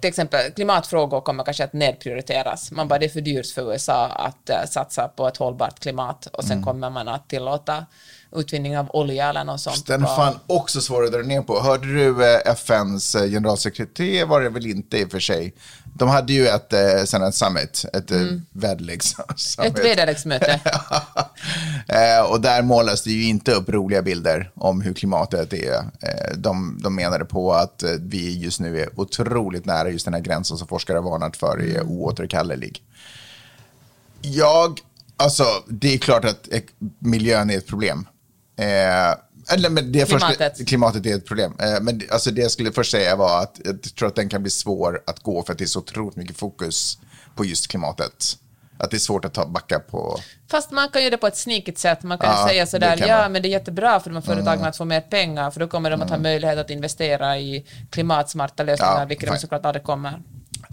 till 0.00 0.08
exempel 0.08 0.52
klimatfrågor 0.52 1.20
kommer 1.20 1.44
kanske 1.44 1.64
att 1.64 1.72
nedprioriteras. 1.72 2.70
Man 2.70 2.88
bara, 2.88 2.98
det 2.98 3.06
är 3.06 3.10
för 3.10 3.20
dyrt 3.20 3.46
för 3.46 3.72
USA 3.72 4.06
att 4.06 4.50
eh, 4.50 4.64
satsa 4.68 5.08
på 5.08 5.28
ett 5.28 5.36
hållbart 5.36 5.80
klimat 5.80 6.26
och 6.26 6.44
sen 6.44 6.62
kommer 6.62 6.90
man 6.90 7.08
att 7.08 7.28
tillåta 7.28 7.86
utvinning 8.34 8.78
av 8.78 8.90
olja 8.92 9.28
eller 9.28 9.44
något 9.44 9.60
sånt. 9.60 9.86
Den 9.86 10.02
är 10.02 10.06
fan 10.06 10.38
också 10.46 10.80
svår 10.80 11.04
att 11.04 11.12
dra 11.12 11.18
ner 11.18 11.42
på. 11.42 11.60
Hörde 11.60 11.86
du 11.86 12.34
eh, 12.34 12.52
FNs 12.52 13.14
eh, 13.14 13.30
generalsekreterare 13.30 14.24
var 14.24 14.40
det 14.40 14.48
väl 14.48 14.66
inte 14.66 14.98
i 14.98 15.04
och 15.04 15.10
för 15.10 15.20
sig. 15.20 15.54
De 15.96 16.08
hade 16.08 16.32
ju 16.32 16.46
ett, 16.46 16.72
eh, 16.72 17.04
sen 17.04 17.22
ett 17.22 17.34
summit, 17.34 17.84
ett 17.92 18.10
mm. 18.10 18.46
väderlekssummit. 18.52 19.58
Ett 19.62 19.84
väderleksmöte. 19.84 20.60
Och 22.28 22.40
där 22.40 22.62
målas 22.62 23.02
det 23.02 23.10
ju 23.10 23.24
inte 23.24 23.52
upp 23.52 23.68
roliga 23.68 24.02
bilder 24.02 24.50
om 24.54 24.80
hur 24.80 24.94
klimatet 24.94 25.52
är. 25.52 25.84
De, 26.36 26.80
de 26.82 26.94
menade 26.94 27.24
på 27.24 27.52
att 27.52 27.84
vi 28.00 28.38
just 28.38 28.60
nu 28.60 28.80
är 28.80 29.00
otroligt 29.00 29.64
nära 29.64 29.90
just 29.90 30.04
den 30.04 30.14
här 30.14 30.20
gränsen 30.20 30.56
som 30.56 30.68
forskare 30.68 31.00
varnat 31.00 31.36
för 31.36 31.62
är 31.62 31.82
oåterkallelig. 31.82 32.82
Jag, 34.20 34.80
alltså 35.16 35.44
det 35.66 35.94
är 35.94 35.98
klart 35.98 36.24
att 36.24 36.48
miljön 36.98 37.50
är 37.50 37.58
ett 37.58 37.66
problem. 37.66 38.06
Eh, 38.56 39.14
eller, 39.54 39.70
men 39.70 39.92
det 39.92 40.08
Klimatet. 40.08 40.56
Först, 40.56 40.68
klimatet 40.68 41.06
är 41.06 41.14
ett 41.16 41.26
problem. 41.26 41.52
Eh, 41.60 41.80
men 41.80 42.00
alltså, 42.10 42.30
det 42.30 42.42
jag 42.42 42.50
skulle 42.50 42.72
först 42.72 42.90
säga 42.90 43.16
var 43.16 43.42
att 43.42 43.60
jag 43.64 43.82
tror 43.82 44.08
att 44.08 44.14
den 44.16 44.28
kan 44.28 44.42
bli 44.42 44.50
svår 44.50 45.02
att 45.06 45.20
gå 45.20 45.42
för 45.42 45.52
att 45.52 45.58
det 45.58 45.64
är 45.64 45.66
så 45.66 45.78
otroligt 45.78 46.16
mycket 46.16 46.36
fokus 46.36 46.98
på 47.34 47.44
just 47.44 47.68
klimatet. 47.68 48.38
Att 48.78 48.90
det 48.90 48.96
är 48.96 48.98
svårt 48.98 49.24
att 49.24 49.34
ta 49.34 49.46
backa 49.46 49.78
på... 49.80 50.18
Fast 50.50 50.70
man 50.70 50.88
kan 50.88 51.02
göra 51.02 51.10
det 51.10 51.16
på 51.16 51.26
ett 51.26 51.36
snikigt 51.36 51.78
sätt. 51.78 52.02
Man 52.02 52.18
kan 52.18 52.30
Ja, 52.30 52.48
säga 52.48 52.66
sådär, 52.66 52.96
kan 52.96 53.08
ja 53.08 53.14
man. 53.14 53.20
Mm. 53.20 53.32
men 53.32 53.42
det 53.42 53.48
är 53.48 53.50
jättebra 53.50 54.00
för 54.00 54.10
de 54.10 54.14
här 54.16 54.22
företagen 54.22 54.64
att 54.64 54.76
få 54.76 54.84
mer 54.84 55.00
pengar, 55.00 55.50
för 55.50 55.60
då 55.60 55.68
kommer 55.68 55.90
de 55.90 56.02
att 56.02 56.10
ha 56.10 56.18
möjlighet 56.18 56.58
att 56.58 56.70
investera 56.70 57.38
i 57.38 57.66
klimatsmarta 57.90 58.62
lösningar, 58.62 58.98
Ja, 59.00 59.04
vilket 59.04 59.26
de 59.26 59.32
fine. 59.32 59.40
såklart 59.40 59.66
aldrig 59.66 59.84
kommer. 59.84 60.22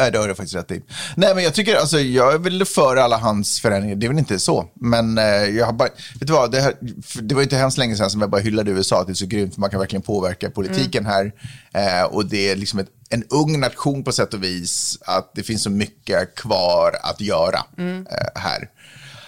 Nej, 0.02 0.12
det 0.12 0.18
har 0.18 0.28
du 0.28 0.36
faktiskt 0.36 0.56
rätt 0.56 0.72
i. 0.72 0.82
Nej, 1.16 1.36
men 1.36 1.44
jag 1.44 1.54
tycker, 1.54 1.76
alltså, 1.76 2.00
jag 2.00 2.34
är 2.34 2.38
väl 2.38 2.66
för 2.66 2.96
alla 2.96 3.18
hans 3.18 3.60
förändringar. 3.60 3.96
Det 3.96 4.06
är 4.06 4.08
väl 4.08 4.18
inte 4.18 4.40
så. 4.40 4.70
Men 4.74 5.18
eh, 5.18 5.26
jag 5.26 5.66
har 5.66 5.74
bara, 5.74 5.90
vet 6.20 6.28
du 6.28 6.34
vad, 6.34 6.52
det, 6.52 6.62
här, 6.62 6.74
det 7.22 7.36
var 7.36 7.42
inte 7.42 7.56
hemskt 7.56 7.78
länge 7.78 7.96
sedan 7.96 8.10
som 8.10 8.22
jag 8.22 8.30
bara 8.30 8.42
hyllade 8.42 8.72
USA. 8.72 9.02
att 9.02 9.08
Det 9.08 9.14
är 9.14 9.16
så 9.16 9.26
grymt, 9.26 9.54
för 9.54 9.62
man 9.62 9.70
kan 9.70 9.80
verkligen 9.80 10.02
påverka 10.02 10.50
politiken 10.50 11.06
här. 11.06 11.32
Eh, 11.74 12.04
och 12.04 12.26
det 12.26 12.52
är 12.52 12.56
liksom 12.56 12.80
ett, 12.80 12.90
en 13.10 13.24
ung 13.30 13.60
nation 13.60 14.04
på 14.04 14.12
sätt 14.12 14.34
och 14.34 14.44
vis. 14.44 14.98
Att 15.06 15.32
det 15.36 15.44
finns 15.44 15.64
så 15.64 15.70
mycket 15.70 16.36
kvar 16.36 16.96
att 17.04 17.22
göra 17.22 17.64
eh, 17.78 18.42
här. 18.42 18.70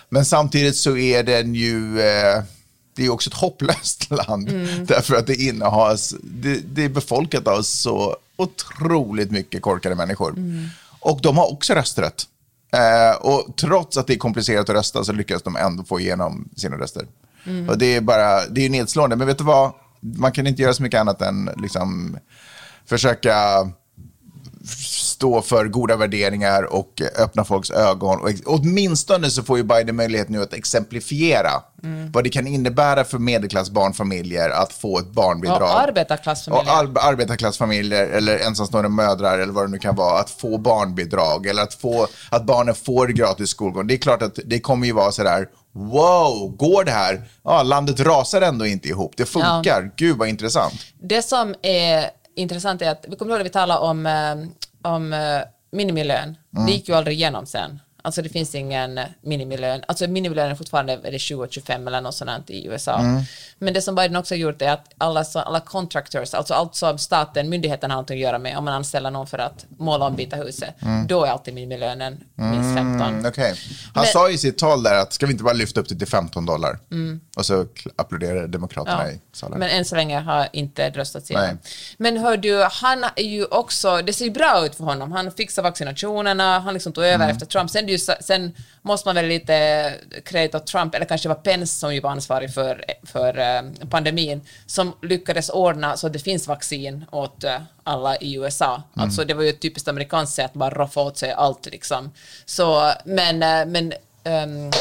Men 0.09 0.26
samtidigt 0.26 0.76
så 0.76 0.97
är 0.97 1.24
den 1.24 1.55
ju... 1.55 2.01
Eh, 2.01 2.43
det 2.95 3.05
är 3.05 3.09
också 3.09 3.30
ett 3.30 3.36
hopplöst 3.36 4.07
land. 4.28 4.49
Därför 4.88 5.15
att 5.15 5.28
det 5.28 5.36
innehas, 5.36 6.15
det, 6.24 6.59
det 6.76 6.84
är 6.84 6.89
befolkat 6.89 7.47
av 7.47 7.61
så 7.61 8.17
otroligt 8.36 9.32
mycket 9.32 9.62
korkade 9.62 9.96
människor. 9.96 10.36
Och 11.00 11.20
de 11.22 11.38
har 11.38 11.52
också 11.52 11.74
rösträtt. 11.74 12.24
Eh, 12.74 13.16
och 13.22 13.58
trots 13.58 13.98
att 13.98 14.08
det 14.08 14.14
är 14.14 14.18
komplicerat 14.18 14.70
att 14.70 14.76
rösta 14.76 15.04
så 15.04 15.12
lyckas 15.14 15.42
de 15.42 15.56
ändå 15.56 15.84
få 15.84 16.00
igenom 16.00 16.50
sina 16.56 16.78
röster. 16.78 17.08
Och 17.70 17.78
det 17.78 17.96
är 17.96 18.02
bara, 18.02 18.46
det 18.48 18.66
är 18.66 18.70
nedslående. 18.70 19.16
Men 19.16 19.28
vet 19.28 19.38
du 19.38 19.44
vad? 19.44 19.72
Man 20.00 20.32
kan 20.32 20.48
inte 20.48 20.62
göra 20.62 20.74
så 20.74 20.84
mycket 20.84 21.00
annat 21.00 21.22
än 21.22 21.50
liksom 21.58 22.18
försöka 22.86 23.36
stå 24.68 25.41
för 25.41 25.66
goda 25.68 25.95
värderingar 25.95 26.64
och 26.64 27.01
öppna 27.20 27.45
folks 27.45 27.72
ögon. 27.72 28.22
Och 28.22 28.32
åtminstone 28.45 29.30
så 29.30 29.43
får 29.43 29.57
ju 29.57 29.64
Biden 29.64 29.95
möjlighet 29.95 30.30
nu 30.30 30.41
att 30.41 30.53
exemplifiera 30.53 31.51
vad 32.14 32.24
det 32.24 32.30
kan 32.30 32.47
innebära 32.47 33.03
för 33.03 33.18
medelklassbarnfamiljer 33.18 34.49
att 34.49 34.74
få 34.74 34.99
ett 34.99 35.11
barnbidrag. 35.11 35.61
Och 35.61 35.82
arbetarklassfamiljer. 35.82 36.74
Och 36.74 36.80
ar- 36.80 37.11
arbetarklassfamiljer 37.11 38.07
eller 38.07 38.39
ensamstående 38.39 38.89
mödrar 38.89 39.39
eller 39.39 39.53
vad 39.53 39.66
det 39.68 39.72
nu 39.72 39.80
kan 39.80 39.95
vara, 39.95 40.20
att 40.20 40.30
få 40.30 40.57
barnbidrag 40.57 41.47
eller 41.47 41.64
att, 41.64 41.74
få, 41.74 42.07
att 42.30 42.45
barnen 42.45 42.76
får 42.76 43.07
gratis 43.07 43.49
skolgång. 43.49 43.88
Det 43.88 43.93
är 43.93 43.97
klart 43.97 44.22
att 44.22 44.39
det 44.45 44.59
kommer 44.59 44.88
ju 44.88 44.93
vara 44.93 45.11
sådär, 45.11 45.47
wow, 45.74 46.55
går 46.57 46.84
det 46.84 46.91
här? 46.91 47.22
Ja, 47.43 47.64
landet 47.64 47.99
rasar 47.99 48.41
ändå 48.41 48.66
inte 48.66 48.88
ihop, 48.88 49.14
det 49.18 49.26
funkar, 49.26 49.91
gud 49.97 50.18
vad 50.18 50.28
intressant. 50.28 50.74
Det 51.01 51.22
som 51.22 51.55
är 51.61 52.09
intressant 52.36 52.82
är 52.82 52.92
att, 52.92 53.06
vi 53.10 53.16
kommer 53.16 53.32
ihåg 53.32 53.42
att 53.42 53.46
vi 53.46 53.50
talade 53.50 53.80
om, 53.80 54.06
eh, 54.06 54.92
om 54.92 55.14
eh, 55.14 55.42
minimilön. 55.72 56.38
Mm. 56.54 56.66
Det 56.66 56.72
gick 56.72 56.90
ju 56.90 56.96
aldrig 56.96 57.18
igenom 57.18 57.46
sen. 57.46 57.80
Alltså 58.06 58.22
det 58.22 58.30
finns 58.30 58.56
ingen 58.56 58.99
minimilön. 59.22 59.84
Alltså 59.88 60.08
minimilön 60.08 60.51
är 60.51 60.56
fortfarande 60.56 60.93
är 60.93 61.12
det 61.12 61.18
20-25 61.18 61.88
eller 61.88 62.01
något 62.01 62.16
sånt 62.16 62.49
i 62.49 62.66
USA. 62.68 62.99
Mm. 62.99 63.22
Men 63.60 63.74
det 63.74 63.82
som 63.82 63.95
Biden 63.95 64.16
också 64.16 64.34
har 64.34 64.39
gjort 64.39 64.62
är 64.62 64.70
att 64.72 64.93
alla, 64.97 65.26
alla 65.36 65.60
contractors, 65.60 66.34
alltså 66.34 66.54
allt 66.54 66.76
som 66.76 66.97
staten, 66.97 67.49
myndigheten 67.49 67.91
har 67.91 67.95
någonting 67.95 68.18
att 68.18 68.22
göra 68.24 68.39
med, 68.39 68.58
om 68.58 68.66
man 68.66 68.74
anställer 68.74 69.12
någon 69.12 69.28
för 69.28 69.38
att 69.38 69.66
måla 69.78 70.06
om 70.06 70.16
Vita 70.16 70.36
huset, 70.36 70.76
då 71.08 71.24
är 71.24 71.30
alltid 71.30 71.54
minimilönen 71.54 72.18
minst 72.36 72.76
15. 72.78 73.01
Mm, 73.01 73.26
okej. 73.26 73.56
Han 73.93 74.04
Men- 74.04 74.06
sa 74.14 74.30
i 74.30 74.38
sitt 74.38 74.58
tal 74.58 74.84
där 74.84 74.95
att 75.01 75.14
ska 75.14 75.26
vi 75.26 75.32
inte 75.32 75.43
bara 75.43 75.54
lyfta 75.54 75.80
upp 75.80 75.89
det 75.89 75.95
till 75.95 76.08
15 76.08 76.45
dollar? 76.45 76.80
Och 77.38 77.45
så 77.45 77.66
applåderade 77.95 78.47
demokraterna 78.47 79.01
Mm. 79.04 79.08
Ja. 79.08 79.14
i 79.14 79.20
salen. 79.38 79.60
Men 79.60 79.70
än 79.70 79.86
så 79.86 79.95
länge 79.95 80.20
har 80.20 80.47
inte 80.54 80.89
röstats 80.89 81.30
Nej. 81.30 81.39
igenom. 81.39 81.58
Men 81.97 82.18
hör 82.18 82.38
du, 82.38 82.64
han 82.72 83.04
är 83.16 83.24
ju 83.24 83.45
också, 83.45 84.01
det 84.01 84.14
ser 84.14 84.26
ju 84.26 84.32
bra 84.32 84.66
ut 84.66 84.76
för 84.76 84.84
honom. 84.84 85.12
Han 85.12 85.32
fixar 85.32 85.64
vaccinationerna, 85.64 86.60
han 86.60 86.74
liksom 86.74 86.93
tog 86.93 87.04
Mm. 87.04 87.22
över 87.22 87.32
efter 87.32 87.45
Trump. 87.45 87.70
Sen, 87.72 87.86
ju, 87.94 88.16
sen 88.20 88.56
måste 88.82 89.08
man 89.08 89.16
väl 89.16 89.26
lite 89.26 89.94
kredit 90.26 90.56
åt 90.56 90.68
Trump, 90.68 90.96
eller 90.96 91.06
kanske 91.06 91.30
det 91.30 91.34
var 91.34 91.41
Pence 91.41 91.80
som 91.80 91.96
ju 91.96 92.02
var 92.02 92.10
ansvarig 92.10 92.54
för, 92.54 92.86
för 93.04 93.38
eh, 93.38 93.88
pandemin, 93.89 94.41
som 94.66 94.94
lyckades 95.02 95.50
ordna 95.50 95.98
så 95.98 96.08
att 96.08 96.14
det 96.14 96.20
finns 96.20 96.48
vaccin 96.48 97.06
åt 97.12 97.44
eh, 97.44 97.62
alla 97.84 98.18
i 98.18 98.36
USA. 98.36 98.74
Mm. 98.76 98.84
Alltså 99.06 99.26
det 99.26 99.34
var 99.34 99.44
ju 99.44 99.50
ett 99.50 99.62
typiskt 99.62 99.88
amerikanskt 99.88 100.36
sätt 100.36 100.46
att 100.46 100.54
bara 100.54 100.70
roffa 100.70 101.02
åt 101.02 101.18
sig 101.18 101.32
allt 101.32 101.66
liksom. 101.66 102.12
Så, 102.46 102.91
men, 103.06 103.44
eh, 103.44 103.66
men 103.66 103.94
ehm, 104.24 104.72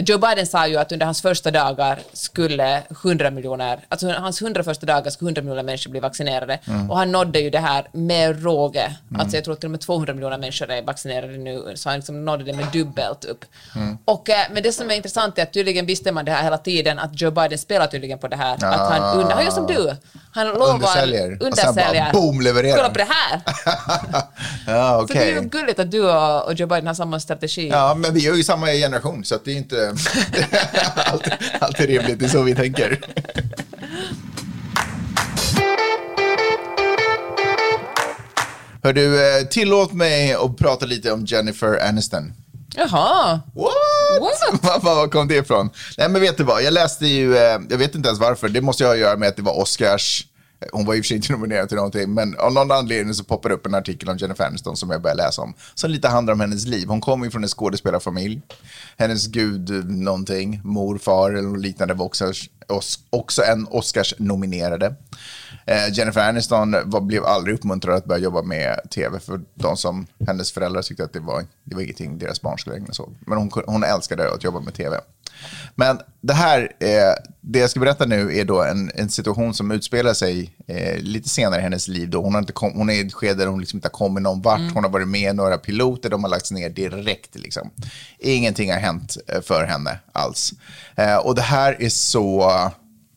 Joe 0.00 0.18
Biden 0.18 0.46
sa 0.46 0.66
ju 0.66 0.76
att 0.76 0.92
under 0.92 1.06
hans 1.06 1.22
första 1.22 1.50
dagar 1.50 1.98
skulle 2.12 2.82
100 3.04 3.30
miljoner, 3.30 3.80
alltså 3.88 4.08
hans 4.08 4.42
100 4.42 4.64
första 4.64 4.86
dagar 4.86 5.10
skulle 5.10 5.28
100 5.28 5.42
miljoner 5.42 5.62
människor 5.62 5.90
bli 5.90 6.00
vaccinerade. 6.00 6.58
Och 6.90 6.98
han 6.98 7.12
nådde 7.12 7.40
ju 7.40 7.50
det 7.50 7.58
här 7.58 7.88
med 7.92 8.44
råge. 8.44 8.96
Alltså 9.18 9.36
jag 9.36 9.44
tror 9.44 9.54
att 9.54 9.60
till 9.60 9.66
och 9.66 9.70
med 9.70 9.80
200 9.80 10.14
miljoner 10.14 10.38
människor 10.38 10.70
är 10.70 10.82
vaccinerade 10.82 11.36
nu, 11.38 11.72
så 11.74 11.88
han 11.88 11.98
liksom 11.98 12.24
nådde 12.24 12.44
det 12.44 12.52
med 12.52 12.66
dubbelt 12.72 13.24
upp. 13.24 13.44
Och, 14.04 14.30
eh, 14.30 14.46
men 14.52 14.62
det 14.62 14.72
som 14.72 14.90
är 14.90 14.94
intressant 14.94 15.38
är 15.38 15.42
att 15.42 15.52
tydligen 15.52 15.86
visste 15.86 16.12
man 16.12 16.24
det 16.24 16.32
här 16.32 16.42
hela 16.42 16.58
tiden, 16.58 16.98
att 16.98 17.20
Joe 17.20 17.30
Biden 17.30 17.58
spelar 17.58 17.86
tydligen 17.86 18.18
på 18.18 18.28
det 18.28 18.36
här. 18.36 18.54
Att 18.54 18.92
han, 18.92 19.18
under, 19.18 19.34
han 19.34 19.44
gör 19.44 19.50
som 19.50 19.66
du, 19.66 19.96
han 20.32 20.46
lovar... 20.48 20.74
Undersäljer. 20.74 21.32
Och 21.32 21.56
sen 21.56 21.64
bara 21.64 21.68
Undersäljer. 21.68 22.12
boom, 22.12 22.40
levererar. 22.40 22.76
Kolla 22.76 22.88
på 22.88 22.98
det 22.98 23.08
här! 23.08 23.40
ja, 24.66 25.04
Så 25.08 25.12
det 25.12 25.30
är 25.32 25.42
ju 25.42 25.48
gulligt 25.48 25.78
att 25.78 25.90
du 25.90 26.10
och, 26.10 26.44
och 26.46 26.54
Joe 26.54 26.66
Biden 26.66 26.86
har 26.86 26.94
samma 26.94 27.20
strategi. 27.20 27.68
Ja, 27.68 27.94
men 27.94 28.14
vi 28.14 28.28
är 28.28 28.34
ju 28.34 28.44
samma 28.44 28.66
generation, 28.66 29.24
så 29.24 29.34
att 29.34 29.44
det 29.44 29.52
är 29.52 29.56
inte 29.56 29.85
alltid, 30.94 31.32
alltid 31.60 31.86
rimligt. 31.86 32.18
Det 32.18 32.24
är 32.24 32.28
så 32.28 32.42
vi 32.42 32.54
tänker. 32.54 33.00
Hör 38.82 38.92
du, 38.92 39.38
eh, 39.38 39.46
tillåt 39.46 39.92
mig 39.92 40.32
att 40.32 40.56
prata 40.56 40.86
lite 40.86 41.12
om 41.12 41.24
Jennifer 41.24 41.88
Aniston. 41.88 42.32
Jaha. 42.74 43.40
What? 43.54 44.62
What? 44.62 44.82
Var, 44.82 45.08
kom 45.08 45.28
det 45.28 45.36
ifrån? 45.36 45.70
Nej, 45.98 46.08
men 46.08 46.20
vet 46.20 46.36
du 46.36 46.44
vad? 46.44 46.62
Jag 46.62 46.72
läste 46.72 47.06
ju, 47.06 47.36
eh, 47.36 47.58
jag 47.70 47.78
vet 47.78 47.94
inte 47.94 48.08
ens 48.08 48.20
varför, 48.20 48.48
det 48.48 48.60
måste 48.60 48.82
ju 48.82 48.86
ha 48.86 48.94
att 48.94 49.00
göra 49.00 49.16
med 49.16 49.28
att 49.28 49.36
det 49.36 49.42
var 49.42 49.60
Oscars. 49.60 50.26
Hon 50.72 50.84
var 50.84 50.94
i 50.94 51.00
och 51.00 51.04
för 51.04 51.08
sig 51.08 51.16
inte 51.16 51.32
nominerad 51.32 51.68
till 51.68 51.76
någonting, 51.76 52.14
men 52.14 52.36
av 52.38 52.52
någon 52.52 52.70
anledning 52.70 53.14
så 53.14 53.24
poppar 53.24 53.48
det 53.48 53.54
upp 53.54 53.66
en 53.66 53.74
artikel 53.74 54.08
om 54.08 54.16
Jennifer 54.16 54.44
Aniston 54.44 54.76
som 54.76 54.90
jag 54.90 55.02
började 55.02 55.22
läsa 55.22 55.42
om. 55.42 55.54
Som 55.74 55.90
lite 55.90 56.08
handlar 56.08 56.32
om 56.32 56.40
hennes 56.40 56.66
liv. 56.66 56.88
Hon 56.88 57.00
kommer 57.00 57.24
ju 57.24 57.30
från 57.30 57.42
en 57.42 57.48
skådespelarfamilj. 57.48 58.42
Hennes 58.96 59.26
gud 59.26 59.90
någonting, 59.90 60.60
mor, 60.64 60.98
far 60.98 61.30
eller 61.30 61.48
något 61.48 61.60
liknande 61.60 61.94
var 61.94 62.06
också, 62.06 62.32
också 63.10 63.42
en 63.42 63.66
Oscars-nominerade. 63.66 64.94
Eh, 65.66 65.92
Jennifer 65.92 66.28
Aniston 66.28 66.76
var, 66.84 67.00
blev 67.00 67.24
aldrig 67.24 67.54
uppmuntrad 67.54 67.96
att 67.96 68.04
börja 68.04 68.20
jobba 68.20 68.42
med 68.42 68.80
tv 68.90 69.20
för 69.20 69.40
de 69.54 69.76
som 69.76 70.06
hennes 70.26 70.52
föräldrar 70.52 70.82
tyckte 70.82 71.04
att 71.04 71.12
det 71.12 71.20
var, 71.20 71.44
det 71.64 71.74
var 71.74 71.82
ingenting 71.82 72.18
deras 72.18 72.42
barn 72.42 72.58
skulle 72.58 72.76
ägna 72.76 72.92
sig 72.92 73.02
åt. 73.02 73.12
Men 73.26 73.38
hon, 73.38 73.50
hon 73.66 73.84
älskade 73.84 74.32
att 74.34 74.44
jobba 74.44 74.60
med 74.60 74.74
tv. 74.74 75.00
Men 75.74 76.00
det 76.20 76.32
här, 76.32 76.60
eh, 76.80 77.14
det 77.40 77.58
jag 77.58 77.70
ska 77.70 77.80
berätta 77.80 78.06
nu 78.06 78.38
är 78.38 78.44
då 78.44 78.62
en, 78.62 78.90
en 78.94 79.10
situation 79.10 79.54
som 79.54 79.70
utspelar 79.70 80.14
sig 80.14 80.56
eh, 80.66 80.98
lite 80.98 81.28
senare 81.28 81.60
i 81.60 81.62
hennes 81.62 81.88
liv. 81.88 82.10
Då. 82.10 82.22
Hon, 82.22 82.34
har 82.34 82.40
inte 82.40 82.52
kom, 82.52 82.72
hon 82.72 82.90
är 82.90 82.94
i 82.94 83.06
ett 83.06 83.14
skede 83.14 83.34
där 83.34 83.46
hon 83.46 83.60
liksom 83.60 83.76
inte 83.76 83.88
har 83.88 83.92
kommit 83.92 84.22
någon 84.22 84.42
vart. 84.42 84.72
Hon 84.74 84.84
har 84.84 84.90
varit 84.90 85.08
med 85.08 85.30
i 85.30 85.34
några 85.34 85.58
piloter, 85.58 86.10
de 86.10 86.24
har 86.24 86.30
lagts 86.30 86.50
ner 86.50 86.70
direkt. 86.70 87.34
Liksom. 87.34 87.70
Ingenting 88.18 88.72
har 88.72 88.78
hänt 88.78 89.16
eh, 89.28 89.40
för 89.40 89.64
henne 89.64 89.98
alls. 90.12 90.52
Eh, 90.96 91.16
och 91.16 91.34
det 91.34 91.42
här 91.42 91.82
är 91.82 91.88
så 91.88 92.52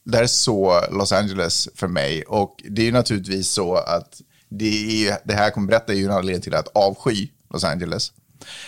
det 0.06 0.18
här 0.18 0.24
är 0.24 0.28
så 0.28 0.82
Los 0.92 1.12
Angeles 1.12 1.70
för 1.76 1.88
mig. 1.88 2.24
Och 2.24 2.56
det 2.70 2.82
är 2.82 2.86
ju 2.86 2.92
naturligtvis 2.92 3.52
så 3.52 3.76
att 3.76 4.22
det, 4.50 5.08
är, 5.08 5.18
det 5.24 5.34
här 5.34 5.44
jag 5.44 5.54
kommer 5.54 5.68
berätta 5.68 5.94
är 5.94 5.98
ju 5.98 6.06
en 6.06 6.12
anledning 6.12 6.42
till 6.42 6.56
att 6.56 6.68
avsky 6.68 7.28
Los 7.54 7.64
Angeles. 7.64 8.12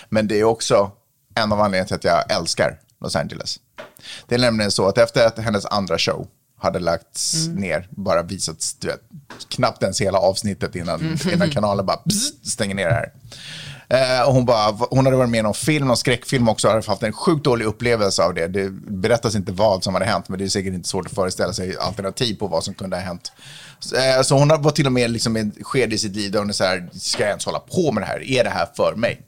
Men 0.09 0.27
det 0.27 0.39
är 0.39 0.43
också 0.43 0.91
en 1.35 1.51
av 1.51 1.61
anledningarna 1.61 1.87
till 1.87 1.95
att 1.95 2.03
jag 2.03 2.31
älskar 2.37 2.79
Los 3.01 3.15
Angeles. 3.15 3.59
Det 4.27 4.35
är 4.35 4.39
nämligen 4.39 4.71
så 4.71 4.87
att 4.87 4.97
efter 4.97 5.27
att 5.27 5.37
hennes 5.37 5.65
andra 5.65 5.97
show 5.97 6.27
hade 6.59 6.79
lagts 6.79 7.47
ner, 7.47 7.87
bara 7.89 8.23
visats, 8.23 8.73
du 8.73 8.87
vet, 8.87 9.01
knappt 9.49 9.83
ens 9.83 10.01
hela 10.01 10.17
avsnittet 10.17 10.75
innan, 10.75 11.19
innan 11.33 11.49
kanalen 11.49 11.85
bara 11.85 12.01
bzz, 12.05 12.51
stänger 12.51 12.75
ner 12.75 12.87
det 12.87 12.93
här. 12.93 13.11
Eh, 13.89 14.27
och 14.27 14.33
hon, 14.33 14.45
bara, 14.45 14.71
hon 14.89 15.05
hade 15.05 15.17
varit 15.17 15.29
med 15.29 15.39
i 15.39 15.41
någon 15.41 15.53
film, 15.53 15.87
någon 15.87 15.97
skräckfilm 15.97 16.49
också, 16.49 16.67
och 16.67 16.73
hade 16.73 16.87
haft 16.87 17.03
en 17.03 17.13
sjukt 17.13 17.43
dålig 17.43 17.65
upplevelse 17.65 18.23
av 18.23 18.33
det. 18.33 18.47
Det 18.47 18.69
berättas 18.71 19.35
inte 19.35 19.51
vad 19.51 19.83
som 19.83 19.93
hade 19.93 20.05
hänt, 20.05 20.29
men 20.29 20.39
det 20.39 20.45
är 20.45 20.49
säkert 20.49 20.73
inte 20.73 20.89
svårt 20.89 21.05
att 21.05 21.11
föreställa 21.11 21.53
sig 21.53 21.77
alternativ 21.77 22.35
på 22.35 22.47
vad 22.47 22.63
som 22.63 22.73
kunde 22.73 22.95
ha 22.95 23.03
hänt. 23.03 23.31
Så, 23.79 23.95
eh, 23.95 24.21
så 24.21 24.37
hon 24.37 24.47
var 24.47 24.71
till 24.71 24.85
och 24.85 24.91
med 24.91 25.11
liksom 25.11 25.35
ett 25.35 25.53
skede 25.61 25.95
i 25.95 25.97
sitt 25.97 26.15
liv 26.15 26.31
där 26.31 26.39
hon 26.39 26.49
är 26.49 26.53
så 26.53 26.63
här, 26.63 26.89
ska 26.93 27.23
jag 27.23 27.29
ens 27.29 27.45
hålla 27.45 27.59
på 27.59 27.91
med 27.91 28.03
det 28.03 28.07
här? 28.07 28.23
Är 28.23 28.43
det 28.43 28.49
här 28.49 28.67
för 28.75 28.95
mig? 28.95 29.21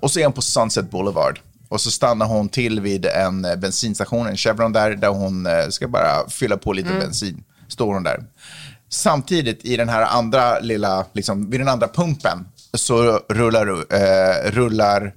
Och 0.00 0.10
så 0.10 0.20
är 0.20 0.24
hon 0.24 0.32
på 0.32 0.42
Sunset 0.42 0.90
Boulevard. 0.90 1.38
Och 1.72 1.80
så 1.80 1.90
stannar 1.90 2.26
hon 2.26 2.48
till 2.48 2.80
vid 2.80 3.06
en 3.06 3.44
eh, 3.44 3.56
bensinstation, 3.56 4.26
en 4.26 4.36
Chevron 4.36 4.72
där, 4.72 4.90
där 4.90 5.08
hon 5.08 5.46
eh, 5.46 5.68
ska 5.68 5.88
bara 5.88 6.28
fylla 6.28 6.56
på 6.56 6.72
lite 6.72 6.88
bensin. 6.88 7.44
Står 7.68 7.94
hon 7.94 8.02
där. 8.02 8.24
Samtidigt 8.88 9.64
i 9.64 9.76
den 9.76 9.88
här 9.88 10.02
andra 10.02 10.58
lilla, 10.60 11.06
liksom, 11.12 11.50
vid 11.50 11.60
den 11.60 11.68
andra 11.68 11.88
pumpen 11.88 12.48
så 12.74 13.20
rullar, 13.28 13.66
eh, 13.94 14.50
rullar 14.50 15.14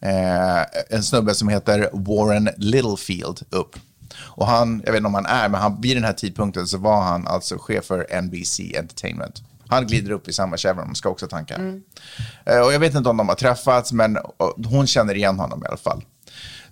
eh, 0.00 0.62
en 0.90 1.02
snubbe 1.02 1.34
som 1.34 1.48
heter 1.48 1.88
Warren 1.92 2.50
Littlefield 2.56 3.42
upp. 3.50 3.76
Och 4.16 4.46
han, 4.46 4.82
jag 4.84 4.92
vet 4.92 4.98
inte 4.98 5.08
om 5.08 5.14
han 5.14 5.26
är, 5.26 5.48
men 5.48 5.60
han, 5.60 5.80
vid 5.80 5.96
den 5.96 6.04
här 6.04 6.12
tidpunkten 6.12 6.66
så 6.66 6.78
var 6.78 7.02
han 7.02 7.26
alltså 7.26 7.58
chef 7.58 7.84
för 7.84 8.20
NBC 8.22 8.60
Entertainment. 8.78 9.42
Han 9.68 9.86
glider 9.86 10.10
upp 10.10 10.28
i 10.28 10.32
samma 10.32 10.56
Chevron, 10.56 10.94
ska 10.94 11.08
också 11.08 11.26
tanka. 11.26 11.54
Eh, 12.46 12.60
och 12.60 12.72
jag 12.72 12.80
vet 12.80 12.94
inte 12.94 13.08
om 13.08 13.16
de 13.16 13.28
har 13.28 13.36
träffats, 13.36 13.92
men 13.92 14.18
hon 14.66 14.86
känner 14.86 15.14
igen 15.14 15.38
honom 15.38 15.62
i 15.62 15.66
alla 15.66 15.76
fall. 15.76 16.02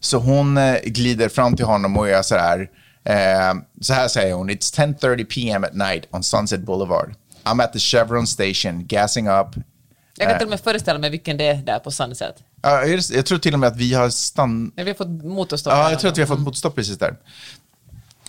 Så 0.01 0.19
hon 0.19 0.59
eh, 0.59 0.77
glider 0.85 1.29
fram 1.29 1.57
till 1.57 1.65
honom 1.65 1.97
och 1.97 2.09
är 2.09 2.23
så 2.23 2.37
här, 2.37 2.71
eh, 3.05 3.55
så 3.81 3.95
här 3.95 4.09
säger 4.09 4.35
hon, 4.35 4.51
it's 4.51 4.79
10.30 5.01 5.25
p.m. 5.25 5.65
at 5.65 5.75
night 5.75 6.05
on 6.11 6.23
Sunset 6.23 6.61
Boulevard. 6.61 7.15
I'm 7.45 7.65
at 7.65 7.73
the 7.73 7.79
Chevron 7.79 8.27
station, 8.27 8.87
gassing 8.87 9.29
up. 9.29 9.47
Jag 10.17 10.29
kan 10.29 10.39
till 10.39 10.47
och 10.47 10.51
med 10.51 10.61
föreställa 10.61 10.99
mig 10.99 11.11
vilken 11.11 11.37
det 11.37 11.47
är 11.47 11.55
där 11.55 11.79
på 11.79 11.91
Sunset. 11.91 12.35
Ja, 12.63 12.85
jag 12.85 13.01
jag 13.11 13.27
tror 13.27 13.39
till 13.39 13.55
och 13.55 13.61
med 13.61 13.67
att 13.67 13.77
vi 13.77 13.95
har 13.95 14.11
stannat... 14.11 14.73
Vi 14.77 14.83
har 14.83 14.95
fått 14.95 15.25
motorstopp. 15.25 15.73
Ja, 15.73 15.91
jag 15.91 16.01
tror 16.01 16.11
att 16.11 16.19
vi 16.19 16.23
har 16.23 16.29
fått 16.29 16.41
motorstopp 16.41 16.75
precis 16.75 16.99
där. 16.99 17.17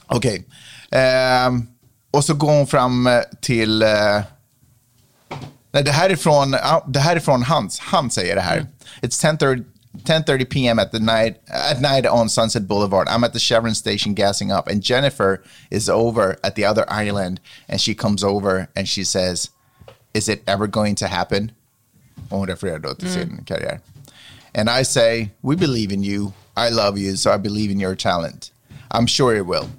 Okej. 0.06 0.46
Ehm, 0.92 1.68
och 2.12 2.26
så 2.26 2.34
går 2.34 2.52
hon 2.52 2.68
fram 2.68 3.10
till... 3.42 3.84
nej, 5.74 5.84
det 5.84 5.92
här 5.92 6.10
är 6.10 6.16
från, 6.16 6.52
det 6.88 7.00
här 7.00 7.16
är 7.16 7.20
från 7.20 7.44
Hans. 7.44 7.80
Han 7.80 8.12
säger 8.12 8.36
det 8.36 8.42
här. 8.42 8.58
Mm. 8.58 8.68
It's 9.02 9.38
10.30 9.38 9.64
10:30 9.98 10.50
p.m. 10.50 10.80
at 10.80 10.92
the 10.92 11.00
night 11.00 11.38
at 11.48 11.80
night 11.80 12.08
on 12.08 12.28
Sunset 12.28 12.68
Boulevard. 12.68 13.08
I'm 13.08 13.24
at 13.24 13.34
the 13.34 13.40
Chevron 13.40 13.76
station 13.76 14.16
gassing 14.16 14.52
up, 14.52 14.68
and 14.68 14.82
Jennifer 14.82 15.44
is 15.70 15.88
over 15.88 16.38
at 16.44 16.56
the 16.56 16.66
other 16.66 16.86
island, 16.90 17.40
and 17.70 17.80
she 17.80 17.94
comes 17.94 18.24
over 18.24 18.68
and 18.76 18.88
she 18.88 19.04
says, 19.04 19.52
"Is 20.14 20.28
it 20.28 20.44
ever 20.48 20.68
going 20.68 20.96
to 20.96 21.08
happen?" 21.08 21.52
Och 22.30 22.40
hon 22.40 22.48
refererar 22.48 22.80
då 22.80 22.94
till 22.94 23.14
sin 23.14 23.30
mm. 23.30 23.46
karriär. 23.46 23.80
And 24.56 24.70
I 24.70 24.84
say, 24.84 25.30
we 25.42 25.56
believe 25.56 25.92
in 25.92 26.04
you. 26.04 26.34
I 26.56 26.70
love 26.70 26.98
you, 27.00 27.18
so 27.18 27.32
I 27.32 27.38
believe 27.38 27.72
in 27.72 27.80
your 27.80 27.96
talent. 27.96 28.52
I'm 28.92 29.08
sure 29.08 29.36
it 29.36 29.46
will. 29.46 29.70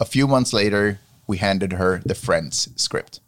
A 0.00 0.04
few 0.04 0.26
months 0.26 0.52
later, 0.52 0.98
we 1.26 1.36
handed 1.38 1.72
her 1.74 2.00
the 2.06 2.14
Friends 2.14 2.68
script. 2.76 3.20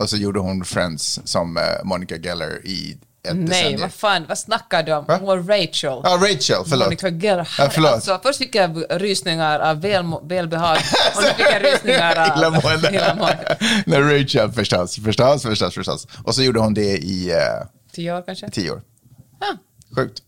Och 0.00 0.10
så 0.10 0.16
gjorde 0.16 0.40
hon 0.40 0.64
Friends 0.64 1.20
som 1.24 1.56
eh, 1.56 1.62
Monica 1.84 2.16
Geller 2.16 2.66
i 2.66 2.98
ett 3.28 3.36
Nej, 3.36 3.44
decennium. 3.46 3.80
vad 3.80 3.92
fan, 3.92 4.24
vad 4.28 4.38
snackar 4.38 4.82
du 4.82 4.92
om? 4.92 5.04
Va? 5.04 5.16
Hon 5.16 5.26
var 5.26 5.36
Rachel. 5.38 6.00
Ja, 6.04 6.18
Rachel, 6.22 6.64
förlåt. 6.68 6.86
Monica 6.86 7.08
Geller. 7.08 7.48
Ja, 7.58 7.68
förlåt. 7.72 7.90
Alltså, 7.92 8.20
först 8.22 8.38
fick 8.38 8.54
jag 8.54 8.84
rysningar 8.90 9.60
av 9.60 9.80
väl, 9.80 10.04
välbehag 10.22 10.76
och 11.16 11.22
nu 11.22 11.28
fick 11.28 11.46
jag 11.54 11.64
rysningar 11.64 12.16
av 12.30 12.38
Illamående. 12.38 12.90
illamående. 12.94 13.56
Nej, 13.86 14.00
Rachel 14.22 14.52
förstås, 14.52 14.96
förstås, 15.04 15.42
förstås, 15.42 15.74
förstås. 15.74 16.06
Och 16.24 16.34
så 16.34 16.42
gjorde 16.42 16.60
hon 16.60 16.74
det 16.74 16.96
i 16.98 17.30
eh, 17.30 17.36
Tio 17.92 18.16
år 18.18 18.22
kanske? 18.26 18.50
tio 18.50 18.70
år. 18.70 18.82
Ja. 19.40 19.56
Sjukt. 19.96 20.22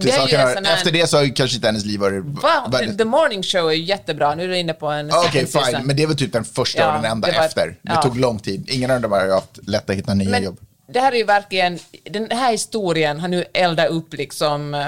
Till 0.00 0.10
ju 0.30 0.36
här- 0.36 0.74
Efter 0.74 0.90
det 0.92 1.06
så 1.06 1.16
har 1.16 1.36
kanske 1.36 1.54
inte 1.56 1.68
hennes 1.68 1.84
liv 1.84 2.00
varit 2.00 2.24
Va? 2.24 2.68
väldigt... 2.72 2.98
The 2.98 3.04
Morning 3.04 3.42
Show 3.42 3.68
är 3.70 3.74
ju 3.74 3.82
jättebra. 3.82 4.34
Nu 4.34 4.44
är 4.44 4.48
du 4.48 4.58
inne 4.58 4.72
på 4.74 4.86
en 4.86 5.10
Okej, 5.10 5.22
second 5.32 5.48
season. 5.48 5.74
fine. 5.74 5.86
Men 5.86 5.96
det 5.96 6.06
var 6.06 6.14
typ 6.14 6.32
den 6.32 6.44
första 6.44 6.80
Ja, 6.80 6.96
och 6.96 7.02
den 7.02 7.10
enda 7.12 7.28
det 7.28 7.38
var- 7.38 7.44
efter. 7.44 7.66
Det 7.66 7.76
ja. 7.82 8.02
tog 8.02 8.18
lång 8.20 8.38
tid. 8.38 8.70
Ingen 8.70 8.90
av 8.90 9.00
dem 9.00 9.12
har 9.12 9.24
ju 9.24 9.32
haft 9.32 9.58
lätt 9.68 9.90
att 9.90 9.96
hitta 9.96 10.14
nya 10.14 10.30
Men 10.30 10.42
jobb. 10.44 10.58
det 10.92 11.00
här 11.00 11.12
är 11.12 11.16
ju 11.16 11.24
verkligen, 11.24 11.78
den 12.10 12.30
här 12.30 12.52
historien 12.52 13.20
har 13.20 13.28
nu 13.28 13.44
eldat 13.54 13.90
upp 13.90 14.14
liksom 14.14 14.74
eh, 14.74 14.86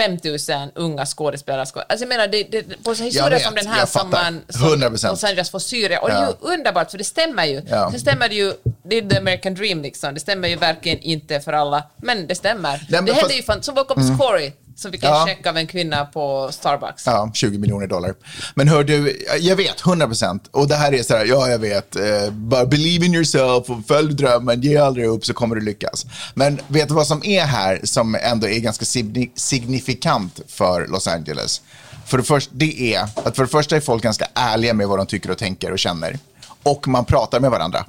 5000 0.00 0.70
unga 0.74 1.06
skådespelare. 1.06 1.60
Alltså 1.60 1.84
jag 1.98 2.08
menar, 2.08 2.26
det, 2.28 2.42
det, 2.42 2.84
på 2.84 2.94
så 2.94 3.04
historier 3.04 3.38
som 3.38 3.54
den 3.54 3.66
här 3.66 3.86
som 3.86 4.10
man 4.10 4.40
som 4.48 4.62
100%. 4.82 5.08
Los 5.08 5.24
Angeles 5.24 5.50
får 5.50 5.58
Syrien. 5.58 6.00
Och 6.02 6.08
det 6.08 6.14
är 6.14 6.26
ju 6.26 6.34
underbart, 6.54 6.90
för 6.90 6.98
det 6.98 7.04
stämmer 7.04 7.44
ju. 7.44 7.62
Ja. 7.68 7.90
Sen 7.90 8.00
stämmer 8.00 8.28
det 8.28 8.34
ju, 8.34 8.52
det 8.82 8.96
är 8.98 9.02
the 9.02 9.16
American 9.18 9.54
dream 9.54 9.82
liksom. 9.82 10.14
Det 10.14 10.20
stämmer 10.20 10.48
ju 10.48 10.56
verkligen 10.56 10.98
inte 10.98 11.40
för 11.40 11.52
alla, 11.52 11.82
men 11.96 12.26
det 12.26 12.34
stämmer. 12.34 12.86
men 12.88 13.04
det 13.04 13.12
fast- 13.12 13.20
hände 13.20 13.34
ju 13.34 13.42
fan, 13.42 13.62
som 13.62 13.74
vår 13.74 13.84
kompis 13.84 14.18
Corey, 14.18 14.52
som 14.80 14.92
fick 14.92 15.02
en 15.04 15.10
Ja. 15.10 15.26
check 15.26 15.46
av 15.46 15.56
en 15.56 15.66
kvinna 15.66 16.04
på 16.04 16.48
Starbucks. 16.52 17.02
Ja, 17.06 17.30
20 17.34 17.58
miljoner 17.58 17.86
dollar. 17.86 18.14
Men 18.54 18.68
hör 18.68 18.84
du, 18.84 19.26
jag 19.40 19.56
vet, 19.56 19.86
100 19.86 20.06
procent. 20.06 20.48
Och 20.50 20.68
det 20.68 20.74
här 20.76 20.94
är 20.94 21.02
så 21.02 21.16
här, 21.16 21.24
ja 21.24 21.48
jag 21.48 21.58
vet, 21.58 21.96
eh, 21.96 22.30
bara 22.30 22.66
believe 22.66 23.06
in 23.06 23.14
yourself 23.14 23.70
och 23.70 23.86
följ 23.88 24.14
drömmen, 24.14 24.60
ge 24.60 24.76
aldrig 24.76 25.06
upp 25.06 25.24
så 25.26 25.34
kommer 25.34 25.54
du 25.56 25.60
lyckas. 25.60 26.06
Men 26.34 26.60
vet 26.68 26.88
du 26.88 26.94
vad 26.94 27.06
som 27.06 27.24
är 27.24 27.44
här 27.44 27.80
som 27.84 28.14
ändå 28.22 28.48
är 28.48 28.58
ganska 28.58 28.84
signi- 28.84 29.30
signifikant 29.34 30.40
för 30.48 30.86
Los 30.86 31.06
Angeles? 31.08 31.62
För 32.06 32.18
det, 32.18 32.24
första, 32.24 32.50
det 32.54 32.94
är 32.94 33.02
att 33.24 33.36
för 33.36 33.42
det 33.42 33.48
första 33.50 33.76
är 33.76 33.80
folk 33.80 34.02
ganska 34.02 34.26
ärliga 34.34 34.74
med 34.74 34.88
vad 34.88 34.98
de 34.98 35.06
tycker 35.06 35.30
och 35.30 35.38
tänker 35.38 35.72
och 35.72 35.78
känner. 35.78 36.18
Och 36.62 36.88
man 36.88 37.04
pratar 37.04 37.40
med 37.40 37.50
varandra. 37.50 37.84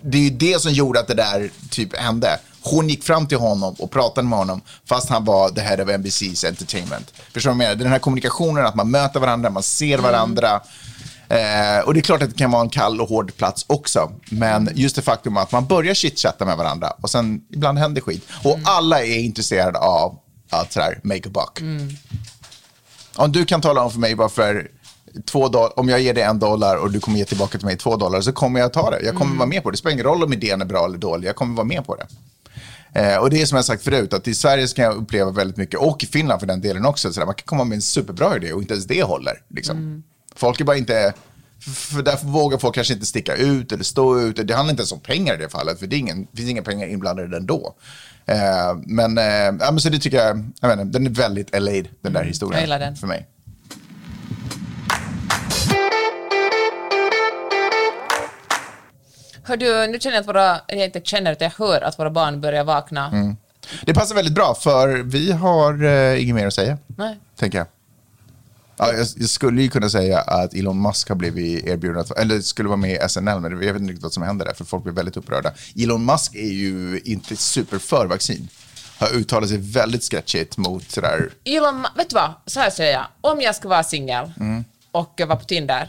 det 0.00 0.18
är 0.18 0.22
ju 0.22 0.30
det 0.30 0.60
som 0.62 0.72
gjorde 0.72 1.00
att 1.00 1.06
det 1.08 1.14
där 1.14 1.50
typ 1.70 1.96
hände. 1.96 2.38
Hon 2.66 2.88
gick 2.88 3.04
fram 3.04 3.26
till 3.26 3.38
honom 3.38 3.74
och 3.78 3.90
pratade 3.90 4.28
med 4.28 4.38
honom 4.38 4.60
fast 4.88 5.08
han 5.08 5.24
var 5.24 5.48
the 5.50 5.60
head 5.60 5.82
of 5.82 5.88
NBC's 5.88 6.46
entertainment. 6.48 7.12
Förstår 7.32 7.50
du 7.50 7.56
vad 7.56 7.64
jag 7.64 7.68
menar? 7.68 7.82
Den 7.84 7.92
här 7.92 7.98
kommunikationen, 7.98 8.66
att 8.66 8.74
man 8.74 8.90
möter 8.90 9.20
varandra, 9.20 9.50
man 9.50 9.62
ser 9.62 9.98
varandra. 9.98 10.60
Eh, 11.28 11.78
och 11.84 11.94
det 11.94 12.00
är 12.00 12.02
klart 12.02 12.22
att 12.22 12.30
det 12.30 12.38
kan 12.38 12.50
vara 12.50 12.62
en 12.62 12.68
kall 12.68 13.00
och 13.00 13.08
hård 13.08 13.36
plats 13.36 13.64
också. 13.68 14.12
Men 14.30 14.70
just 14.74 14.96
det 14.96 15.02
faktum 15.02 15.36
att 15.36 15.52
man 15.52 15.66
börjar 15.66 15.94
chitchatta 15.94 16.44
med 16.44 16.56
varandra 16.56 16.90
och 17.02 17.10
sen 17.10 17.40
ibland 17.50 17.78
händer 17.78 18.00
skit. 18.00 18.24
Och 18.44 18.58
alla 18.64 19.02
är 19.04 19.18
intresserade 19.18 19.78
av 19.78 20.18
att 20.50 20.72
sådär, 20.72 21.00
make 21.02 21.28
a 21.28 21.30
buck. 21.34 21.60
Om 23.16 23.32
du 23.32 23.44
kan 23.44 23.60
tala 23.60 23.82
om 23.82 23.90
för 23.90 23.98
mig 23.98 24.14
varför 24.14 24.70
två 25.26 25.48
dollar, 25.48 25.78
om 25.78 25.88
jag 25.88 26.00
ger 26.00 26.14
dig 26.14 26.22
en 26.22 26.38
dollar 26.38 26.76
och 26.76 26.90
du 26.90 27.00
kommer 27.00 27.18
ge 27.18 27.24
tillbaka 27.24 27.58
till 27.58 27.66
mig 27.66 27.76
två 27.76 27.96
dollar 27.96 28.20
så 28.20 28.32
kommer 28.32 28.60
jag 28.60 28.72
ta 28.72 28.90
det. 28.90 29.00
Jag 29.04 29.14
kommer 29.16 29.36
vara 29.36 29.48
med 29.48 29.62
på 29.62 29.70
det. 29.70 29.74
Det 29.74 29.78
spelar 29.78 29.92
ingen 29.92 30.04
roll 30.06 30.22
om 30.22 30.32
idén 30.32 30.60
är 30.60 30.64
bra 30.64 30.84
eller 30.84 30.98
dålig. 30.98 31.28
Jag 31.28 31.36
kommer 31.36 31.56
vara 31.56 31.66
med 31.66 31.86
på 31.86 31.96
det. 31.96 32.06
Eh, 32.94 33.16
och 33.16 33.30
det 33.30 33.42
är 33.42 33.46
som 33.46 33.56
jag 33.56 33.64
sagt 33.64 33.84
förut, 33.84 34.12
att 34.12 34.28
i 34.28 34.34
Sverige 34.34 34.68
ska 34.68 34.82
jag 34.82 34.94
uppleva 34.94 35.30
väldigt 35.30 35.56
mycket, 35.56 35.80
och 35.80 36.04
i 36.04 36.06
Finland 36.06 36.40
för 36.40 36.46
den 36.46 36.60
delen 36.60 36.84
också, 36.84 37.12
så 37.12 37.20
där, 37.20 37.26
man 37.26 37.34
kan 37.34 37.46
komma 37.46 37.64
med 37.64 37.76
en 37.76 37.82
superbra 37.82 38.36
idé 38.36 38.52
och 38.52 38.60
inte 38.60 38.74
ens 38.74 38.86
det 38.86 39.02
håller. 39.02 39.42
Liksom. 39.48 40.02
Folk 40.36 40.60
är 40.60 40.64
bara 40.64 40.76
inte, 40.76 41.12
för 41.74 42.02
därför 42.02 42.26
vågar 42.26 42.58
folk 42.58 42.74
kanske 42.74 42.94
inte 42.94 43.06
sticka 43.06 43.36
ut 43.36 43.72
eller 43.72 43.84
stå 43.84 44.20
ut. 44.20 44.36
Det 44.46 44.54
handlar 44.54 44.70
inte 44.70 44.80
ens 44.80 44.92
om 44.92 45.00
pengar 45.00 45.34
i 45.34 45.36
det 45.36 45.48
fallet, 45.48 45.78
för 45.78 45.86
det, 45.86 45.96
är 45.96 45.98
ingen, 45.98 46.26
det 46.30 46.36
finns 46.36 46.50
inga 46.50 46.62
pengar 46.62 46.86
inblandade 46.86 47.36
ändå. 47.36 47.74
Eh, 48.26 48.36
men, 48.86 49.18
eh, 49.18 49.24
ja, 49.24 49.70
men 49.70 49.80
så 49.80 49.88
det 49.88 49.98
tycker 49.98 50.16
jag, 50.16 50.44
jag 50.60 50.68
menar, 50.68 50.84
den 50.84 51.06
är 51.06 51.10
väldigt 51.10 51.60
LA, 51.60 51.72
den 52.00 52.12
där 52.12 52.24
historien. 52.24 52.52
jag 52.54 52.60
gillar 52.60 52.78
den. 52.78 52.96
För 52.96 53.06
mig. 53.06 53.28
Hör 59.44 59.56
du, 59.56 59.86
nu 59.86 60.00
känner 60.00 60.16
jag 60.16 60.20
att 60.20 60.28
våra, 60.28 60.60
jag 60.68 60.84
inte 60.84 61.00
känner 61.04 61.32
att 61.32 61.40
jag 61.40 61.50
hör 61.58 61.80
att 61.80 61.98
våra 61.98 62.10
barn 62.10 62.40
börjar 62.40 62.64
vakna. 62.64 63.06
Mm. 63.06 63.36
Det 63.86 63.94
passar 63.94 64.14
väldigt 64.14 64.34
bra, 64.34 64.54
för 64.54 64.88
vi 65.02 65.32
har 65.32 65.84
eh, 65.84 66.22
inget 66.22 66.34
mer 66.34 66.46
att 66.46 66.54
säga, 66.54 66.78
Nej. 66.86 67.18
tänker 67.36 67.58
jag. 67.58 67.66
Ja, 68.76 68.92
jag, 68.92 69.06
jag 69.16 69.28
skulle 69.28 69.62
ju 69.62 69.68
kunna 69.70 69.88
säga 69.88 70.20
att 70.20 70.54
Elon 70.54 70.82
Musk 70.82 71.08
har 71.08 71.16
blivit 71.16 71.66
erbjuden 71.66 72.00
att, 72.00 72.10
eller 72.18 72.40
skulle 72.40 72.68
vara 72.68 72.76
med 72.76 72.90
i 72.90 73.08
SNL, 73.08 73.40
men 73.40 73.44
jag 73.44 73.58
vet 73.58 73.76
inte 73.80 73.90
riktigt 73.92 74.02
vad 74.02 74.12
som 74.12 74.22
händer 74.22 74.46
där, 74.46 74.54
för 74.54 74.64
folk 74.64 74.82
blir 74.84 74.92
väldigt 74.92 75.16
upprörda. 75.16 75.52
Elon 75.76 76.04
Musk 76.06 76.34
är 76.34 76.52
ju 76.52 77.00
inte 77.04 77.36
super 77.36 77.78
för 77.78 78.06
vaccin. 78.06 78.48
Har 78.98 79.12
uttalat 79.14 79.48
sig 79.48 79.58
väldigt 79.58 80.02
sketchigt 80.04 80.56
mot 80.56 80.90
sådär, 80.90 81.30
Elon, 81.44 81.86
vet 81.96 82.10
du 82.10 82.14
vad? 82.14 82.30
Så 82.46 82.60
här 82.60 82.70
säger 82.70 82.92
jag. 82.92 83.04
Om 83.20 83.40
jag 83.40 83.54
ska 83.54 83.68
vara 83.68 83.82
singel 83.82 84.32
Mm. 84.40 84.64
och 84.92 85.20
vara 85.26 85.36
på 85.36 85.44
Tinder 85.44 85.88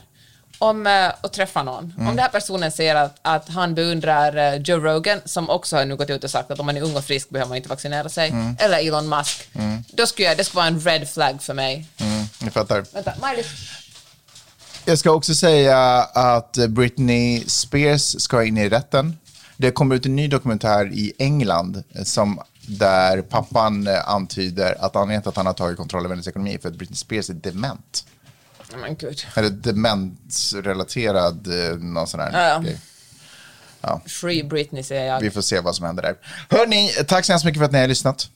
om, 0.59 0.87
eh, 0.87 1.11
och 1.21 1.31
träffa 1.33 1.63
någon. 1.63 1.83
Mm. 1.97 2.07
Om 2.07 2.15
den 2.15 2.19
här 2.23 2.29
personen 2.29 2.71
säger 2.71 2.95
att, 2.95 3.15
att 3.21 3.49
han 3.49 3.75
beundrar 3.75 4.53
eh, 4.53 4.61
Joe 4.61 4.79
Rogan, 4.79 5.21
som 5.25 5.49
också 5.49 5.75
har 5.75 5.85
nu 5.85 5.95
gått 5.95 6.09
ut 6.09 6.23
och 6.23 6.29
sagt 6.31 6.51
att 6.51 6.59
om 6.59 6.65
man 6.65 6.77
är 6.77 6.81
ung 6.81 6.95
och 6.95 7.03
frisk 7.05 7.29
behöver 7.29 7.49
man 7.49 7.57
inte 7.57 7.69
vaccinera 7.69 8.09
sig, 8.09 8.29
Mm. 8.29 8.55
eller 8.59 8.87
Elon 8.87 9.09
Musk, 9.09 9.49
då 9.87 10.05
skulle 10.07 10.27
jag, 10.27 10.37
det 10.37 10.43
skulle 10.43 10.57
vara 10.57 10.67
en 10.67 10.79
red 10.79 11.09
flag 11.09 11.41
för 11.41 11.53
mig. 11.53 11.87
mm, 11.97 12.25
ni 12.41 12.49
fattar. 12.51 12.85
Vänta, 12.93 13.13
Miley. 13.29 13.43
Jag 14.85 14.99
ska 14.99 15.11
också 15.11 15.35
säga 15.35 15.77
att 16.13 16.57
Britney 16.69 17.43
Spears 17.47 18.21
ska 18.21 18.43
in 18.43 18.57
i 18.57 18.69
rätten. 18.69 19.17
Det 19.57 19.71
kommer 19.71 19.95
ut 19.95 20.05
en 20.05 20.15
ny 20.15 20.27
dokumentär 20.27 20.85
i 20.93 21.13
England 21.17 21.83
eh, 21.95 22.03
som, 22.03 22.39
där 22.67 23.21
pappan 23.21 23.87
eh, 23.87 24.09
antyder 24.09 24.75
att 24.85 24.95
anledningen 24.95 25.21
till 25.21 25.29
att 25.29 25.35
han 25.37 25.45
har 25.45 25.53
tagit 25.53 25.77
kontroll 25.77 26.05
över 26.05 26.15
hennes 26.15 26.27
ekonomi 26.27 26.53
är 26.53 26.59
för 26.59 26.69
att 26.69 26.75
Britney 26.75 26.95
Spears 26.97 27.29
är 27.29 27.33
dement. 27.33 28.05
Men 28.81 28.95
gud. 28.95 29.25
Eller 29.35 29.49
demensrelaterad, 29.49 31.47
eh, 31.71 31.77
någon 31.77 32.07
sån 32.07 32.19
här 32.19 32.31
Ja, 32.33 32.61
ja. 32.63 32.71
Ja. 33.81 34.01
Free 34.07 34.43
Britney 34.43 34.83
säger 34.83 35.05
jag. 35.05 35.19
Vi 35.19 35.31
får 35.31 35.41
se 35.41 35.59
vad 35.59 35.75
som 35.75 35.85
händer 35.85 36.03
där. 36.03 36.15
Hörni, 36.57 36.89
tack 37.07 37.25
så 37.25 37.31
hemskt 37.31 37.45
mycket 37.45 37.59
för 37.59 37.65
att 37.65 37.71
ni 37.71 37.79
har 37.79 37.87
lyssnat. 37.87 38.29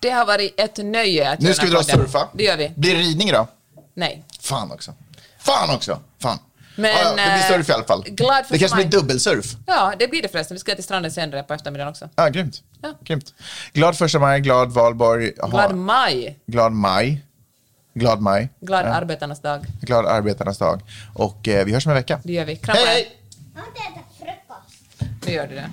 Det 0.00 0.10
har 0.10 0.26
varit 0.26 0.60
ett 0.60 0.76
nöje 0.76 1.30
att 1.30 1.40
Nu 1.40 1.54
ska 1.54 1.64
vi 1.66 1.72
dra 1.72 1.78
podden. 1.78 1.96
surfa. 1.96 2.28
Det 2.32 2.44
gör 2.44 2.56
vi. 2.56 2.72
Blir 2.76 2.94
det 2.94 3.00
ridning 3.00 3.28
idag? 3.28 3.46
Nej. 3.94 4.24
Fan 4.40 4.72
också. 4.72 4.94
Fan 5.38 5.74
också. 5.74 6.00
Fan. 6.22 6.38
Men, 6.76 6.90
ja, 6.90 7.08
det 7.08 7.14
blir 7.14 7.24
eh, 7.24 7.48
surf 7.48 7.68
i 7.68 7.72
alla 7.72 7.84
fall. 7.84 8.02
glad 8.08 8.46
för 8.46 8.52
det 8.52 8.58
kanske 8.58 8.76
maj. 8.76 8.86
blir 8.86 9.00
dubbelsurf. 9.00 9.56
Ja, 9.66 9.92
det 9.98 10.08
blir 10.08 10.22
det 10.22 10.28
förresten. 10.28 10.54
Vi 10.54 10.58
ska 10.58 10.74
till 10.74 10.84
stranden 10.84 11.12
senare 11.12 11.42
på 11.42 11.54
eftermiddagen 11.54 11.90
också. 11.90 12.08
Ja, 12.16 12.28
grymt. 12.28 12.62
Ja. 12.82 12.94
grymt. 13.04 13.34
Glad 13.72 13.98
första 13.98 14.18
maj, 14.18 14.40
glad 14.40 14.72
valborg. 14.72 15.32
Aha. 15.42 15.50
Glad 15.50 15.74
maj. 15.76 16.38
glad 16.46 16.72
maj. 16.72 17.24
Glad 17.94 18.20
maj. 18.20 18.48
Glad 18.60 18.86
ja. 18.86 18.94
arbetarnas 18.94 19.40
dag. 19.40 19.66
Glad 19.80 20.06
arbetarnas 20.06 20.58
dag. 20.58 20.80
Och 21.14 21.48
eh, 21.48 21.64
vi 21.64 21.72
hörs 21.72 21.86
om 21.86 21.90
en 21.90 21.96
vecka. 21.96 22.20
Det 22.24 22.32
gör 22.32 22.44
vi. 22.44 22.56
Kramar. 22.56 22.80
Hej! 22.86 23.18
Jag 23.54 23.60
har 23.60 23.68
inte 23.68 23.80
ätit 23.80 24.18
frukost. 24.18 25.26
Nu 25.26 25.32
gör 25.32 25.46
du 25.46 25.54
det. 25.54 25.70